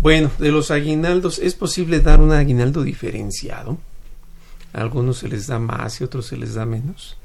Bueno, 0.00 0.30
de 0.38 0.52
los 0.52 0.70
aguinaldos, 0.70 1.38
¿es 1.38 1.54
posible 1.54 2.00
dar 2.00 2.20
un 2.20 2.32
aguinaldo 2.32 2.82
diferenciado? 2.82 3.78
A 4.72 4.80
algunos 4.80 5.18
se 5.18 5.28
les 5.28 5.46
da 5.46 5.58
más 5.58 6.00
y 6.00 6.04
otros 6.04 6.26
se 6.26 6.36
les 6.36 6.54
da 6.54 6.66
menos. 6.66 7.16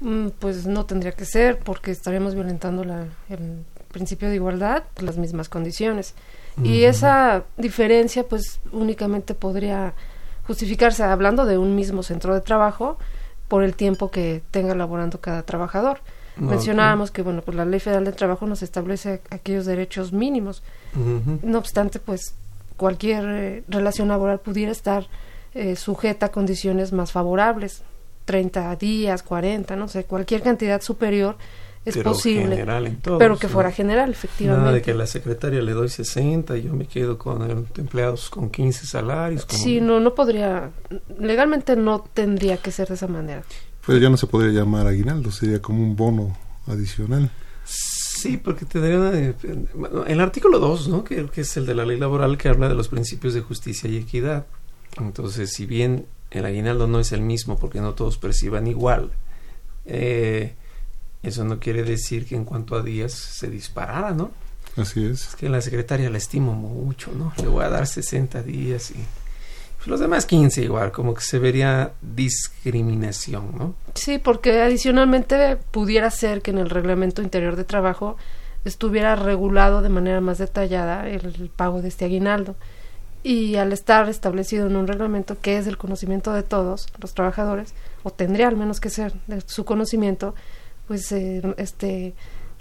Mm, 0.00 0.28
pues 0.38 0.66
no 0.66 0.84
tendría 0.84 1.12
que 1.12 1.24
ser 1.24 1.58
porque 1.58 1.90
estaríamos 1.90 2.34
violentando 2.34 2.84
la, 2.84 3.06
el 3.28 3.64
principio 3.92 4.28
de 4.28 4.36
igualdad 4.36 4.82
por 4.94 5.04
las 5.04 5.16
mismas 5.16 5.48
condiciones. 5.48 6.14
Y 6.62 6.82
esa 6.82 7.44
diferencia 7.56 8.24
pues 8.24 8.60
únicamente 8.72 9.32
podría 9.32 9.94
justificarse 10.46 11.02
hablando 11.02 11.46
de 11.46 11.56
un 11.56 11.74
mismo 11.74 12.02
centro 12.02 12.34
de 12.34 12.42
trabajo 12.42 12.98
por 13.48 13.62
el 13.62 13.74
tiempo 13.74 14.10
que 14.10 14.42
tenga 14.50 14.74
laborando 14.74 15.20
cada 15.20 15.44
trabajador. 15.44 16.00
Mencionábamos 16.36 17.10
que 17.10 17.22
bueno, 17.22 17.42
pues 17.42 17.56
la 17.56 17.64
Ley 17.64 17.80
Federal 17.80 18.04
del 18.04 18.14
Trabajo 18.14 18.46
nos 18.46 18.62
establece 18.62 19.20
aquellos 19.30 19.66
derechos 19.66 20.12
mínimos. 20.12 20.62
No 21.42 21.58
obstante, 21.58 21.98
pues 21.98 22.34
cualquier 22.76 23.24
eh, 23.28 23.64
relación 23.68 24.08
laboral 24.08 24.40
pudiera 24.40 24.72
estar 24.72 25.06
eh, 25.54 25.76
sujeta 25.76 26.26
a 26.26 26.28
condiciones 26.30 26.92
más 26.92 27.12
favorables, 27.12 27.82
30 28.24 28.74
días, 28.76 29.22
40, 29.22 29.76
no 29.76 29.88
sé, 29.88 30.04
cualquier 30.04 30.42
cantidad 30.42 30.80
superior 30.80 31.36
es 31.84 31.98
posible. 31.98 32.64
pero 33.18 33.36
que 33.36 33.48
fuera 33.48 33.72
general, 33.72 34.10
efectivamente. 34.10 34.64
Nada 34.64 34.74
de 34.74 34.82
que 34.82 34.94
la 34.94 35.06
secretaria 35.06 35.60
le 35.60 35.72
doy 35.72 35.88
60 35.88 36.56
y 36.56 36.62
yo 36.62 36.74
me 36.74 36.86
quedo 36.86 37.18
con 37.18 37.66
empleados 37.76 38.30
con 38.30 38.50
15 38.50 38.86
salarios. 38.86 39.46
Sí, 39.48 39.80
no, 39.80 39.98
no 39.98 40.14
podría, 40.14 40.70
legalmente 41.18 41.74
no 41.76 42.00
tendría 42.00 42.56
que 42.56 42.70
ser 42.70 42.88
de 42.88 42.94
esa 42.94 43.08
manera. 43.08 43.42
Pues 43.84 44.00
ya 44.00 44.08
no 44.08 44.16
se 44.16 44.26
podría 44.26 44.52
llamar 44.52 44.86
aguinaldo, 44.86 45.30
sería 45.32 45.60
como 45.60 45.82
un 45.82 45.96
bono 45.96 46.36
adicional. 46.66 47.30
Sí, 47.64 48.36
porque 48.36 48.64
tendría 48.64 48.98
una, 48.98 50.06
el 50.06 50.20
artículo 50.20 50.60
2, 50.60 50.88
¿no? 50.88 51.04
Que, 51.04 51.26
que 51.26 51.40
es 51.40 51.56
el 51.56 51.66
de 51.66 51.74
la 51.74 51.84
ley 51.84 51.98
laboral 51.98 52.38
que 52.38 52.48
habla 52.48 52.68
de 52.68 52.74
los 52.74 52.88
principios 52.88 53.34
de 53.34 53.40
justicia 53.40 53.90
y 53.90 53.96
equidad. 53.96 54.46
Entonces, 54.98 55.52
si 55.52 55.66
bien 55.66 56.06
el 56.30 56.44
aguinaldo 56.44 56.86
no 56.86 57.00
es 57.00 57.12
el 57.12 57.22
mismo 57.22 57.58
porque 57.58 57.80
no 57.80 57.94
todos 57.94 58.18
perciban 58.18 58.66
igual, 58.66 59.10
eh, 59.86 60.54
eso 61.22 61.44
no 61.44 61.58
quiere 61.58 61.82
decir 61.82 62.26
que 62.26 62.36
en 62.36 62.44
cuanto 62.44 62.76
a 62.76 62.82
días 62.82 63.12
se 63.12 63.48
disparara, 63.48 64.12
¿no? 64.12 64.30
Así 64.76 65.04
es. 65.04 65.28
Es 65.28 65.36
que 65.36 65.48
la 65.48 65.60
secretaria 65.60 66.10
la 66.10 66.18
estimo 66.18 66.52
mucho, 66.54 67.12
¿no? 67.12 67.32
Le 67.38 67.48
voy 67.48 67.64
a 67.64 67.68
dar 67.68 67.86
60 67.86 68.42
días 68.42 68.90
y 68.90 69.04
los 69.86 70.00
demás 70.00 70.26
15 70.26 70.62
igual, 70.62 70.92
como 70.92 71.14
que 71.14 71.22
se 71.22 71.38
vería 71.38 71.92
discriminación, 72.00 73.56
¿no? 73.56 73.74
Sí, 73.94 74.18
porque 74.18 74.60
adicionalmente 74.60 75.56
pudiera 75.56 76.10
ser 76.10 76.42
que 76.42 76.50
en 76.50 76.58
el 76.58 76.70
reglamento 76.70 77.22
interior 77.22 77.56
de 77.56 77.64
trabajo 77.64 78.16
estuviera 78.64 79.16
regulado 79.16 79.82
de 79.82 79.88
manera 79.88 80.20
más 80.20 80.38
detallada 80.38 81.08
el, 81.08 81.50
pago 81.54 81.82
de 81.82 81.88
este 81.88 82.04
aguinaldo. 82.04 82.54
Y 83.24 83.56
al 83.56 83.72
estar 83.72 84.08
establecido 84.08 84.66
en 84.66 84.76
un 84.76 84.88
reglamento 84.88 85.38
que 85.40 85.56
es 85.56 85.64
del 85.64 85.78
conocimiento 85.78 86.32
de 86.32 86.42
todos 86.42 86.88
los 87.00 87.14
trabajadores, 87.14 87.74
o 88.02 88.10
tendría 88.10 88.48
al 88.48 88.56
menos 88.56 88.80
que 88.80 88.90
ser 88.90 89.12
de 89.28 89.42
su 89.46 89.64
conocimiento, 89.64 90.34
pues 90.88 91.10
eh, 91.12 91.42
este 91.56 92.14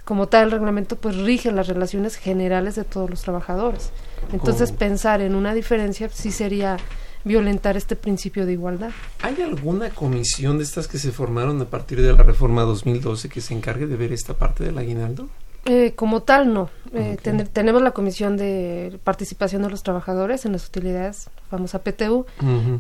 como 0.06 0.28
tal 0.28 0.46
el 0.46 0.52
reglamento 0.52 0.96
pues 0.96 1.16
rige 1.16 1.52
las 1.52 1.68
relaciones 1.68 2.16
generales 2.16 2.76
de 2.76 2.84
todos 2.84 3.10
los 3.10 3.22
trabajadores. 3.22 3.92
Entonces 4.34 4.72
pensar 4.72 5.22
en 5.22 5.36
una 5.36 5.54
diferencia 5.54 6.10
sí 6.10 6.32
sería 6.32 6.78
violentar 7.24 7.78
este 7.78 7.96
principio 7.96 8.46
de 8.46 8.54
igualdad. 8.54 8.92
¿Hay 9.22 9.42
alguna 9.42 9.90
comisión 9.90 10.58
de 10.58 10.64
estas 10.64 10.88
que 10.88 10.98
se 10.98 11.12
formaron 11.12 11.62
a 11.62 11.66
partir 11.66 12.02
de 12.02 12.14
la 12.14 12.24
reforma 12.24 12.64
2012 12.64 13.30
que 13.30 13.42
se 13.42 13.54
encargue 13.54 13.88
de 13.88 13.96
ver 13.96 14.12
esta 14.14 14.34
parte 14.34 14.64
del 14.64 14.78
aguinaldo? 14.78 15.30
Eh, 15.66 15.94
como 15.96 16.24
tal, 16.24 16.54
no. 16.54 16.70
Eh, 16.94 17.18
tenemos 17.54 17.82
la 17.82 17.92
comisión 17.92 18.36
de 18.36 19.00
participación 19.04 19.62
de 19.62 19.70
los 19.70 19.84
trabajadores 19.84 20.46
en 20.46 20.54
las 20.54 20.68
utilidades, 20.68 21.30
famosa 21.50 21.84
PTU, 21.84 22.26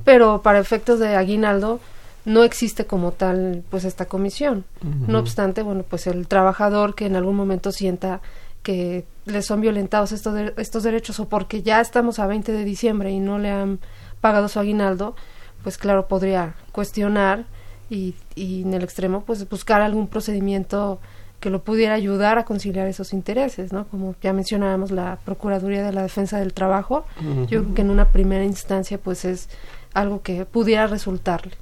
pero 0.04 0.42
para 0.42 0.60
efectos 0.60 1.00
de 1.00 1.16
aguinaldo 1.16 1.80
no 2.26 2.44
existe 2.44 2.86
como 2.86 3.12
tal 3.12 3.64
pues 3.70 3.86
esta 3.86 4.06
comisión. 4.06 4.66
No 5.08 5.20
obstante, 5.20 5.62
bueno, 5.62 5.84
pues 5.88 6.08
el 6.08 6.28
trabajador 6.28 6.96
que 6.96 7.06
en 7.06 7.16
algún 7.16 7.36
momento 7.36 7.72
sienta 7.72 8.22
que 8.64 9.06
le 9.26 9.42
son 9.42 9.62
violentados 9.62 10.12
estos, 10.12 10.52
estos 10.58 10.84
derechos 10.84 11.20
o 11.20 11.28
porque 11.28 11.62
ya 11.62 11.82
estamos 11.82 12.20
a 12.20 12.28
20 12.28 12.52
de 12.52 12.64
diciembre 12.64 13.12
y 13.12 13.20
no 13.20 13.40
le 13.40 13.50
han 13.50 13.80
pagado 14.22 14.48
su 14.48 14.60
aguinaldo, 14.60 15.16
pues 15.64 15.78
claro, 15.78 16.08
podría 16.08 16.56
cuestionar 16.72 17.46
y, 17.90 18.16
y 18.36 18.62
en 18.62 18.74
el 18.74 18.84
extremo, 18.84 19.24
pues 19.26 19.48
buscar 19.50 19.82
algún 19.82 20.08
procedimiento 20.08 21.00
que 21.42 21.50
lo 21.50 21.64
pudiera 21.64 21.96
ayudar 21.96 22.38
a 22.38 22.46
conciliar 22.46 22.88
esos 22.88 23.14
intereses, 23.14 23.74
¿no? 23.74 23.88
Como 23.88 24.16
ya 24.22 24.32
mencionábamos, 24.32 24.92
la 24.92 25.18
Procuraduría 25.26 25.84
de 25.84 25.92
la 25.92 26.04
Defensa 26.04 26.40
del 26.40 26.54
Trabajo, 26.54 27.04
yo 27.50 27.64
creo 27.64 27.74
que 27.74 27.82
en 27.82 27.90
una 27.90 28.10
primera 28.10 28.46
instancia, 28.46 29.00
pues 29.00 29.26
es 29.26 29.50
algo 29.94 30.22
que 30.22 30.46
pudiera 30.46 30.86
resultarle. 30.86 31.54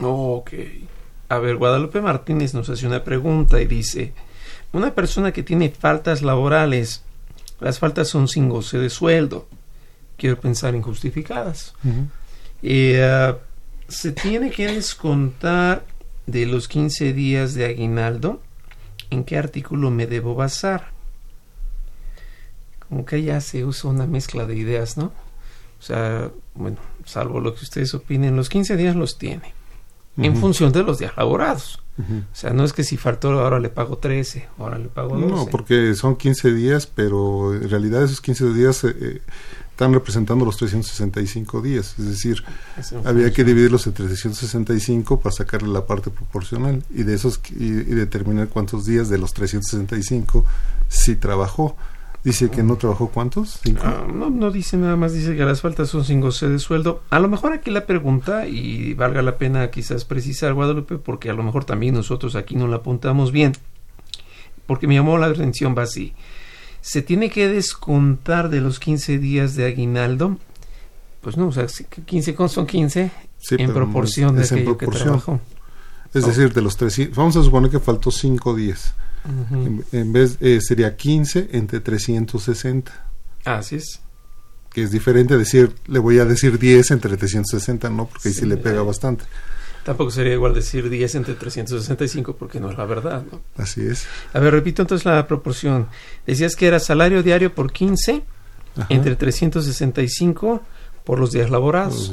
Ok. 0.00 0.52
A 1.28 1.38
ver, 1.38 1.56
Guadalupe 1.56 2.00
Martínez 2.00 2.52
nos 2.52 2.68
hace 2.68 2.86
una 2.86 3.04
pregunta 3.04 3.60
y 3.60 3.66
dice, 3.66 4.12
una 4.72 4.92
persona 4.92 5.32
que 5.32 5.44
tiene 5.44 5.70
faltas 5.70 6.22
laborales, 6.22 7.04
las 7.60 7.78
faltas 7.78 8.08
son 8.08 8.26
sin 8.26 8.48
goce 8.48 8.78
de 8.78 8.90
sueldo, 8.90 9.46
quiero 10.16 10.40
pensar 10.40 10.74
injustificadas. 10.74 11.74
Eh, 12.62 13.34
se 13.88 14.12
tiene 14.12 14.50
que 14.50 14.66
descontar 14.66 15.84
de 16.26 16.46
los 16.46 16.68
15 16.68 17.12
días 17.12 17.54
de 17.54 17.66
aguinaldo. 17.66 18.40
¿En 19.10 19.24
qué 19.24 19.38
artículo 19.38 19.90
me 19.90 20.06
debo 20.06 20.34
basar? 20.34 20.90
Como 22.88 23.04
que 23.04 23.22
ya 23.22 23.40
se 23.40 23.64
usa 23.64 23.90
una 23.90 24.06
mezcla 24.06 24.46
de 24.46 24.56
ideas, 24.56 24.96
¿no? 24.96 25.12
O 25.78 25.82
sea, 25.82 26.30
bueno, 26.54 26.78
salvo 27.04 27.40
lo 27.40 27.54
que 27.54 27.62
ustedes 27.62 27.94
opinen, 27.94 28.36
los 28.36 28.48
15 28.48 28.76
días 28.76 28.96
los 28.96 29.18
tiene. 29.18 29.54
En 30.16 30.36
función 30.36 30.72
de 30.72 30.82
los 30.82 30.98
días 30.98 31.12
laborados. 31.16 31.82
O 31.98 32.36
sea, 32.36 32.50
no 32.50 32.64
es 32.64 32.72
que 32.72 32.84
si 32.84 32.96
faltó 32.96 33.30
ahora 33.40 33.58
le 33.58 33.70
pago 33.70 33.98
13, 33.98 34.48
ahora 34.58 34.78
le 34.78 34.88
pago 34.88 35.16
12. 35.16 35.26
No, 35.26 35.46
porque 35.46 35.94
son 35.94 36.16
15 36.16 36.52
días, 36.52 36.86
pero 36.86 37.54
en 37.54 37.70
realidad 37.70 38.02
esos 38.02 38.20
15 38.20 38.52
días 38.52 38.84
eh, 38.84 39.22
están 39.76 39.92
representando 39.92 40.46
los 40.46 40.56
365 40.56 41.60
días, 41.60 41.94
es 41.98 42.06
decir, 42.06 42.42
había 43.04 43.30
que 43.30 43.44
dividirlos 43.44 43.86
entre 43.86 44.06
365 44.06 45.20
para 45.20 45.34
sacarle 45.34 45.68
la 45.68 45.84
parte 45.84 46.10
proporcional 46.10 46.82
y 46.88 47.02
de 47.02 47.14
esos 47.14 47.42
y, 47.50 47.72
determinar 47.72 48.48
cuántos 48.48 48.86
días 48.86 49.10
de 49.10 49.18
los 49.18 49.34
365 49.34 50.46
sí 50.88 51.16
trabajó. 51.16 51.76
Dice 52.26 52.50
que 52.50 52.62
no 52.62 52.76
trabajó 52.76 53.08
cuántos? 53.08 53.60
Ah, 53.80 54.04
no, 54.12 54.30
no 54.30 54.50
dice 54.50 54.76
nada 54.76 54.96
más, 54.96 55.12
dice 55.12 55.36
que 55.36 55.44
las 55.44 55.60
faltas 55.60 55.88
son 55.88 56.04
sin 56.04 56.20
goce 56.20 56.48
de 56.48 56.58
sueldo. 56.58 57.02
A 57.10 57.18
lo 57.20 57.28
mejor 57.28 57.52
aquí 57.52 57.70
la 57.70 57.86
pregunta, 57.86 58.46
y 58.46 58.94
valga 58.94 59.22
la 59.22 59.38
pena 59.38 59.70
quizás 59.70 60.04
precisar, 60.04 60.52
Guadalupe, 60.52 60.98
porque 60.98 61.30
a 61.30 61.34
lo 61.34 61.42
mejor 61.42 61.64
también 61.64 61.94
nosotros 61.94 62.34
aquí 62.34 62.56
no 62.56 62.66
la 62.66 62.76
apuntamos 62.76 63.32
bien, 63.32 63.52
porque 64.66 64.86
me 64.86 64.94
llamó 64.94 65.16
la 65.18 65.26
atención, 65.26 65.74
va 65.76 65.84
así 65.84 66.14
se 66.86 67.02
tiene 67.02 67.30
que 67.30 67.48
descontar 67.48 68.48
de 68.48 68.60
los 68.60 68.78
15 68.78 69.18
días 69.18 69.56
de 69.56 69.66
aguinaldo. 69.66 70.38
Pues 71.20 71.36
no, 71.36 71.48
o 71.48 71.52
sea, 71.52 71.66
15 71.66 72.36
son 72.48 72.64
15 72.64 73.10
en 73.50 73.74
proporción 73.74 74.36
de 74.36 74.44
aquello 74.44 74.78
que 74.78 74.86
trabajó. 74.86 75.40
Es 76.14 76.24
decir, 76.24 76.52
de 76.52 76.62
los 76.62 76.76
300, 76.76 77.16
vamos 77.16 77.36
a 77.36 77.42
suponer 77.42 77.72
que 77.72 77.80
faltó 77.80 78.12
5 78.12 78.54
días. 78.54 78.94
En, 79.92 80.12
vez, 80.12 80.38
eh, 80.40 80.60
sería 80.60 80.96
15 80.96 81.50
entre 81.52 81.80
360. 81.80 82.92
Así 83.44 83.76
es. 83.76 84.00
Que 84.72 84.82
es 84.82 84.90
diferente 84.90 85.36
decir, 85.38 85.74
le 85.86 85.98
voy 85.98 86.18
a 86.18 86.24
decir 86.24 86.58
10 86.58 86.90
entre 86.90 87.16
360, 87.16 87.90
no, 87.90 88.06
porque 88.06 88.28
ahí 88.28 88.34
sí, 88.34 88.46
le 88.46 88.56
pega 88.56 88.82
bastante. 88.82 89.24
Tampoco 89.84 90.10
sería 90.10 90.32
igual 90.32 90.52
decir 90.52 90.90
10 90.90 91.14
entre 91.14 91.34
365 91.34 92.36
porque 92.36 92.58
no 92.58 92.70
es 92.70 92.76
la 92.76 92.84
verdad. 92.86 93.22
¿no? 93.30 93.40
Así 93.56 93.86
es. 93.86 94.06
A 94.32 94.40
ver, 94.40 94.52
repito 94.52 94.82
entonces 94.82 95.04
la 95.04 95.26
proporción. 95.28 95.86
Decías 96.26 96.56
que 96.56 96.66
era 96.66 96.80
salario 96.80 97.22
diario 97.22 97.54
por 97.54 97.72
15 97.72 98.24
entre 98.88 99.14
365 99.14 100.62
por 101.04 101.20
los 101.20 101.30
días 101.30 101.50
laborados. 101.50 102.12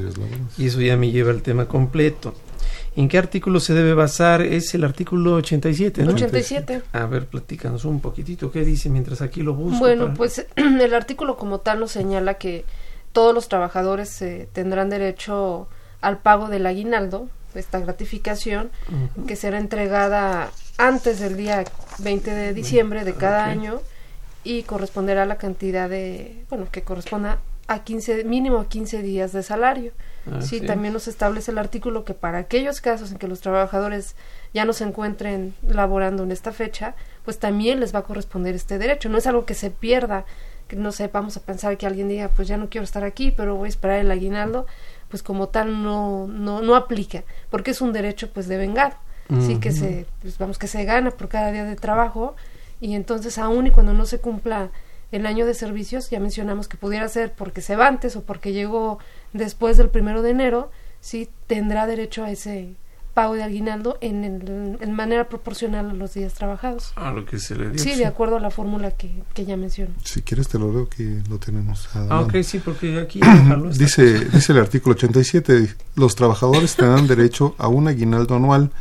Y 0.58 0.68
eso 0.68 0.82
ya 0.82 0.96
me 0.98 1.12
lleva 1.12 1.32
al 1.32 1.42
tema 1.42 1.66
completo. 1.68 2.36
¿En 2.96 3.08
qué 3.08 3.18
artículo 3.18 3.60
se 3.60 3.74
debe 3.74 3.94
basar? 3.94 4.42
Es 4.42 4.74
el 4.76 4.84
artículo 4.84 5.36
87, 5.36 6.04
¿no? 6.04 6.12
87. 6.12 6.82
A 6.92 7.06
ver, 7.06 7.26
platícanos 7.26 7.86
un 7.86 8.00
poquitito. 8.00 8.52
¿Qué 8.52 8.64
dice 8.64 8.90
mientras 8.90 9.22
aquí 9.22 9.42
lo 9.42 9.54
busco? 9.54 9.80
Bueno, 9.80 10.14
pues 10.14 10.46
el 10.56 10.94
artículo 10.94 11.38
como 11.38 11.60
tal 11.60 11.80
nos 11.80 11.92
señala 11.92 12.36
que 12.36 12.66
todos 13.12 13.34
los 13.34 13.48
trabajadores 13.48 14.22
eh, 14.22 14.48
tendrán 14.52 14.90
derecho 14.90 15.68
al 16.02 16.18
pago 16.18 16.50
del 16.50 16.66
aguinaldo, 16.66 17.30
esta 17.56 17.80
gratificación, 17.80 18.72
que 19.28 19.36
será 19.36 19.60
entregada 19.60 20.52
antes 20.78 21.20
del 21.20 21.38
día 21.38 21.64
20 22.00 22.32
de 22.32 22.54
diciembre 22.54 23.06
de 23.06 23.14
cada 23.14 23.46
año 23.46 23.80
y 24.44 24.64
corresponderá 24.64 25.24
a 25.24 25.26
la 25.26 25.38
cantidad 25.38 25.90
de, 25.90 26.44
bueno, 26.50 26.68
que 26.72 26.82
corresponda 26.82 27.40
a 27.68 27.84
15, 27.84 28.24
mínimo 28.26 28.58
a 28.58 28.68
15 28.68 29.02
días 29.02 29.32
de 29.32 29.44
salario. 29.44 29.94
Sí, 30.42 30.62
también 30.62 30.94
nos 30.94 31.08
establece 31.08 31.52
el 31.52 31.58
artículo 31.58 32.06
que 32.06 32.14
para 32.14 32.38
aquellos 32.38 32.82
casos 32.82 33.12
en 33.12 33.18
que 33.18 33.28
los 33.28 33.42
trabajadores 33.42 34.16
ya 34.54 34.66
no 34.66 34.74
se 34.74 34.84
encuentren 34.84 35.54
laborando 35.68 36.24
en 36.24 36.32
esta 36.32 36.52
fecha, 36.52 36.96
pues 37.26 37.40
también 37.40 37.80
les 37.80 37.94
va 37.94 38.00
a 38.00 38.04
corresponder 38.04 38.56
este 38.56 38.78
derecho. 38.78 39.10
No 39.10 39.18
es 39.18 39.28
algo 39.28 39.46
que 39.46 39.54
se 39.54 39.70
pierda, 39.72 40.26
que 40.68 40.76
no 40.76 40.92
sé, 40.92 41.08
vamos 41.08 41.38
a 41.38 41.42
pensar 41.42 41.78
que 41.78 41.86
alguien 41.86 42.08
diga, 42.08 42.30
pues 42.30 42.48
ya 42.48 42.58
no 42.58 42.70
quiero 42.70 42.86
estar 42.86 43.04
aquí, 43.04 43.32
pero 43.32 43.56
voy 43.56 43.68
a 43.68 43.70
esperar 43.70 44.00
el 44.00 44.12
aguinaldo, 44.12 44.66
pues 45.10 45.24
como 45.24 45.50
tal 45.50 45.84
no, 45.84 46.28
no, 46.28 46.62
no 46.62 46.76
aplica, 46.76 47.24
porque 47.50 47.72
es 47.72 47.82
un 47.82 47.94
derecho 47.94 48.32
pues 48.32 48.48
de 48.48 48.58
vengar. 48.58 48.98
Sí, 49.40 49.58
que 49.60 49.72
se, 49.72 50.06
pues 50.22 50.38
vamos, 50.38 50.60
que 50.60 50.68
se 50.68 50.84
gana 50.84 51.10
por 51.10 51.28
cada 51.28 51.52
día 51.52 51.64
de 51.64 51.76
trabajo 51.76 52.36
y 52.82 52.94
entonces 52.94 53.38
aún 53.38 53.66
y 53.66 53.72
cuando 53.72 53.94
no 53.94 54.06
se 54.06 54.20
cumpla 54.20 54.70
el 55.14 55.28
año 55.28 55.46
de 55.46 55.54
servicios, 55.54 56.10
ya 56.10 56.20
mencionamos 56.20 56.68
que 56.68 56.76
pudiera 56.76 57.08
ser 57.08 57.34
porque 57.34 57.62
se 57.62 57.76
va 57.76 57.88
antes 57.88 58.16
o 58.16 58.24
porque 58.24 58.52
llegó 58.52 58.98
después 59.32 59.78
del 59.78 59.90
primero 59.90 60.22
de 60.24 60.32
enero, 60.32 60.72
sí 61.02 61.30
tendrá 61.48 61.86
derecho 61.86 62.24
a 62.24 62.32
ese 62.32 62.76
pago 63.14 63.36
de 63.36 63.44
aguinaldo 63.44 64.00
en, 64.02 64.24
en 64.82 64.92
manera 64.92 65.30
proporcional 65.30 65.92
a 65.92 65.94
los 65.94 66.16
días 66.16 66.34
trabajados. 66.34 66.94
A 66.96 67.12
lo 67.12 67.26
que 67.26 67.38
se 67.38 67.56
le 67.56 67.70
dio. 67.70 67.78
Sí, 67.78 67.94
de 67.94 68.08
acuerdo 68.08 68.38
a 68.38 68.40
la 68.40 68.50
fórmula 68.50 68.90
que, 68.90 69.22
que 69.36 69.46
ya 69.46 69.56
menciono. 69.56 69.94
Si 70.04 70.24
quieres 70.24 70.48
te 70.48 70.58
lo 70.58 70.74
veo 70.74 70.90
que 70.90 71.22
lo 71.30 71.38
tenemos. 71.38 71.88
Ah, 71.94 72.22
ok, 72.22 72.42
sí, 72.42 72.58
porque 72.58 73.00
aquí... 73.00 73.20
dice, 73.78 74.26
dice 74.26 74.52
el 74.52 74.58
artículo 74.58 74.96
87, 74.96 75.76
los 75.96 76.16
trabajadores 76.16 76.76
tendrán 76.76 77.06
derecho 77.06 77.54
a 77.60 77.68
un 77.68 77.88
aguinaldo 77.88 78.36
anual 78.36 78.72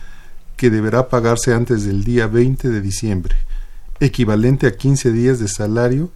que 0.57 0.71
deberá 0.71 1.11
pagarse 1.11 1.53
antes 1.53 1.85
del 1.85 2.05
día 2.05 2.27
20 2.27 2.71
de 2.71 2.81
diciembre 2.81 3.37
equivalente 4.01 4.67
a 4.67 4.77
15 4.77 5.13
días 5.13 5.39
de 5.39 5.49
salario 5.49 6.11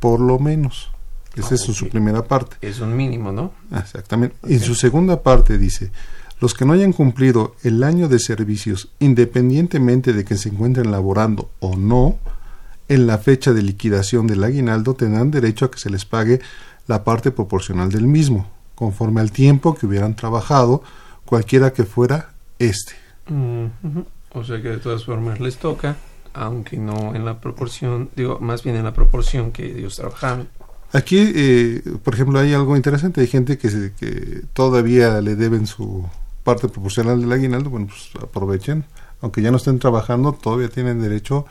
por 0.00 0.18
lo 0.20 0.38
menos. 0.38 0.90
Esa 1.36 1.54
es 1.54 1.60
su 1.60 1.88
primera 1.88 2.24
parte. 2.24 2.56
Es 2.60 2.80
un 2.80 2.96
mínimo, 2.96 3.30
¿no? 3.30 3.52
Exactamente. 3.72 4.34
En 4.42 4.58
su 4.58 4.74
segunda 4.74 5.22
parte 5.22 5.58
dice, 5.58 5.92
los 6.40 6.54
que 6.54 6.64
no 6.64 6.72
hayan 6.72 6.92
cumplido 6.92 7.54
el 7.62 7.84
año 7.84 8.08
de 8.08 8.18
servicios, 8.18 8.88
independientemente 8.98 10.12
de 10.12 10.24
que 10.24 10.36
se 10.36 10.48
encuentren 10.48 10.90
laborando 10.90 11.50
o 11.60 11.76
no, 11.76 12.18
en 12.88 13.06
la 13.06 13.18
fecha 13.18 13.52
de 13.52 13.62
liquidación 13.62 14.26
del 14.26 14.42
aguinaldo 14.42 14.94
tendrán 14.94 15.30
derecho 15.30 15.66
a 15.66 15.70
que 15.70 15.78
se 15.78 15.90
les 15.90 16.04
pague 16.04 16.40
la 16.88 17.04
parte 17.04 17.30
proporcional 17.30 17.90
del 17.90 18.08
mismo, 18.08 18.50
conforme 18.74 19.20
al 19.20 19.30
tiempo 19.30 19.76
que 19.76 19.86
hubieran 19.86 20.16
trabajado, 20.16 20.82
cualquiera 21.24 21.72
que 21.72 21.84
fuera 21.84 22.32
este. 22.58 22.94
O 24.32 24.42
sea 24.42 24.60
que 24.60 24.68
de 24.68 24.78
todas 24.78 25.04
formas 25.04 25.38
les 25.38 25.58
toca 25.58 25.96
aunque 26.34 26.76
no 26.76 27.14
en 27.14 27.24
la 27.24 27.40
proporción, 27.40 28.10
digo, 28.16 28.38
más 28.40 28.62
bien 28.62 28.76
en 28.76 28.84
la 28.84 28.92
proporción 28.92 29.52
que 29.52 29.78
ellos 29.78 29.96
trabajaron. 29.96 30.48
Aquí, 30.92 31.32
eh, 31.34 31.82
por 32.02 32.14
ejemplo, 32.14 32.38
hay 32.38 32.52
algo 32.52 32.76
interesante, 32.76 33.20
hay 33.20 33.28
gente 33.28 33.58
que, 33.58 33.92
que 33.98 34.42
todavía 34.52 35.20
le 35.20 35.36
deben 35.36 35.66
su 35.66 36.08
parte 36.42 36.68
proporcional 36.68 37.20
del 37.20 37.30
aguinaldo, 37.30 37.70
bueno, 37.70 37.86
pues 37.86 38.10
aprovechen, 38.22 38.84
aunque 39.20 39.42
ya 39.42 39.50
no 39.50 39.58
estén 39.58 39.78
trabajando, 39.78 40.32
todavía 40.32 40.68
tienen 40.68 41.00
derecho 41.00 41.46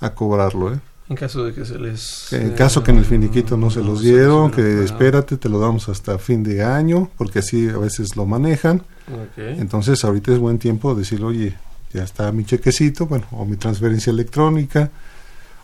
a 0.00 0.10
cobrarlo, 0.14 0.74
¿eh? 0.74 0.80
En 1.08 1.14
caso 1.14 1.44
de 1.44 1.54
que 1.54 1.64
se 1.64 1.78
les... 1.78 2.32
En 2.32 2.50
caso 2.50 2.82
que 2.82 2.90
en 2.90 2.98
el 2.98 3.04
finiquito 3.04 3.56
no, 3.56 3.70
se 3.70 3.80
los 3.80 4.02
dieron, 4.02 4.50
que 4.50 4.82
espérate, 4.82 5.36
te 5.36 5.48
lo 5.48 5.60
damos 5.60 5.88
hasta 5.88 6.18
fin 6.18 6.42
de 6.42 6.64
año, 6.64 7.10
porque 7.16 7.38
así 7.38 7.68
a 7.68 7.78
veces 7.78 8.16
lo 8.16 8.26
manejan. 8.26 8.82
Entonces 9.36 10.04
ahorita 10.04 10.32
es 10.32 10.38
buen 10.40 10.58
tiempo 10.58 10.94
de 10.94 11.00
decir, 11.00 11.22
oye, 11.22 11.54
ya 11.92 12.02
está 12.02 12.30
mi 12.32 12.44
chequecito, 12.44 13.06
bueno, 13.06 13.26
o 13.32 13.44
mi 13.44 13.56
transferencia 13.56 14.10
electrónica, 14.10 14.90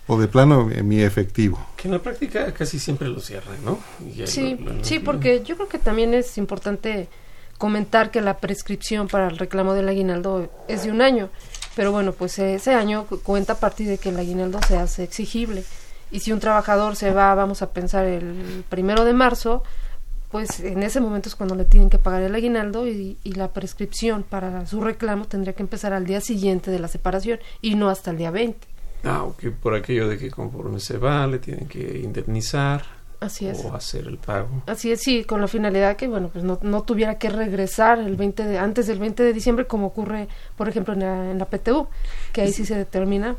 o 0.07 0.19
de 0.19 0.29
plano 0.29 0.71
eh, 0.71 0.83
mi 0.83 1.01
efectivo. 1.01 1.65
Que 1.77 1.89
en 1.89 1.93
la 1.93 2.01
práctica 2.01 2.53
casi 2.53 2.79
siempre 2.79 3.09
lo 3.09 3.21
cierran, 3.21 3.65
¿no? 3.65 3.79
Sí, 4.27 4.59
sí, 4.83 4.99
porque 4.99 5.43
yo 5.45 5.57
creo 5.57 5.69
que 5.69 5.79
también 5.79 6.15
es 6.15 6.39
importante 6.39 7.09
comentar 7.59 8.11
que 8.11 8.21
la 8.21 8.39
prescripción 8.39 9.07
para 9.09 9.29
el 9.29 9.39
reclamo 9.39 9.75
del 9.75 9.89
aguinaldo 9.89 10.51
es 10.69 10.83
de 10.83 10.91
un 10.91 11.01
año, 11.01 11.31
pero 11.77 11.93
bueno, 11.93 12.13
pues 12.13 12.39
ese 12.39 12.75
año 12.75 13.07
cuenta 13.23 13.55
a 13.55 13.61
partir 13.61 13.89
de 13.89 13.99
que 13.99 14.09
el 14.09 14.19
aguinaldo 14.19 14.59
se 14.67 14.77
hace 14.77 15.05
exigible. 15.05 15.65
Y 16.11 16.21
si 16.21 16.33
un 16.33 16.41
trabajador 16.41 16.97
se 16.97 17.13
va, 17.13 17.35
vamos 17.35 17.63
a 17.63 17.73
pensar, 17.73 18.05
el 18.05 18.65
primero 18.69 19.05
de 19.05 19.15
marzo, 19.15 19.63
pues 20.33 20.61
en 20.61 20.83
ese 20.83 21.01
momento 21.01 21.29
es 21.29 21.37
cuando 21.37 21.55
le 21.55 21.67
tienen 21.67 21.91
que 21.91 21.99
pagar 21.99 22.23
el 22.23 22.35
aguinaldo 22.35 22.89
y, 22.89 23.19
la 23.25 23.53
prescripción 23.53 24.23
para 24.23 24.67
su 24.67 24.81
reclamo 24.81 25.27
tendría 25.27 25.53
que 25.53 25.63
empezar 25.63 25.93
al 25.93 26.07
día 26.07 26.21
siguiente 26.21 26.71
de 26.71 26.79
la 26.79 26.89
separación 26.89 27.39
y 27.61 27.75
no 27.75 27.89
hasta 27.89 28.11
el 28.11 28.17
día 28.17 28.31
20. 28.31 28.67
Ah, 29.05 29.25
ok, 29.25 29.45
por 29.63 29.75
aquello 29.75 30.09
de 30.09 30.17
que 30.17 30.31
conforme 30.31 30.81
se 30.81 30.97
va 30.97 31.27
le 31.27 31.39
tienen 31.39 31.69
que 31.69 32.01
indemnizar. 32.03 32.83
Así 33.21 33.47
es. 33.47 33.65
O 33.65 33.75
hacer 33.75 34.07
el 34.07 34.19
pago. 34.19 34.63
Así 34.67 34.91
es, 34.91 35.01
sí, 35.01 35.25
con 35.25 35.41
la 35.41 35.49
finalidad 35.49 35.97
que, 35.97 36.09
bueno, 36.09 36.29
pues 36.29 36.45
no, 36.45 36.59
no 36.63 36.83
tuviera 36.83 37.19
que 37.19 37.29
regresar 37.29 37.99
el 37.99 38.17
20 38.17 38.45
de, 38.45 38.59
antes 38.59 38.87
del 38.87 38.99
20 38.99 39.23
de 39.23 39.33
diciembre 39.33 39.67
como 39.67 39.89
ocurre, 39.89 40.29
por 40.57 40.69
ejemplo, 40.69 40.95
en 40.95 41.01
la, 41.01 41.31
en 41.31 41.39
la 41.39 41.45
PTU, 41.45 41.89
que 42.33 42.43
ahí 42.43 42.53
sí 42.53 42.65
se 42.65 42.75
determina 42.75 43.37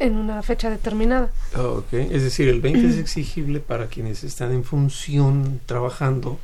en 0.00 0.16
una 0.16 0.42
fecha 0.42 0.70
determinada. 0.70 1.30
Ok, 1.56 1.92
es 1.92 2.22
decir, 2.24 2.48
el 2.48 2.60
20 2.60 2.88
es 2.88 2.96
exigible 2.98 3.60
para 3.60 3.86
quienes 3.86 4.24
están 4.24 4.52
en 4.52 4.64
función 4.64 5.60
trabajando, 5.66 6.40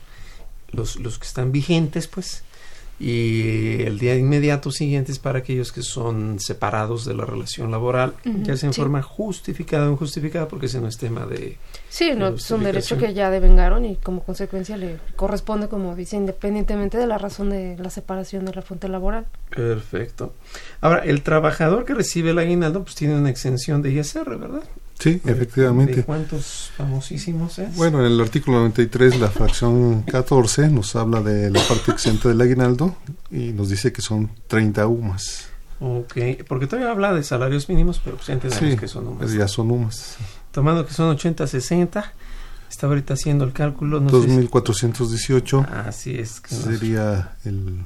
los, 0.71 0.97
los 0.97 1.19
que 1.19 1.27
están 1.27 1.51
vigentes, 1.51 2.07
pues, 2.07 2.45
y 2.99 3.83
el 3.83 3.99
día 3.99 4.17
inmediato 4.17 4.71
siguiente 4.71 5.13
es 5.13 5.19
para 5.19 5.41
aquellos 5.41 5.71
que 5.71 5.83
son 5.83 6.41
separados 6.41 7.05
de 7.05 7.15
la 7.15 7.27
relación 7.27 7.71
laboral, 7.71 8.15
ya 8.43 8.57
sea 8.57 8.69
en 8.69 8.75
forma 8.75 9.03
justificada 9.03 9.89
o 9.89 9.93
injustificada, 9.93 10.49
porque 10.49 10.67
ese 10.67 10.81
no 10.81 10.89
es 10.89 10.97
tema 10.97 11.27
de... 11.27 11.59
Sí, 11.91 12.13
no, 12.17 12.29
es 12.29 12.51
un 12.51 12.65
derecho 12.65 12.97
que 12.97 13.13
ya 13.13 13.31
devengaron 13.31 13.85
y 13.85 13.97
como 13.97 14.23
consecuencia 14.23 14.77
le 14.77 14.99
corresponde, 15.15 15.69
como 15.69 15.95
dice, 15.95 16.17
independientemente 16.17 16.97
de 16.97 17.07
la 17.07 17.19
razón 17.19 17.51
de 17.51 17.77
la 17.79 17.91
separación 17.91 18.47
de 18.47 18.55
la 18.55 18.63
fuente 18.63 18.89
laboral. 18.89 19.27
Perfecto. 19.51 20.35
Ahora, 20.81 21.01
el 21.05 21.23
trabajador 21.23 21.85
que 21.85 21.95
recibe 21.95 22.31
el 22.31 22.39
aguinaldo 22.39 22.83
pues 22.83 22.95
tiene 22.95 23.15
una 23.15 23.31
exención 23.31 23.83
de 23.83 23.93
ISR, 23.93 24.37
¿verdad? 24.39 24.63
Sí, 24.99 25.21
efectivamente. 25.25 26.03
cuántos 26.05 26.71
famosísimos 26.77 27.59
es? 27.59 27.77
Bueno, 27.77 28.01
en 28.01 28.13
el 28.13 28.21
artículo 28.21 28.59
93, 28.59 29.21
la 29.21 29.29
fracción 29.29 30.03
14 30.03 30.69
nos 30.69 30.97
habla 30.97 31.21
de 31.21 31.51
la 31.51 31.61
parte 31.61 31.93
exenta 31.93 32.29
del 32.29 32.41
aguinaldo 32.41 32.97
y 33.31 33.53
nos 33.53 33.69
dice 33.69 33.93
que 33.93 34.01
son 34.01 34.31
30 34.47 34.87
UMAS. 34.87 35.49
Ok, 35.81 36.17
porque 36.49 36.67
todavía 36.67 36.91
habla 36.91 37.13
de 37.13 37.23
salarios 37.23 37.69
mínimos, 37.69 38.01
pero 38.03 38.17
pues 38.17 38.31
entendemos 38.31 38.81
que 38.81 38.89
son 38.89 39.07
UMAS. 39.07 39.19
Pues 39.19 39.33
ya 39.35 39.49
son 39.49 39.71
UMAS. 39.71 40.17
Tomando 40.51 40.87
que 40.87 40.95
son 40.95 41.11
80, 41.11 41.47
60, 41.47 42.13
está 42.71 42.87
ahorita 42.87 43.15
haciendo 43.15 43.45
el 43.45 43.53
cálculo. 43.53 44.01
No 44.01 44.09
2418. 44.11 45.67
Así 45.87 46.19
es. 46.19 46.41
sería 46.47 47.37
el 47.45 47.85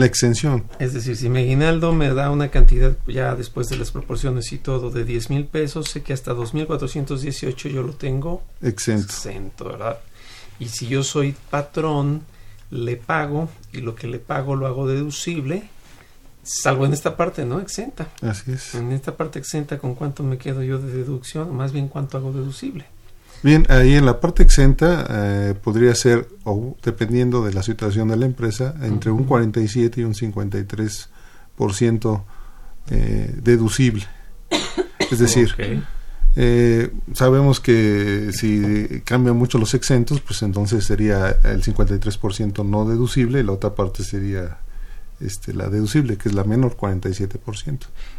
la 0.00 0.06
exención. 0.06 0.64
Es 0.78 0.94
decir, 0.94 1.16
si 1.16 1.28
mi 1.28 1.40
aguinaldo 1.40 1.92
me 1.92 2.12
da 2.12 2.30
una 2.30 2.48
cantidad 2.48 2.96
ya 3.06 3.34
después 3.34 3.68
de 3.68 3.76
las 3.76 3.90
proporciones 3.92 4.52
y 4.52 4.58
todo 4.58 4.90
de 4.90 5.04
10 5.04 5.30
mil 5.30 5.44
pesos, 5.44 5.90
sé 5.90 6.02
que 6.02 6.12
hasta 6.12 6.32
2.418 6.32 7.70
yo 7.70 7.82
lo 7.82 7.92
tengo 7.92 8.42
exento. 8.62 9.04
exento, 9.04 9.64
¿verdad? 9.66 9.98
Y 10.58 10.68
si 10.68 10.88
yo 10.88 11.02
soy 11.04 11.34
patrón, 11.50 12.22
le 12.70 12.96
pago 12.96 13.48
y 13.72 13.78
lo 13.78 13.94
que 13.94 14.06
le 14.06 14.18
pago 14.18 14.56
lo 14.56 14.66
hago 14.66 14.86
deducible, 14.86 15.68
salvo 16.42 16.86
en 16.86 16.92
esta 16.92 17.16
parte, 17.16 17.44
¿no? 17.44 17.60
Exenta. 17.60 18.08
Así 18.22 18.52
es. 18.52 18.74
En 18.74 18.92
esta 18.92 19.16
parte 19.16 19.38
exenta, 19.38 19.78
¿con 19.78 19.94
cuánto 19.94 20.22
me 20.22 20.38
quedo 20.38 20.62
yo 20.62 20.78
de 20.78 20.92
deducción? 20.92 21.54
Más 21.54 21.72
bien, 21.72 21.88
¿cuánto 21.88 22.18
hago 22.18 22.32
deducible? 22.32 22.86
Bien, 23.42 23.64
ahí 23.70 23.94
en 23.94 24.04
la 24.04 24.20
parte 24.20 24.42
exenta 24.42 25.06
eh, 25.08 25.54
podría 25.54 25.94
ser, 25.94 26.28
o 26.44 26.76
dependiendo 26.82 27.42
de 27.42 27.54
la 27.54 27.62
situación 27.62 28.08
de 28.08 28.16
la 28.16 28.26
empresa, 28.26 28.74
entre 28.82 29.10
un 29.10 29.24
47 29.24 30.02
y 30.02 30.04
un 30.04 30.14
53% 30.14 32.22
eh, 32.90 33.34
deducible. 33.42 34.06
Es 35.10 35.18
decir, 35.18 35.54
eh, 36.36 36.90
sabemos 37.14 37.60
que 37.60 38.30
si 38.32 39.00
cambian 39.04 39.36
mucho 39.36 39.58
los 39.58 39.72
exentos, 39.72 40.20
pues 40.20 40.42
entonces 40.42 40.84
sería 40.84 41.30
el 41.42 41.62
53% 41.62 42.64
no 42.64 42.84
deducible 42.84 43.40
y 43.40 43.42
la 43.42 43.52
otra 43.52 43.74
parte 43.74 44.04
sería 44.04 44.58
este, 45.18 45.54
la 45.54 45.68
deducible, 45.68 46.18
que 46.18 46.28
es 46.28 46.34
la 46.34 46.44
menor, 46.44 46.76
47%. 46.76 47.78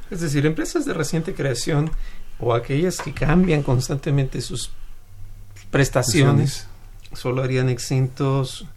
Es 0.09 0.21
decir, 0.21 0.47
empresas 0.47 0.85
de 0.85 0.93
reciente 0.93 1.35
creación 1.35 1.91
o 2.39 2.55
aquellas 2.55 2.97
que 2.97 3.13
cambian 3.13 3.61
constantemente 3.61 4.41
sus 4.41 4.71
prestaciones 5.71 6.67
solo 7.13 7.43
harían 7.43 7.69
exentos 7.69 8.67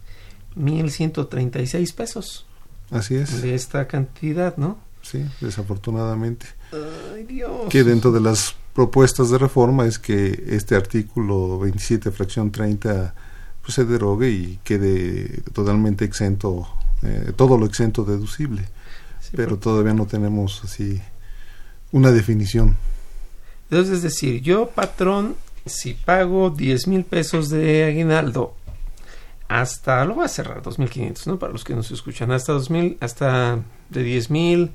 1.136 0.57 1.93
pesos. 1.93 2.45
Así 2.91 3.15
es. 3.15 3.41
De 3.41 3.55
esta 3.55 3.87
cantidad, 3.87 4.57
¿no? 4.57 4.77
Sí, 5.01 5.23
desafortunadamente. 5.41 6.47
Ay, 7.13 7.23
Dios. 7.23 7.67
Que 7.69 7.83
dentro 7.83 8.11
de 8.11 8.21
las 8.21 8.55
propuestas 8.73 9.29
de 9.29 9.37
reforma 9.37 9.85
es 9.85 9.99
que 9.99 10.43
este 10.47 10.75
artículo 10.75 11.59
27, 11.59 12.11
fracción 12.11 12.51
30, 12.51 13.13
pues 13.61 13.73
se 13.73 13.85
derogue 13.85 14.29
y 14.29 14.59
quede 14.63 15.41
totalmente 15.53 16.05
exento, 16.05 16.67
eh, 17.03 17.31
todo 17.35 17.57
lo 17.57 17.65
exento 17.65 18.03
deducible. 18.03 18.67
pero 19.35 19.57
todavía 19.57 19.93
no 19.93 20.05
tenemos 20.05 20.63
así 20.63 21.01
una 21.91 22.11
definición. 22.11 22.77
Entonces, 23.69 23.97
es 23.97 24.03
decir, 24.03 24.41
yo, 24.41 24.69
patrón, 24.69 25.35
si 25.65 25.93
pago 25.93 26.49
10 26.49 26.87
mil 26.87 27.03
pesos 27.03 27.49
de 27.49 27.85
aguinaldo 27.85 28.53
hasta, 29.47 30.03
lo 30.05 30.15
voy 30.15 30.25
a 30.25 30.29
cerrar, 30.29 30.61
2.500, 30.61 31.27
¿no? 31.27 31.39
Para 31.39 31.53
los 31.53 31.63
que 31.63 31.75
nos 31.75 31.91
escuchan, 31.91 32.31
hasta 32.31 32.53
2.000, 32.53 32.97
hasta 32.99 33.59
de 33.89 34.03
10 34.03 34.31
mil, 34.31 34.71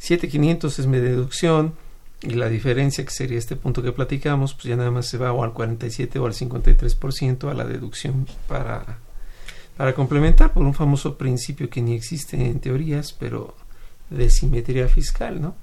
7.500 0.00 0.78
es 0.78 0.86
mi 0.86 0.98
deducción 0.98 1.74
y 2.22 2.30
la 2.30 2.48
diferencia 2.48 3.04
que 3.04 3.10
sería 3.10 3.38
este 3.38 3.56
punto 3.56 3.82
que 3.82 3.92
platicamos, 3.92 4.54
pues 4.54 4.64
ya 4.64 4.76
nada 4.76 4.90
más 4.90 5.06
se 5.06 5.16
va 5.16 5.32
o 5.32 5.42
al 5.42 5.52
47 5.52 6.18
o 6.18 6.26
al 6.26 6.34
53% 6.34 7.50
a 7.50 7.54
la 7.54 7.64
deducción 7.64 8.26
para, 8.46 8.98
para 9.76 9.94
complementar 9.94 10.52
por 10.52 10.64
un 10.64 10.74
famoso 10.74 11.16
principio 11.16 11.70
que 11.70 11.80
ni 11.80 11.94
existe 11.94 12.36
en 12.36 12.60
teorías, 12.60 13.14
pero 13.14 13.54
de 14.10 14.28
simetría 14.28 14.88
fiscal, 14.88 15.40
¿no? 15.40 15.54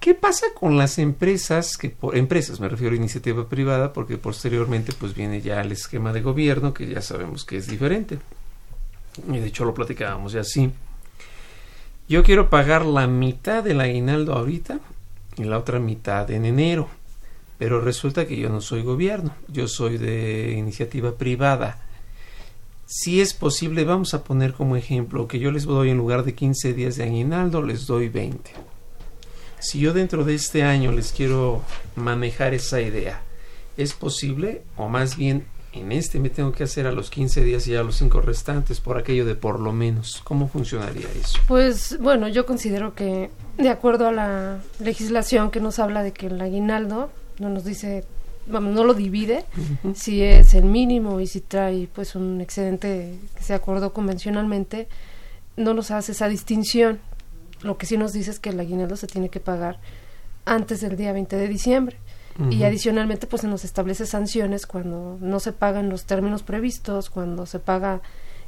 ¿Qué 0.00 0.14
pasa 0.14 0.46
con 0.58 0.76
las 0.76 0.98
empresas, 0.98 1.76
que 1.76 1.90
por 1.90 2.16
empresas 2.16 2.58
me 2.58 2.68
refiero 2.68 2.94
a 2.94 2.96
iniciativa 2.96 3.48
privada, 3.48 3.92
porque 3.92 4.18
posteriormente 4.18 4.92
pues 4.98 5.14
viene 5.14 5.40
ya 5.40 5.60
el 5.60 5.72
esquema 5.72 6.12
de 6.12 6.22
gobierno 6.22 6.74
que 6.74 6.88
ya 6.88 7.00
sabemos 7.00 7.44
que 7.44 7.58
es 7.58 7.68
diferente. 7.68 8.18
Y 9.28 9.38
de 9.38 9.46
hecho 9.46 9.64
lo 9.64 9.74
platicábamos 9.74 10.32
ya 10.32 10.40
así. 10.40 10.70
Yo 12.08 12.22
quiero 12.24 12.50
pagar 12.50 12.84
la 12.84 13.06
mitad 13.06 13.62
del 13.62 13.80
aguinaldo 13.80 14.34
ahorita 14.34 14.80
y 15.36 15.44
la 15.44 15.58
otra 15.58 15.78
mitad 15.78 16.30
en 16.30 16.44
enero. 16.44 16.88
Pero 17.56 17.80
resulta 17.80 18.26
que 18.26 18.36
yo 18.36 18.48
no 18.48 18.60
soy 18.60 18.82
gobierno, 18.82 19.34
yo 19.46 19.68
soy 19.68 19.96
de 19.96 20.52
iniciativa 20.58 21.12
privada. 21.12 21.80
Si 22.86 23.20
es 23.20 23.32
posible, 23.32 23.84
vamos 23.84 24.12
a 24.12 24.24
poner 24.24 24.52
como 24.52 24.76
ejemplo 24.76 25.28
que 25.28 25.38
yo 25.38 25.52
les 25.52 25.64
doy 25.64 25.90
en 25.90 25.96
lugar 25.96 26.24
de 26.24 26.34
15 26.34 26.74
días 26.74 26.96
de 26.96 27.04
aguinaldo, 27.04 27.62
les 27.62 27.86
doy 27.86 28.08
20 28.08 28.73
si 29.64 29.80
yo 29.80 29.92
dentro 29.92 30.24
de 30.24 30.34
este 30.34 30.62
año 30.62 30.92
les 30.92 31.12
quiero 31.12 31.62
manejar 31.96 32.52
esa 32.52 32.80
idea, 32.80 33.22
¿es 33.76 33.94
posible? 33.94 34.62
O 34.76 34.88
más 34.88 35.16
bien, 35.16 35.46
en 35.72 35.90
este 35.90 36.20
me 36.20 36.28
tengo 36.28 36.52
que 36.52 36.64
hacer 36.64 36.86
a 36.86 36.92
los 36.92 37.10
15 37.10 37.42
días 37.42 37.66
y 37.66 37.74
a 37.74 37.82
los 37.82 37.96
5 37.96 38.20
restantes 38.20 38.80
por 38.80 38.98
aquello 38.98 39.24
de 39.24 39.34
por 39.34 39.58
lo 39.58 39.72
menos. 39.72 40.20
¿Cómo 40.22 40.48
funcionaría 40.48 41.08
eso? 41.18 41.38
Pues 41.48 41.98
bueno, 41.98 42.28
yo 42.28 42.44
considero 42.44 42.94
que 42.94 43.30
de 43.56 43.68
acuerdo 43.70 44.06
a 44.06 44.12
la 44.12 44.58
legislación 44.80 45.50
que 45.50 45.60
nos 45.60 45.78
habla 45.78 46.02
de 46.02 46.12
que 46.12 46.26
el 46.26 46.40
aguinaldo 46.40 47.10
no 47.38 47.48
nos 47.48 47.64
dice 47.64 48.04
vamos, 48.46 48.74
no 48.74 48.84
lo 48.84 48.92
divide, 48.92 49.46
si 49.94 50.22
es 50.22 50.52
el 50.52 50.64
mínimo 50.64 51.20
y 51.20 51.26
si 51.26 51.40
trae 51.40 51.88
pues 51.92 52.14
un 52.14 52.42
excedente 52.42 53.14
que 53.34 53.42
se 53.42 53.54
acordó 53.54 53.94
convencionalmente, 53.94 54.88
no 55.56 55.72
nos 55.72 55.90
hace 55.90 56.12
esa 56.12 56.28
distinción 56.28 57.00
lo 57.64 57.78
que 57.78 57.86
sí 57.86 57.96
nos 57.96 58.12
dice 58.12 58.30
es 58.30 58.38
que 58.38 58.50
el 58.50 58.60
aguinaldo 58.60 58.96
se 58.96 59.06
tiene 59.06 59.30
que 59.30 59.40
pagar 59.40 59.80
antes 60.44 60.80
del 60.80 60.96
día 60.96 61.12
20 61.12 61.36
de 61.36 61.48
diciembre. 61.48 61.96
Y 62.50 62.64
adicionalmente, 62.64 63.28
pues 63.28 63.42
se 63.42 63.48
nos 63.48 63.64
establece 63.64 64.06
sanciones 64.06 64.66
cuando 64.66 65.16
no 65.20 65.38
se 65.38 65.52
pagan 65.52 65.88
los 65.88 66.04
términos 66.04 66.42
previstos, 66.42 67.08
cuando 67.08 67.46
se 67.46 67.60
paga 67.60 68.00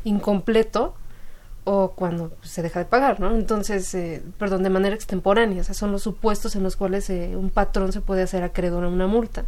incompleto 0.03 0.97
o 1.62 1.93
cuando 1.93 2.33
se 2.43 2.62
deja 2.62 2.81
de 2.81 2.87
pagar, 2.87 3.21
¿no? 3.21 3.33
Entonces, 3.37 3.95
eh, 3.95 4.25
perdón, 4.39 4.64
de 4.64 4.71
manera 4.71 4.97
extemporánea, 4.97 5.61
o 5.61 5.64
sea, 5.64 5.75
son 5.75 5.93
los 5.93 6.03
supuestos 6.03 6.57
en 6.57 6.64
los 6.64 6.75
cuales 6.75 7.09
eh, 7.11 7.37
un 7.37 7.51
patrón 7.51 7.93
se 7.93 8.01
puede 8.01 8.23
hacer 8.23 8.43
acreedor 8.43 8.83
a 8.85 8.89
una 8.89 9.07
multa. 9.07 9.45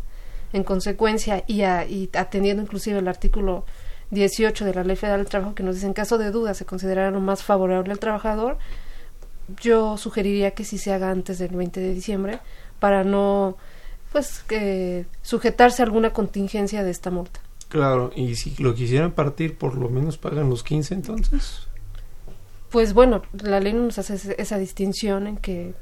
En 0.53 0.63
consecuencia, 0.63 1.43
y, 1.49 1.63
y 1.63 2.11
atendiendo 2.15 2.63
inclusive 2.63 3.01
el 3.01 3.09
artículo 3.09 3.65
18 4.11 4.65
de 4.65 4.75
la 4.75 4.85
Ley 4.85 4.97
Federal 4.97 5.21
del 5.21 5.29
Trabajo, 5.29 5.55
que 5.57 5.65
nos 5.65 5.75
dice 5.75 5.87
en 5.87 5.95
caso 5.95 6.17
de 6.17 6.31
duda 6.31 6.55
se 6.55 6.65
considerará 6.65 7.11
lo 7.11 7.21
más 7.21 7.43
favorable 7.43 7.93
al 7.93 7.99
trabajador, 7.99 8.59
yo 9.61 9.97
sugeriría 9.97 10.53
que 10.53 10.65
sí 10.65 10.79
se 10.79 10.93
haga 10.93 11.11
antes 11.11 11.39
del 11.39 11.55
20 11.57 11.81
de 11.81 11.95
diciembre 11.95 12.41
para 12.79 13.05
no 13.05 13.57
pues 14.13 14.41
que 14.41 15.07
sujetarse 15.23 15.83
a 15.83 15.85
alguna 15.85 16.13
contingencia 16.13 16.83
de 16.83 16.91
esta 16.91 17.11
multa. 17.11 17.41
Claro, 17.69 18.11
y 18.17 18.35
si 18.37 18.55
lo 18.63 18.75
quisieran 18.75 19.13
partir, 19.13 19.59
por 19.59 19.77
lo 19.77 19.91
menos 19.91 20.17
pagan 20.17 20.49
los 20.49 20.63
15 20.63 20.95
entonces. 20.95 21.69
Pues 22.71 22.95
bueno, 22.95 23.23
la 23.33 23.61
ley 23.61 23.75
no 23.75 23.85
nos 23.85 23.99
hace 23.99 24.35
esa 24.39 24.59
distinción 24.59 25.27
en 25.27 25.37
que 25.37 25.75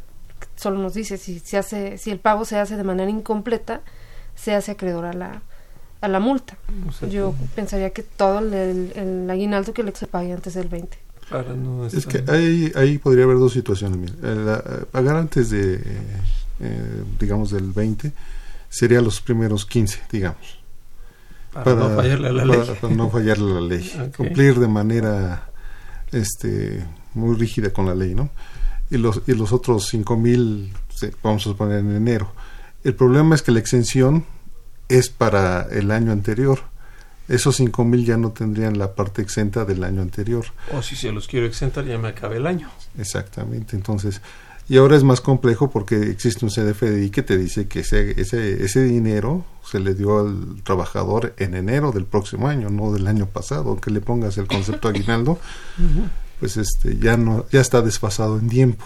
solo 0.56 0.78
nos 0.78 0.94
dice 0.94 1.16
si 1.16 1.38
se 1.38 1.56
hace 1.56 1.98
si 1.98 2.10
el 2.10 2.18
pago 2.18 2.44
se 2.44 2.58
hace 2.58 2.76
de 2.76 2.84
manera 2.84 3.10
incompleta, 3.10 3.82
se 4.34 4.54
hace 4.54 4.72
acreedor 4.72 5.04
a 5.04 5.12
la 5.12 5.42
a 6.00 6.08
la 6.08 6.20
multa. 6.20 6.58
Yo 7.08 7.34
pensaría 7.54 7.90
que 7.90 8.02
todo 8.02 8.40
el, 8.40 8.92
el, 8.94 9.30
aguinaldo 9.30 9.72
que 9.72 9.82
le 9.82 9.94
se 9.94 10.06
pague 10.06 10.32
antes 10.32 10.54
del 10.54 10.68
20 10.68 11.05
es 11.92 12.06
que 12.06 12.24
ahí, 12.28 12.72
ahí 12.76 12.98
podría 12.98 13.24
haber 13.24 13.38
dos 13.38 13.52
situaciones. 13.52 14.12
pagar 14.92 15.16
antes 15.16 15.50
de, 15.50 15.80
eh, 16.60 17.02
digamos, 17.18 17.50
del 17.50 17.72
20 17.72 18.12
sería 18.68 19.00
los 19.00 19.20
primeros 19.20 19.66
15, 19.66 20.02
digamos. 20.12 20.58
Para, 21.52 21.74
no 21.74 21.96
fallarle 21.96 22.28
a 22.28 22.32
la 22.32 22.44
ley. 22.44 22.62
Para 22.80 22.94
no 22.94 23.10
fallarle 23.10 23.50
a 23.50 23.54
la 23.54 23.60
ley. 23.60 24.10
Cumplir 24.16 24.58
de 24.60 24.68
manera 24.68 25.50
este, 26.12 26.84
muy 27.14 27.34
rígida 27.36 27.70
con 27.70 27.86
la 27.86 27.94
ley, 27.94 28.14
¿no? 28.14 28.30
Y 28.90 28.98
los, 28.98 29.22
y 29.26 29.32
los 29.32 29.52
otros 29.52 29.88
5 29.88 30.16
mil, 30.16 30.72
vamos 31.22 31.46
a 31.46 31.54
poner 31.54 31.80
en 31.80 31.96
enero. 31.96 32.30
El 32.84 32.94
problema 32.94 33.34
es 33.34 33.42
que 33.42 33.50
la 33.50 33.58
exención 33.58 34.24
es 34.88 35.08
para 35.08 35.62
el 35.72 35.90
año 35.90 36.12
anterior 36.12 36.60
esos 37.28 37.56
cinco 37.56 37.84
mil 37.84 38.04
ya 38.04 38.16
no 38.16 38.30
tendrían 38.30 38.78
la 38.78 38.94
parte 38.94 39.22
exenta 39.22 39.64
del 39.64 39.82
año 39.84 40.02
anterior. 40.02 40.44
O 40.72 40.82
si 40.82 40.96
se 40.96 41.12
los 41.12 41.26
quiero 41.26 41.46
exentar 41.46 41.84
ya 41.84 41.98
me 41.98 42.08
acabe 42.08 42.36
el 42.36 42.46
año. 42.46 42.70
Exactamente, 42.98 43.76
entonces, 43.76 44.20
y 44.68 44.78
ahora 44.78 44.96
es 44.96 45.04
más 45.04 45.20
complejo 45.20 45.70
porque 45.70 46.10
existe 46.10 46.44
un 46.44 46.50
CDFDI 46.50 47.10
que 47.10 47.22
te 47.22 47.38
dice 47.38 47.68
que 47.68 47.80
ese, 47.80 48.20
ese, 48.20 48.64
ese 48.64 48.82
dinero 48.82 49.44
se 49.64 49.80
le 49.80 49.94
dio 49.94 50.20
al 50.20 50.62
trabajador 50.62 51.34
en 51.38 51.54
enero 51.54 51.92
del 51.92 52.04
próximo 52.04 52.48
año, 52.48 52.70
no 52.70 52.92
del 52.92 53.06
año 53.06 53.26
pasado, 53.26 53.70
aunque 53.70 53.90
le 53.90 54.00
pongas 54.00 54.38
el 54.38 54.46
concepto 54.46 54.88
aguinaldo, 54.88 55.38
pues 56.40 56.56
este 56.56 56.98
ya 56.98 57.16
no 57.16 57.46
ya 57.50 57.60
está 57.60 57.82
desfasado 57.82 58.38
en 58.38 58.48
tiempo. 58.48 58.84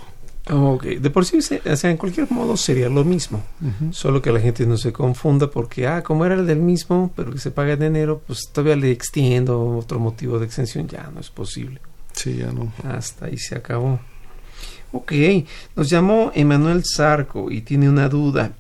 Ok, 0.49 0.85
de 0.85 1.11
por 1.11 1.27
sí, 1.27 1.39
o 1.39 1.77
sea, 1.77 1.91
en 1.91 1.97
cualquier 1.97 2.31
modo 2.31 2.57
sería 2.57 2.89
lo 2.89 3.05
mismo, 3.05 3.43
solo 3.91 4.23
que 4.23 4.33
la 4.33 4.41
gente 4.41 4.67
no 4.67 4.79
se 4.79 4.93
confunda 4.93 5.51
porque, 5.51 5.87
ah, 5.87 6.03
como 6.03 6.25
era 6.25 6.35
el 6.35 6.47
del 6.47 6.61
mismo, 6.61 7.13
pero 7.15 7.31
que 7.31 7.39
se 7.39 7.51
paga 7.51 7.75
en 7.75 7.83
enero, 7.83 8.23
pues 8.27 8.49
todavía 8.51 8.75
le 8.77 8.91
extiendo 8.91 9.77
otro 9.77 10.01
motivo 10.01 10.39
de 10.39 10.47
exención, 10.47 10.89
ya 10.89 11.11
no 11.13 11.21
es 11.21 11.31
posible. 11.31 11.81
Sí, 12.13 12.39
ya 12.39 12.51
no. 12.51 12.73
Hasta 12.85 13.27
ahí 13.27 13.39
se 13.39 13.55
acabó. 13.55 14.01
Ok, 14.93 15.13
nos 15.77 15.89
llamó 15.89 16.33
Emanuel 16.35 16.83
Zarco 16.85 17.51
y 17.51 17.61
tiene 17.61 17.89
una 17.89 18.09
duda. 18.09 18.53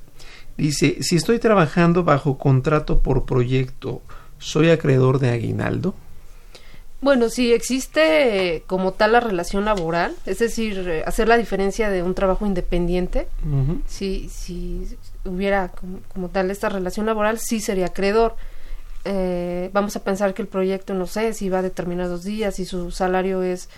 Dice, 0.56 0.98
si 1.00 1.16
estoy 1.16 1.38
trabajando 1.38 2.04
bajo 2.04 2.38
contrato 2.38 3.00
por 3.00 3.24
proyecto, 3.24 4.02
¿soy 4.38 4.70
acreedor 4.70 5.18
de 5.18 5.30
aguinaldo? 5.30 5.94
Bueno, 7.03 7.30
si 7.30 7.53
existe 7.53 8.62
como 8.66 8.92
tal 8.92 9.12
la 9.12 9.20
relación 9.20 9.64
laboral, 9.64 10.14
es 10.26 10.38
decir, 10.38 10.86
eh, 10.86 11.03
hacer 11.07 11.28
la 11.28 11.38
diferencia 11.38 11.88
de 11.88 12.03
un 12.03 12.14
trabajo 12.14 12.44
independiente, 12.44 13.26
si, 13.86 14.28
si 14.28 14.86
hubiera 15.24 15.72
como, 16.12 16.28
tal 16.28 16.51
esta 16.51 16.68
relación 16.68 17.07
laboral, 17.07 17.38
sí 17.38 17.61
sería 17.61 17.86
acreedor. 17.86 18.36
Eh, 19.07 19.70
vamos 19.72 19.96
a 19.96 20.05
pensar 20.05 20.34
que 20.34 20.42
el 20.42 20.48
proyecto, 20.48 20.92
no 20.92 21.07
sé, 21.07 21.32
si 21.32 21.48
va 21.48 21.61
a 21.61 21.62
determinados 21.62 22.22
días, 22.22 22.59
y 22.59 22.66
su 22.66 22.90
salario 22.90 23.42
es 23.42 23.70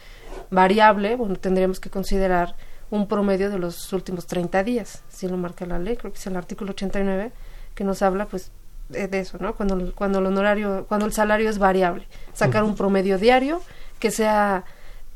variable, 0.50 1.14
bueno, 1.14 1.36
tendríamos 1.36 1.78
que 1.78 1.90
considerar 1.90 2.56
un 2.90 3.06
promedio 3.06 3.50
de 3.50 3.58
los 3.58 3.92
últimos 3.92 4.26
30 4.26 4.64
días, 4.64 5.04
si 5.08 5.28
lo 5.28 5.36
marca 5.36 5.64
la 5.64 5.78
ley, 5.78 5.96
creo 5.96 6.12
que 6.12 6.18
es 6.18 6.26
el 6.26 6.36
artículo 6.36 6.72
89, 6.72 7.30
que 7.76 7.84
nos 7.84 8.02
habla, 8.02 8.26
pues, 8.26 8.50
de 8.92 9.18
eso, 9.18 9.38
¿no? 9.40 9.54
Cuando, 9.54 9.92
cuando 9.94 10.18
el 10.18 10.26
honorario, 10.26 10.86
cuando 10.88 11.06
el 11.06 11.12
salario 11.12 11.50
es 11.50 11.58
variable, 11.58 12.06
sacar 12.32 12.64
un 12.64 12.76
promedio 12.76 13.18
diario 13.18 13.60
que 13.98 14.10
sea 14.10 14.64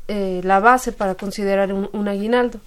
eh, 0.07 0.39
la 0.43 0.61
base 0.61 0.93
para 0.93 1.15
considerar 1.15 1.73
un, 1.73 2.07
aguinaldo. 2.07 2.59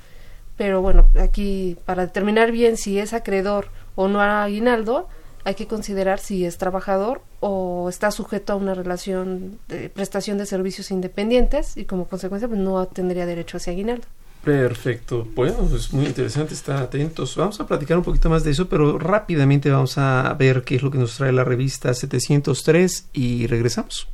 Pero 0.57 0.83
bueno, 0.83 1.07
aquí 1.19 1.79
para 1.87 2.07
determinar 2.07 2.53
bien 2.53 2.77
si 2.77 2.99
es 2.99 3.15
acreedor 3.15 3.69
o 3.95 4.09
no 4.09 4.21
a 4.21 4.45
aguinaldo, 4.45 5.09
hay 5.45 5.55
que 5.55 5.67
considerar 5.67 6.19
si 6.19 6.45
es 6.45 6.59
trabajador 6.59 7.23
o 7.41 7.89
está 7.89 8.11
sujeto 8.11 8.53
a 8.53 8.57
una 8.57 8.75
relación 8.75 9.59
de 9.69 9.89
prestación 9.89 10.37
de 10.37 10.45
servicios 10.45 10.91
independientes 10.91 11.79
y 11.79 11.87
como 11.87 12.07
consecuencia 12.07 12.47
pues 12.47 12.61
no 12.61 12.87
tendría 12.87 13.25
derecho 13.25 13.57
a 13.57 13.59
ese 13.59 13.71
aguinaldo. 13.71 14.07
Perfecto. 14.45 15.29
Bueno, 15.35 15.65
es 15.65 15.71
pues 15.71 15.93
muy 15.93 16.07
interesante 16.07 16.55
estar 16.55 16.83
atentos. 16.83 17.37
Vamos 17.37 17.61
a 17.61 17.67
platicar 17.67 17.99
un 17.99 18.05
poquito 18.05 18.31
más 18.31 18.43
de 18.43 18.53
eso, 18.53 18.69
pero 18.69 18.99
rápidamente 18.99 19.71
vamos 19.71 19.99
a 19.99 20.35
ver 20.39 20.63
qué 20.63 20.77
es 20.77 20.83
lo 20.83 20.91
que 20.91 20.99
nos 20.99 21.17
trae 21.17 21.33
la 21.33 21.45
revista 21.45 21.93
703 21.93 23.09
y 23.13 23.47
regresamos. 23.47 24.09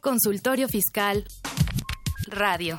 Consultorio 0.00 0.68
Fiscal 0.68 1.24
Radio. 2.28 2.78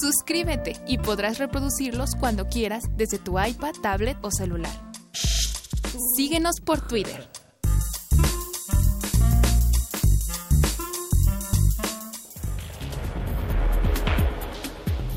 Suscríbete 0.00 0.76
y 0.86 0.98
podrás 0.98 1.38
reproducirlos 1.38 2.14
cuando 2.18 2.48
quieras 2.48 2.84
desde 2.96 3.18
tu 3.18 3.38
iPad, 3.40 3.72
tablet 3.82 4.16
o 4.22 4.30
celular. 4.30 4.72
Síguenos 6.16 6.60
por 6.60 6.86
Twitter. 6.86 7.28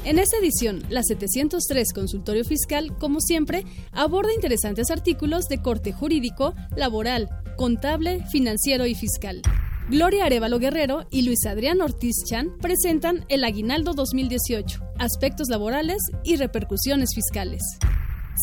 En 0.06 0.20
esta 0.20 0.38
edición, 0.38 0.84
la 0.90 1.02
703 1.02 1.92
Consultorio 1.92 2.44
Fiscal, 2.46 2.96
como 3.00 3.20
siempre, 3.20 3.66
aborda 3.92 4.34
interesantes 4.36 4.92
artículos 4.92 5.46
de 5.46 5.64
corte 5.64 5.94
jurídico, 5.94 6.54
laboral, 6.76 7.28
contable, 7.58 8.24
financiero 8.32 8.86
y 8.86 8.94
fiscal. 8.94 9.42
Gloria 9.88 10.26
Arevalo 10.26 10.58
Guerrero 10.58 11.06
y 11.12 11.22
Luis 11.22 11.46
Adrián 11.46 11.80
Ortiz 11.80 12.16
Chan 12.28 12.58
presentan 12.60 13.24
el 13.30 13.44
Aguinaldo 13.44 13.94
2018, 13.94 14.82
aspectos 14.98 15.48
laborales 15.48 16.00
y 16.24 16.38
repercusiones 16.38 17.12
fiscales. 17.14 17.62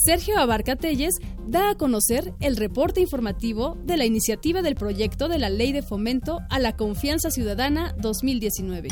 Sergio 0.04 0.38
Abarca 0.38 0.76
Telles 0.76 1.16
da 1.44 1.70
a 1.70 1.74
conocer 1.74 2.32
el 2.38 2.56
reporte 2.56 3.00
informativo 3.00 3.76
de 3.82 3.96
la 3.96 4.04
iniciativa 4.04 4.62
del 4.62 4.76
proyecto 4.76 5.26
de 5.28 5.38
la 5.38 5.50
Ley 5.50 5.72
de 5.72 5.82
Fomento 5.82 6.38
a 6.48 6.60
la 6.60 6.76
Confianza 6.76 7.32
Ciudadana 7.32 7.92
2019. 7.98 8.88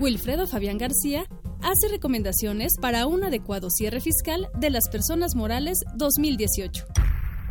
Wilfredo 0.00 0.48
Fabián 0.48 0.78
García 0.78 1.26
hace 1.62 1.88
recomendaciones 1.88 2.72
para 2.80 3.06
un 3.06 3.22
adecuado 3.22 3.68
cierre 3.70 4.00
fiscal 4.00 4.48
de 4.58 4.70
las 4.70 4.88
personas 4.88 5.36
morales 5.36 5.78
2018. 5.94 6.86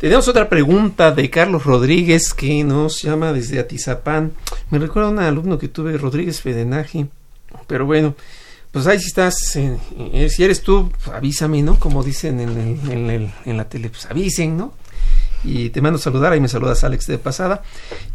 Tenemos 0.00 0.26
otra 0.28 0.48
pregunta 0.48 1.12
de 1.12 1.28
Carlos 1.28 1.64
Rodríguez 1.64 2.32
que 2.32 2.64
nos 2.64 3.02
llama 3.02 3.34
desde 3.34 3.60
Atizapán. 3.60 4.32
Me 4.70 4.78
recuerda 4.78 5.10
a 5.10 5.12
un 5.12 5.18
alumno 5.18 5.58
que 5.58 5.68
tuve, 5.68 5.98
Rodríguez 5.98 6.40
Fedenaji. 6.40 7.06
Pero 7.66 7.84
bueno, 7.84 8.14
pues 8.70 8.86
ahí 8.86 8.98
si 8.98 9.08
estás, 9.08 9.56
eh, 9.56 10.30
si 10.30 10.42
eres 10.42 10.62
tú, 10.62 10.90
pues 10.90 11.14
avísame, 11.14 11.60
¿no? 11.60 11.78
Como 11.78 12.02
dicen 12.02 12.40
en, 12.40 13.30
en, 13.44 13.56
la 13.58 13.68
tele, 13.68 13.90
pues 13.90 14.06
avisen, 14.06 14.56
¿no? 14.56 14.72
Y 15.44 15.68
te 15.68 15.82
mando 15.82 15.98
a 15.98 16.02
saludar, 16.02 16.32
ahí 16.32 16.40
me 16.40 16.48
saludas 16.48 16.82
Alex 16.82 17.06
de 17.06 17.18
pasada. 17.18 17.62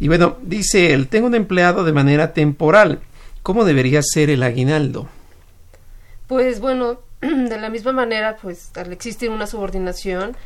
Y 0.00 0.08
bueno, 0.08 0.38
dice 0.42 0.92
él, 0.92 1.06
tengo 1.06 1.28
un 1.28 1.36
empleado 1.36 1.84
de 1.84 1.92
manera 1.92 2.32
temporal. 2.32 2.98
¿Cómo 3.44 3.64
debería 3.64 4.02
ser 4.02 4.28
el 4.28 4.42
aguinaldo? 4.42 5.08
Pues 6.26 6.58
bueno, 6.58 6.98
de 7.20 7.60
la 7.60 7.70
misma 7.70 7.92
manera, 7.92 8.38
pues 8.42 8.72
al 8.74 8.92
existir 8.92 9.30
una 9.30 9.46
subordinación, 9.46 10.36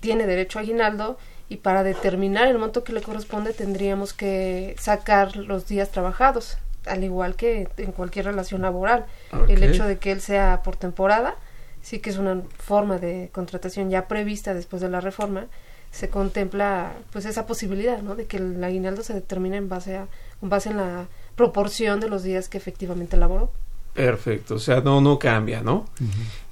tiene 0.00 0.26
derecho 0.26 0.58
a 0.58 0.62
aguinaldo 0.62 1.18
y 1.48 1.56
para 1.58 1.82
determinar 1.82 2.48
el 2.48 2.58
monto 2.58 2.84
que 2.84 2.92
le 2.92 3.02
corresponde 3.02 3.52
tendríamos 3.52 4.12
que 4.12 4.76
sacar 4.78 5.36
los 5.36 5.66
días 5.66 5.90
trabajados, 5.90 6.58
al 6.86 7.04
igual 7.04 7.34
que 7.34 7.68
en 7.76 7.92
cualquier 7.92 8.26
relación 8.26 8.62
laboral. 8.62 9.06
El 9.48 9.62
hecho 9.62 9.86
de 9.86 9.98
que 9.98 10.12
él 10.12 10.20
sea 10.20 10.62
por 10.62 10.76
temporada, 10.76 11.36
sí 11.82 11.98
que 11.98 12.10
es 12.10 12.18
una 12.18 12.42
forma 12.58 12.98
de 12.98 13.30
contratación 13.32 13.90
ya 13.90 14.08
prevista 14.08 14.54
después 14.54 14.80
de 14.80 14.88
la 14.88 15.00
reforma, 15.00 15.46
se 15.90 16.08
contempla 16.08 16.92
pues 17.12 17.24
esa 17.24 17.46
posibilidad, 17.46 18.00
¿no? 18.00 18.14
De 18.14 18.26
que 18.26 18.36
el 18.36 18.62
aguinaldo 18.62 19.02
se 19.02 19.12
determine 19.12 19.56
en 19.56 19.68
base 19.68 19.96
a 19.96 20.06
en 20.42 20.48
base 20.48 20.70
en 20.70 20.76
la 20.76 21.08
proporción 21.36 22.00
de 22.00 22.08
los 22.08 22.22
días 22.22 22.48
que 22.48 22.58
efectivamente 22.58 23.16
laboró. 23.16 23.50
Perfecto, 23.94 24.54
o 24.54 24.58
sea, 24.58 24.80
no, 24.80 25.00
no 25.00 25.18
cambia, 25.18 25.62
¿no? 25.62 25.86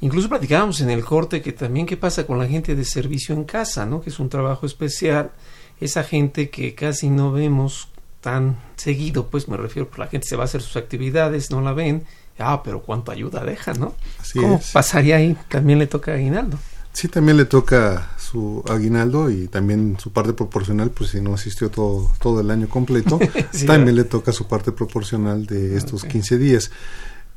Incluso 0.01 0.29
platicábamos 0.29 0.81
en 0.81 0.91
el 0.91 1.05
corte 1.05 1.41
que 1.41 1.53
también 1.53 1.87
qué 1.87 1.97
pasa 1.97 2.27
con 2.27 2.39
la 2.39 2.47
gente 2.47 2.75
de 2.75 2.85
servicio 2.85 3.35
en 3.35 3.45
casa, 3.45 3.87
¿no? 3.87 4.01
Que 4.01 4.11
es 4.11 4.19
un 4.19 4.29
trabajo 4.29 4.67
especial, 4.67 5.31
esa 5.81 6.03
gente 6.03 6.51
que 6.51 6.75
casi 6.75 7.11
no 7.11 7.33
vemos 7.33 7.89
tan 8.21 8.59
seguido, 8.77 9.29
pues 9.29 9.49
me 9.49 9.57
refiero, 9.57 9.89
pues 9.89 9.99
la 9.99 10.07
gente 10.09 10.27
se 10.27 10.37
va 10.37 10.43
a 10.43 10.45
hacer 10.47 10.63
sus 10.63 10.77
actividades, 10.77 11.51
no 11.51 11.61
la 11.61 11.73
ven, 11.73 12.05
ah, 12.39 12.63
pero 12.63 12.83
cuánto 12.83 13.13
ayuda 13.13 13.45
deja, 13.45 13.73
¿no? 13.75 13.95
¿Cómo 14.35 14.61
pasaría 14.73 15.17
ahí? 15.17 15.37
También 15.49 15.79
le 15.79 15.87
toca 15.87 16.15
aguinaldo. 16.15 16.59
Sí, 16.93 17.07
también 17.07 17.37
le 17.37 17.45
toca 17.45 18.11
su 18.19 18.65
aguinaldo 18.69 19.31
y 19.31 19.47
también 19.47 19.97
su 20.01 20.13
parte 20.13 20.33
proporcional, 20.33 20.91
pues 20.91 21.11
si 21.11 21.21
no 21.21 21.35
asistió 21.35 21.71
todo, 21.71 22.11
todo 22.21 22.41
el 22.41 22.51
año 22.51 22.69
completo, 22.69 23.21
también 23.67 23.95
le 23.95 24.05
toca 24.05 24.33
su 24.33 24.49
parte 24.49 24.73
proporcional 24.73 25.47
de 25.47 25.77
estos 25.77 26.05
15 26.05 26.39
días. 26.39 26.71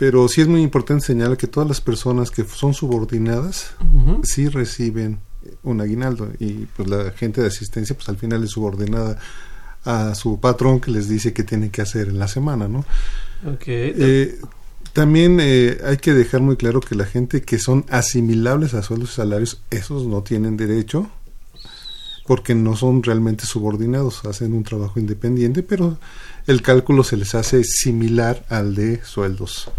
Pero 0.02 0.28
sí 0.28 0.42
es 0.42 0.48
muy 0.48 0.64
importante 0.64 1.06
señalar 1.06 1.38
que 1.38 1.46
todas 1.46 1.70
las 1.70 1.80
personas 1.80 2.32
que 2.32 2.44
son 2.44 2.74
subordinadas 2.74 3.76
sí 4.24 4.50
reciben 4.50 5.20
un 5.62 5.80
aguinaldo. 5.80 6.28
Y 6.40 6.66
pues 6.76 6.90
la 6.90 7.12
gente 7.12 7.40
de 7.40 7.46
asistencia 7.46 7.96
pues 7.96 8.10
al 8.10 8.18
final 8.18 8.44
es 8.44 8.50
subordinada 8.50 9.20
a 9.86 10.16
su 10.16 10.40
patrón 10.40 10.80
que 10.80 10.90
les 10.90 11.08
dice 11.08 11.34
qué 11.34 11.44
tiene 11.44 11.70
que 11.70 11.84
hacer 11.84 12.08
en 12.08 12.18
la 12.18 12.28
semana, 12.28 12.68
¿no? 12.68 12.84
Eh, 13.68 14.40
también 14.92 15.38
eh, 15.40 15.78
hay 15.86 15.98
que 15.98 16.16
dejar 16.16 16.42
muy 16.42 16.56
claro 16.58 16.80
que 16.80 16.96
la 16.96 17.06
gente 17.06 17.44
que 17.44 17.60
son 17.60 17.86
asimilables 17.88 18.74
a 18.74 18.82
sueldos 18.82 19.12
y 19.12 19.16
salarios, 19.18 19.62
esos 19.70 20.08
no 20.08 20.24
tienen 20.24 20.58
derecho 20.58 21.12
porque 22.32 22.56
no 22.56 22.78
son 22.78 23.04
realmente 23.04 23.46
subordinados, 23.46 24.24
hacen 24.24 24.54
un 24.54 24.64
trabajo 24.64 25.02
independiente, 25.02 25.64
pero 25.64 25.98
el 26.48 26.62
cálculo 26.62 27.04
se 27.04 27.18
les 27.18 27.36
hace 27.36 27.62
similar 27.66 28.46
al 28.48 28.74
de 28.74 29.04
sueldos. 29.04 29.70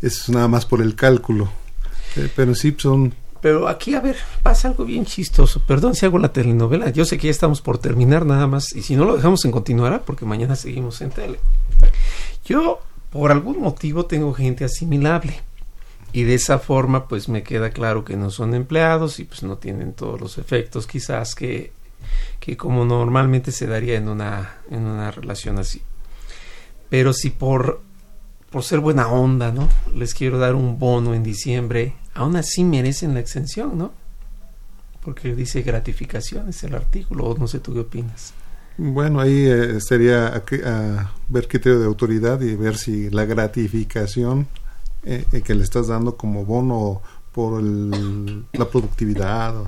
Es 0.00 0.28
nada 0.28 0.46
más 0.46 0.66
por 0.66 0.82
el 0.82 0.94
cálculo. 0.94 1.50
Eh, 2.14 2.30
pero 2.36 2.54
sí 2.54 2.76
son... 2.78 3.12
Pero 3.40 3.66
aquí, 3.66 3.96
a 3.96 4.00
ver, 4.00 4.14
pasa 4.44 4.68
algo 4.68 4.84
bien 4.84 5.04
chistoso. 5.04 5.64
Perdón 5.66 5.96
si 5.96 6.06
hago 6.06 6.20
la 6.20 6.32
telenovela. 6.32 6.90
Yo 6.90 7.04
sé 7.04 7.18
que 7.18 7.26
ya 7.26 7.32
estamos 7.32 7.60
por 7.60 7.78
terminar 7.78 8.24
nada 8.24 8.46
más. 8.46 8.72
Y 8.72 8.82
si 8.82 8.94
no 8.94 9.04
lo 9.04 9.16
dejamos 9.16 9.44
en 9.44 9.50
continuará, 9.50 10.02
porque 10.02 10.24
mañana 10.24 10.54
seguimos 10.54 11.00
en 11.00 11.10
tele. 11.10 11.40
Yo, 12.44 12.78
por 13.10 13.32
algún 13.32 13.58
motivo, 13.58 14.06
tengo 14.06 14.32
gente 14.32 14.64
asimilable. 14.64 15.40
Y 16.12 16.22
de 16.22 16.34
esa 16.34 16.60
forma, 16.60 17.08
pues 17.08 17.28
me 17.28 17.42
queda 17.42 17.70
claro 17.70 18.04
que 18.04 18.16
no 18.16 18.30
son 18.30 18.54
empleados 18.54 19.18
y 19.18 19.24
pues 19.24 19.42
no 19.42 19.58
tienen 19.58 19.92
todos 19.92 20.20
los 20.20 20.38
efectos 20.38 20.86
quizás 20.86 21.34
que, 21.34 21.72
que 22.38 22.56
como 22.56 22.84
normalmente 22.84 23.52
se 23.52 23.66
daría 23.66 23.96
en 23.96 24.08
una, 24.08 24.58
en 24.70 24.84
una 24.86 25.10
relación 25.10 25.58
así. 25.58 25.82
Pero 26.88 27.12
si 27.12 27.30
por 27.30 27.82
por 28.50 28.64
ser 28.64 28.80
buena 28.80 29.08
onda, 29.08 29.52
¿no? 29.52 29.68
Les 29.94 30.12
quiero 30.12 30.38
dar 30.38 30.54
un 30.54 30.78
bono 30.78 31.14
en 31.14 31.22
diciembre, 31.22 31.94
aún 32.14 32.36
así 32.36 32.64
merecen 32.64 33.14
la 33.14 33.20
exención, 33.20 33.78
¿no? 33.78 33.92
Porque 35.02 35.34
dice 35.34 35.62
gratificación, 35.62 36.48
es 36.48 36.62
el 36.64 36.74
artículo, 36.74 37.36
no 37.38 37.46
sé 37.46 37.60
tú 37.60 37.72
qué 37.72 37.80
opinas. 37.80 38.34
Bueno, 38.76 39.20
ahí 39.20 39.46
eh, 39.46 39.80
sería 39.80 40.28
a, 40.28 41.12
ver 41.28 41.48
criterio 41.48 41.78
de 41.78 41.86
autoridad 41.86 42.40
y 42.40 42.56
ver 42.56 42.76
si 42.76 43.08
la 43.10 43.24
gratificación 43.24 44.48
eh, 45.04 45.24
eh, 45.32 45.42
que 45.42 45.54
le 45.54 45.62
estás 45.62 45.88
dando 45.88 46.16
como 46.16 46.44
bono 46.44 47.02
por 47.32 47.62
la 47.62 48.64
productividad, 48.68 49.54
mm, 49.54 49.66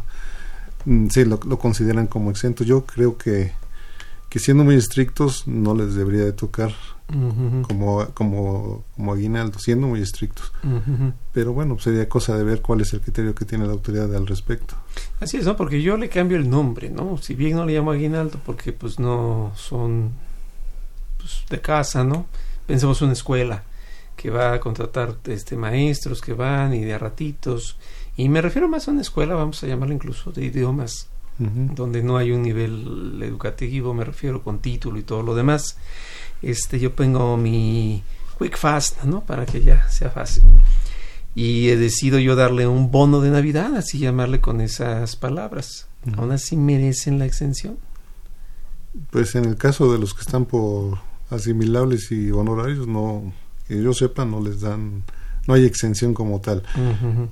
sí, 1.10 1.24
lo, 1.24 1.40
lo, 1.46 1.58
consideran 1.58 2.06
como 2.06 2.30
exento. 2.30 2.64
Yo 2.64 2.84
creo 2.84 3.16
que, 3.16 3.52
que 4.28 4.38
siendo 4.38 4.64
muy 4.64 4.76
estrictos 4.76 5.46
no 5.46 5.74
les 5.74 5.94
debería 5.94 6.24
de 6.24 6.32
tocar 6.32 6.72
como, 7.06 8.08
como, 8.14 8.84
como 8.96 9.12
aguinaldo, 9.12 9.58
siendo 9.58 9.86
muy 9.86 10.00
estrictos. 10.00 10.52
Pero 11.32 11.52
bueno, 11.52 11.78
sería 11.78 12.08
cosa 12.08 12.36
de 12.36 12.44
ver 12.44 12.62
cuál 12.62 12.80
es 12.80 12.92
el 12.94 13.00
criterio 13.00 13.34
que 13.34 13.44
tiene 13.44 13.66
la 13.66 13.72
autoridad 13.72 14.14
al 14.14 14.26
respecto. 14.26 14.74
Así 15.20 15.36
es, 15.36 15.44
¿no? 15.44 15.56
Porque 15.56 15.82
yo 15.82 15.96
le 15.96 16.08
cambio 16.08 16.38
el 16.38 16.48
nombre, 16.48 16.88
¿no? 16.88 17.18
Si 17.18 17.34
bien 17.34 17.56
no 17.56 17.66
le 17.66 17.74
llamo 17.74 17.90
aguinaldo 17.90 18.38
porque 18.44 18.72
pues 18.72 18.98
no 18.98 19.52
son 19.56 20.12
pues, 21.18 21.44
de 21.50 21.60
casa, 21.60 22.02
¿no? 22.02 22.26
Pensemos 22.66 23.02
una 23.02 23.12
escuela 23.12 23.62
que 24.16 24.30
va 24.30 24.54
a 24.54 24.60
contratar 24.60 25.16
este 25.26 25.56
maestros 25.56 26.20
que 26.20 26.32
van 26.32 26.74
y 26.74 26.84
de 26.84 26.94
a 26.94 26.98
ratitos 26.98 27.76
y 28.16 28.28
me 28.28 28.42
refiero 28.42 28.68
más 28.68 28.88
a 28.88 28.90
una 28.90 29.00
escuela, 29.00 29.34
vamos 29.34 29.62
a 29.62 29.66
llamarla 29.66 29.94
incluso 29.94 30.32
de 30.32 30.44
idiomas 30.44 31.08
donde 31.38 32.02
no 32.02 32.16
hay 32.16 32.30
un 32.32 32.42
nivel 32.42 33.20
educativo, 33.22 33.94
me 33.94 34.04
refiero 34.04 34.42
con 34.42 34.60
título 34.60 34.98
y 34.98 35.02
todo 35.02 35.22
lo 35.22 35.34
demás. 35.34 35.76
Este, 36.40 36.78
yo 36.78 36.94
pongo 36.94 37.36
mi 37.36 38.02
quick 38.38 38.56
fast, 38.56 39.02
¿no? 39.04 39.22
Para 39.22 39.46
que 39.46 39.62
ya 39.62 39.88
sea 39.88 40.10
fácil. 40.10 40.44
Y 41.34 41.70
he 41.70 41.76
decidido 41.76 42.18
yo 42.18 42.36
darle 42.36 42.66
un 42.66 42.90
bono 42.90 43.20
de 43.20 43.30
Navidad, 43.30 43.74
así 43.76 43.98
llamarle 43.98 44.40
con 44.40 44.60
esas 44.60 45.16
palabras. 45.16 45.88
Aún 46.16 46.32
así 46.32 46.56
merecen 46.56 47.18
la 47.18 47.26
exención. 47.26 47.78
Pues 49.10 49.34
en 49.34 49.46
el 49.46 49.56
caso 49.56 49.90
de 49.90 49.98
los 49.98 50.12
que 50.12 50.20
están 50.20 50.44
por 50.44 50.98
asimilables 51.30 52.12
y 52.12 52.30
honorarios, 52.30 52.86
no, 52.86 53.32
que 53.66 53.82
yo 53.82 53.94
sepa, 53.94 54.26
no 54.26 54.40
les 54.40 54.60
dan 54.60 55.04
no 55.46 55.54
hay 55.54 55.64
exención 55.64 56.14
como 56.14 56.40
tal. 56.40 56.62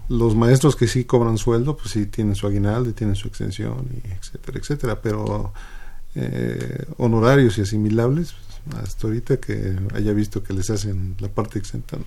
Los 0.08 0.34
maestros 0.34 0.76
que 0.76 0.88
sí 0.88 1.04
cobran 1.04 1.38
sueldo, 1.38 1.76
pues 1.76 1.90
sí 1.90 2.06
tienen 2.06 2.34
su 2.34 2.46
aguinaldo 2.46 2.90
y 2.90 2.92
tienen 2.92 3.16
su 3.16 3.28
exención, 3.28 3.86
y 3.92 4.12
etcétera, 4.12 4.58
etcétera, 4.58 5.00
pero 5.00 5.52
eh, 6.14 6.84
honorarios 6.98 7.58
y 7.58 7.62
asimilables, 7.62 8.34
hasta 8.82 9.06
ahorita 9.06 9.38
que 9.38 9.76
haya 9.94 10.12
visto 10.12 10.42
que 10.42 10.52
les 10.52 10.70
hacen 10.70 11.16
la 11.20 11.28
parte 11.28 11.58
exenta. 11.58 11.98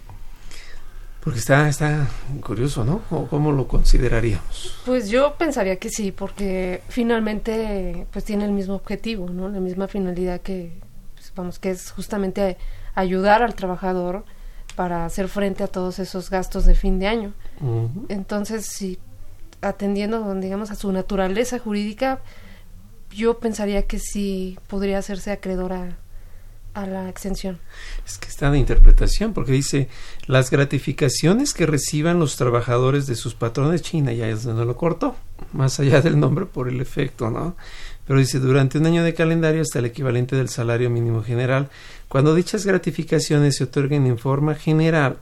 Porque 1.23 1.39
está, 1.39 1.69
está 1.69 2.09
curioso, 2.41 2.83
¿no? 2.83 3.01
¿Cómo 3.29 3.53
lo 3.53 3.65
consideraríamos? 3.65 4.75
Pues 4.85 5.09
yo 5.09 5.35
pensaría 5.37 5.77
que 5.77 5.89
sí, 5.89 6.11
porque 6.11 6.81
finalmente 6.89 8.07
pues 8.11 8.25
tiene 8.25 8.43
el 8.43 8.51
mismo 8.51 8.75
objetivo, 8.75 9.29
¿no? 9.29 9.47
La 9.47 9.61
misma 9.61 9.87
finalidad 9.87 10.41
que, 10.41 10.73
pues, 11.13 11.31
vamos, 11.33 11.59
que 11.59 11.71
es 11.71 11.91
justamente 11.91 12.57
ayudar 12.93 13.41
al 13.41 13.55
trabajador 13.55 14.25
para 14.75 15.05
hacer 15.05 15.27
frente 15.27 15.63
a 15.63 15.67
todos 15.67 15.99
esos 15.99 16.29
gastos 16.29 16.65
de 16.65 16.75
fin 16.75 16.99
de 16.99 17.07
año. 17.07 17.33
Entonces, 18.09 18.65
si 18.65 18.99
atendiendo, 19.61 20.33
digamos, 20.35 20.71
a 20.71 20.75
su 20.75 20.91
naturaleza 20.91 21.59
jurídica, 21.59 22.19
yo 23.09 23.39
pensaría 23.39 23.83
que 23.83 23.99
sí 23.99 24.57
podría 24.67 24.97
hacerse 24.97 25.31
acreedora 25.31 25.97
a 26.73 26.87
la 26.87 27.07
exención. 27.07 27.59
Es 28.05 28.17
que 28.17 28.27
está 28.27 28.49
de 28.49 28.57
interpretación, 28.57 29.33
porque 29.33 29.51
dice 29.51 29.89
las 30.25 30.49
gratificaciones 30.49 31.53
que 31.53 31.65
reciban 31.65 32.19
los 32.19 32.35
trabajadores 32.35 33.05
de 33.05 33.15
sus 33.15 33.35
patrones 33.35 33.83
China, 33.83 34.11
ya 34.11 34.27
es 34.27 34.43
donde 34.43 34.65
lo 34.65 34.75
corto, 34.75 35.15
más 35.51 35.79
allá 35.79 36.01
del 36.01 36.19
nombre 36.19 36.45
por 36.45 36.67
el 36.67 36.81
efecto, 36.81 37.29
¿no? 37.29 37.55
Pero 38.05 38.19
dice 38.19 38.39
durante 38.39 38.79
un 38.79 38.85
año 38.85 39.03
de 39.03 39.13
calendario 39.13 39.61
hasta 39.61 39.79
el 39.79 39.85
equivalente 39.85 40.35
del 40.35 40.49
salario 40.49 40.89
mínimo 40.89 41.23
general, 41.23 41.69
cuando 42.13 42.35
dichas 42.35 42.63
gratificaciones 42.63 43.55
se 43.55 43.63
otorguen 43.63 44.05
en 44.05 44.19
forma 44.19 44.53
general, 44.53 45.17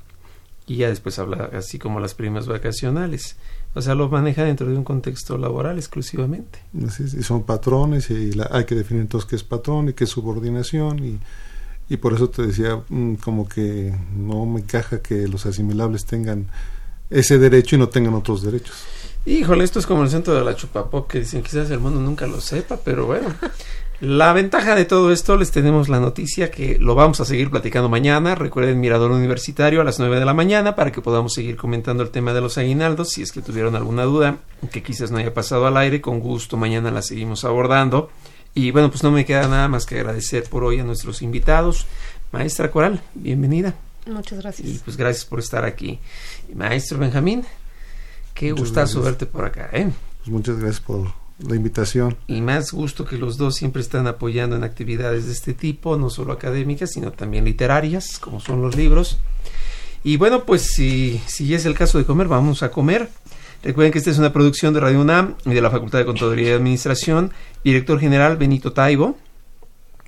y 0.67 0.75
ya 0.75 0.89
después 0.89 1.17
habla 1.19 1.49
así 1.53 1.79
como 1.79 2.01
las 2.01 2.15
primas 2.15 2.47
vacacionales. 2.47 3.37
O 3.73 3.81
sea, 3.81 3.95
lo 3.95 4.09
maneja 4.09 4.43
dentro 4.43 4.67
de 4.67 4.75
un 4.75 4.83
contexto 4.83 5.37
laboral 5.37 5.77
exclusivamente. 5.77 6.59
y 6.73 7.23
son 7.23 7.43
patrones 7.43 8.11
y 8.11 8.31
hay 8.49 8.65
que 8.65 8.75
definir 8.75 9.03
entonces 9.03 9.29
qué 9.29 9.37
es 9.37 9.43
patrón 9.45 9.87
y 9.87 9.93
qué 9.93 10.03
es 10.03 10.09
subordinación 10.09 10.99
y, 10.99 11.19
y 11.87 11.95
por 11.95 12.13
eso 12.13 12.29
te 12.29 12.45
decía 12.45 12.81
mm, 12.89 13.13
como 13.23 13.47
que 13.47 13.95
no 14.13 14.45
me 14.45 14.59
encaja 14.59 15.01
que 15.01 15.29
los 15.29 15.45
asimilables 15.45 16.03
tengan 16.03 16.47
ese 17.09 17.39
derecho 17.39 17.77
y 17.77 17.79
no 17.79 17.87
tengan 17.87 18.15
otros 18.15 18.43
derechos. 18.43 18.75
Híjole, 19.25 19.63
esto 19.63 19.79
es 19.79 19.87
como 19.87 20.03
el 20.03 20.09
centro 20.09 20.33
de 20.33 20.43
la 20.43 20.57
chupapop 20.57 21.09
que 21.09 21.19
dicen 21.19 21.41
quizás 21.41 21.71
el 21.71 21.79
mundo 21.79 22.01
nunca 22.01 22.27
lo 22.27 22.41
sepa, 22.41 22.75
pero 22.83 23.05
bueno. 23.05 23.33
La 24.01 24.33
ventaja 24.33 24.73
de 24.73 24.85
todo 24.85 25.11
esto, 25.11 25.37
les 25.37 25.51
tenemos 25.51 25.87
la 25.87 25.99
noticia 25.99 26.49
que 26.49 26.79
lo 26.79 26.95
vamos 26.95 27.21
a 27.21 27.25
seguir 27.25 27.51
platicando 27.51 27.87
mañana. 27.87 28.33
Recuerden 28.33 28.79
Mirador 28.79 29.11
Universitario 29.11 29.79
a 29.79 29.83
las 29.83 29.99
9 29.99 30.17
de 30.17 30.25
la 30.25 30.33
mañana 30.33 30.75
para 30.75 30.91
que 30.91 31.01
podamos 31.01 31.35
seguir 31.35 31.55
comentando 31.55 32.01
el 32.01 32.09
tema 32.09 32.33
de 32.33 32.41
los 32.41 32.57
aguinaldos. 32.57 33.11
Si 33.11 33.21
es 33.21 33.31
que 33.31 33.43
tuvieron 33.43 33.75
alguna 33.75 34.01
duda 34.05 34.39
que 34.71 34.81
quizás 34.81 35.11
no 35.11 35.19
haya 35.19 35.35
pasado 35.35 35.67
al 35.67 35.77
aire, 35.77 36.01
con 36.01 36.19
gusto 36.19 36.57
mañana 36.57 36.89
la 36.89 37.03
seguimos 37.03 37.45
abordando. 37.45 38.09
Y 38.55 38.71
bueno, 38.71 38.89
pues 38.89 39.03
no 39.03 39.11
me 39.11 39.23
queda 39.23 39.47
nada 39.47 39.67
más 39.67 39.85
que 39.85 39.99
agradecer 39.99 40.45
por 40.49 40.63
hoy 40.63 40.79
a 40.79 40.83
nuestros 40.83 41.21
invitados. 41.21 41.85
Maestra 42.31 42.71
Coral, 42.71 43.03
bienvenida. 43.13 43.75
Muchas 44.07 44.39
gracias. 44.39 44.67
Y 44.67 44.79
pues 44.79 44.97
gracias 44.97 45.25
por 45.25 45.37
estar 45.37 45.63
aquí. 45.63 45.99
Maestro 46.55 46.97
Benjamín, 46.97 47.45
qué 48.33 48.51
gustazo 48.51 49.03
verte 49.03 49.27
por 49.27 49.45
acá. 49.45 49.69
¿eh? 49.71 49.91
Pues 50.21 50.29
muchas 50.29 50.57
gracias 50.57 50.81
por 50.81 51.20
la 51.47 51.55
invitación. 51.55 52.17
Y 52.27 52.41
más 52.41 52.71
gusto 52.71 53.05
que 53.05 53.17
los 53.17 53.37
dos 53.37 53.55
siempre 53.55 53.81
están 53.81 54.07
apoyando 54.07 54.55
en 54.55 54.63
actividades 54.63 55.25
de 55.25 55.33
este 55.33 55.53
tipo, 55.53 55.97
no 55.97 56.09
solo 56.09 56.33
académicas, 56.33 56.91
sino 56.91 57.11
también 57.11 57.45
literarias, 57.45 58.19
como 58.19 58.39
son 58.39 58.61
los 58.61 58.75
libros. 58.75 59.19
Y 60.03 60.17
bueno, 60.17 60.45
pues 60.45 60.63
si, 60.63 61.21
si 61.27 61.53
es 61.53 61.65
el 61.65 61.75
caso 61.75 61.97
de 61.97 62.05
comer, 62.05 62.27
vamos 62.27 62.63
a 62.63 62.71
comer. 62.71 63.09
Recuerden 63.63 63.91
que 63.91 63.99
esta 63.99 64.09
es 64.09 64.17
una 64.17 64.33
producción 64.33 64.73
de 64.73 64.79
Radio 64.79 65.01
UNAM 65.01 65.35
y 65.45 65.53
de 65.53 65.61
la 65.61 65.69
Facultad 65.69 65.99
de 65.99 66.05
Contaduría 66.05 66.49
y 66.49 66.53
Administración. 66.53 67.31
Director 67.63 67.99
general 67.99 68.37
Benito 68.37 68.73
Taibo. 68.73 69.17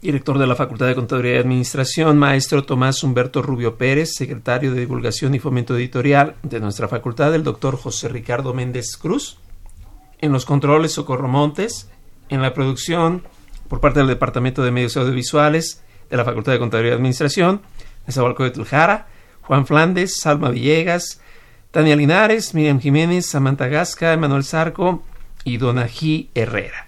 Director 0.02 0.38
de 0.38 0.48
la 0.48 0.56
Facultad 0.56 0.88
de 0.88 0.96
Contaduría 0.96 1.36
y 1.36 1.38
Administración, 1.38 2.18
maestro 2.18 2.66
Tomás 2.66 3.04
Humberto 3.04 3.42
Rubio 3.42 3.78
Pérez, 3.78 4.16
secretario 4.16 4.74
de 4.74 4.82
Divulgación 4.82 5.34
y 5.34 5.40
Fomento 5.40 5.78
Editorial 5.78 6.36
de 6.44 6.60
nuestra 6.60 6.90
facultad, 6.90 7.34
el 7.34 7.44
doctor 7.44 7.78
José 7.78 8.10
Ricardo 8.10 8.54
Méndez 8.54 8.98
Cruz 8.98 9.38
en 10.24 10.32
los 10.32 10.46
controles 10.46 10.94
Socorro 10.94 11.28
Montes, 11.28 11.90
en 12.30 12.42
la 12.42 12.54
producción 12.54 13.24
por 13.68 13.82
parte 13.82 14.00
del 14.00 14.08
Departamento 14.08 14.64
de 14.64 14.72
Medios 14.72 14.96
Audiovisuales 14.96 15.84
de 16.10 16.16
la 16.16 16.24
Facultad 16.24 16.54
de 16.54 16.60
Contaduría 16.60 16.92
y 16.92 16.96
Administración, 16.96 17.62
Nezahualcóyotl 18.08 18.58
de 18.58 18.64
Tuljara, 18.64 19.08
Juan 19.42 19.68
Flandes, 19.68 20.22
Salma 20.22 20.50
Villegas, 20.50 21.20
Tania 21.72 21.98
Linares, 21.98 22.54
Miriam 22.54 22.80
Jiménez, 22.80 23.26
Samantha 23.26 23.68
Gasca, 23.68 24.14
Emanuel 24.14 24.46
Zarco 24.46 25.04
y 25.44 25.58
Donají 25.58 26.30
Herrera. 26.36 26.88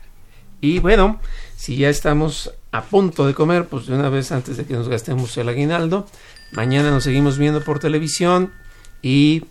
Y 0.61 0.79
bueno, 0.79 1.19
si 1.57 1.75
ya 1.75 1.89
estamos 1.89 2.53
a 2.71 2.83
punto 2.83 3.27
de 3.27 3.33
comer, 3.33 3.65
pues 3.65 3.87
de 3.87 3.95
una 3.95 4.07
vez 4.07 4.31
antes 4.31 4.55
de 4.55 4.65
que 4.65 4.75
nos 4.75 4.87
gastemos 4.87 5.35
el 5.35 5.49
aguinaldo, 5.49 6.07
mañana 6.53 6.89
nos 6.89 7.03
seguimos 7.03 7.37
viendo 7.37 7.61
por 7.61 7.79
televisión 7.79 8.53
y 9.01 9.43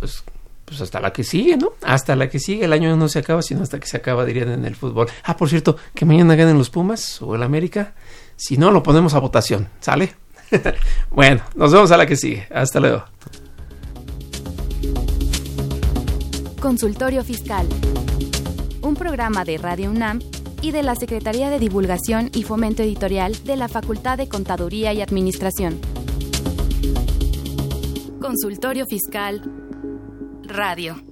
pues 0.00 0.24
pues 0.70 0.80
hasta 0.82 1.00
la 1.00 1.12
que 1.12 1.24
sigue, 1.24 1.56
¿no? 1.56 1.72
Hasta 1.82 2.14
la 2.14 2.28
que 2.28 2.38
sigue, 2.38 2.64
el 2.64 2.72
año 2.72 2.94
no 2.96 3.08
se 3.08 3.18
acaba, 3.18 3.42
sino 3.42 3.64
hasta 3.64 3.80
que 3.80 3.88
se 3.88 3.96
acaba, 3.96 4.24
dirían 4.24 4.50
en 4.50 4.64
el 4.64 4.76
fútbol. 4.76 5.08
Ah, 5.24 5.36
por 5.36 5.48
cierto, 5.48 5.76
que 5.96 6.04
mañana 6.04 6.36
ganen 6.36 6.56
los 6.56 6.70
Pumas 6.70 7.20
o 7.22 7.34
el 7.34 7.42
América. 7.42 7.92
Si 8.36 8.56
no, 8.56 8.70
lo 8.70 8.80
ponemos 8.80 9.14
a 9.14 9.18
votación, 9.18 9.68
¿sale? 9.80 10.14
bueno, 11.10 11.42
nos 11.56 11.72
vemos 11.72 11.90
a 11.90 11.96
la 11.96 12.06
que 12.06 12.14
sigue. 12.14 12.46
Hasta 12.54 12.78
luego. 12.78 13.04
Consultorio 16.60 17.24
Fiscal. 17.24 17.66
Un 18.80 18.94
programa 18.94 19.44
de 19.44 19.58
Radio 19.58 19.90
UNAM 19.90 20.20
y 20.62 20.70
de 20.70 20.84
la 20.84 20.94
Secretaría 20.94 21.50
de 21.50 21.58
Divulgación 21.58 22.30
y 22.32 22.44
Fomento 22.44 22.84
Editorial 22.84 23.42
de 23.42 23.56
la 23.56 23.66
Facultad 23.66 24.18
de 24.18 24.28
Contaduría 24.28 24.92
y 24.92 25.02
Administración. 25.02 25.80
Consultorio 28.20 28.86
Fiscal 28.86 29.59
Radio. 30.50 31.09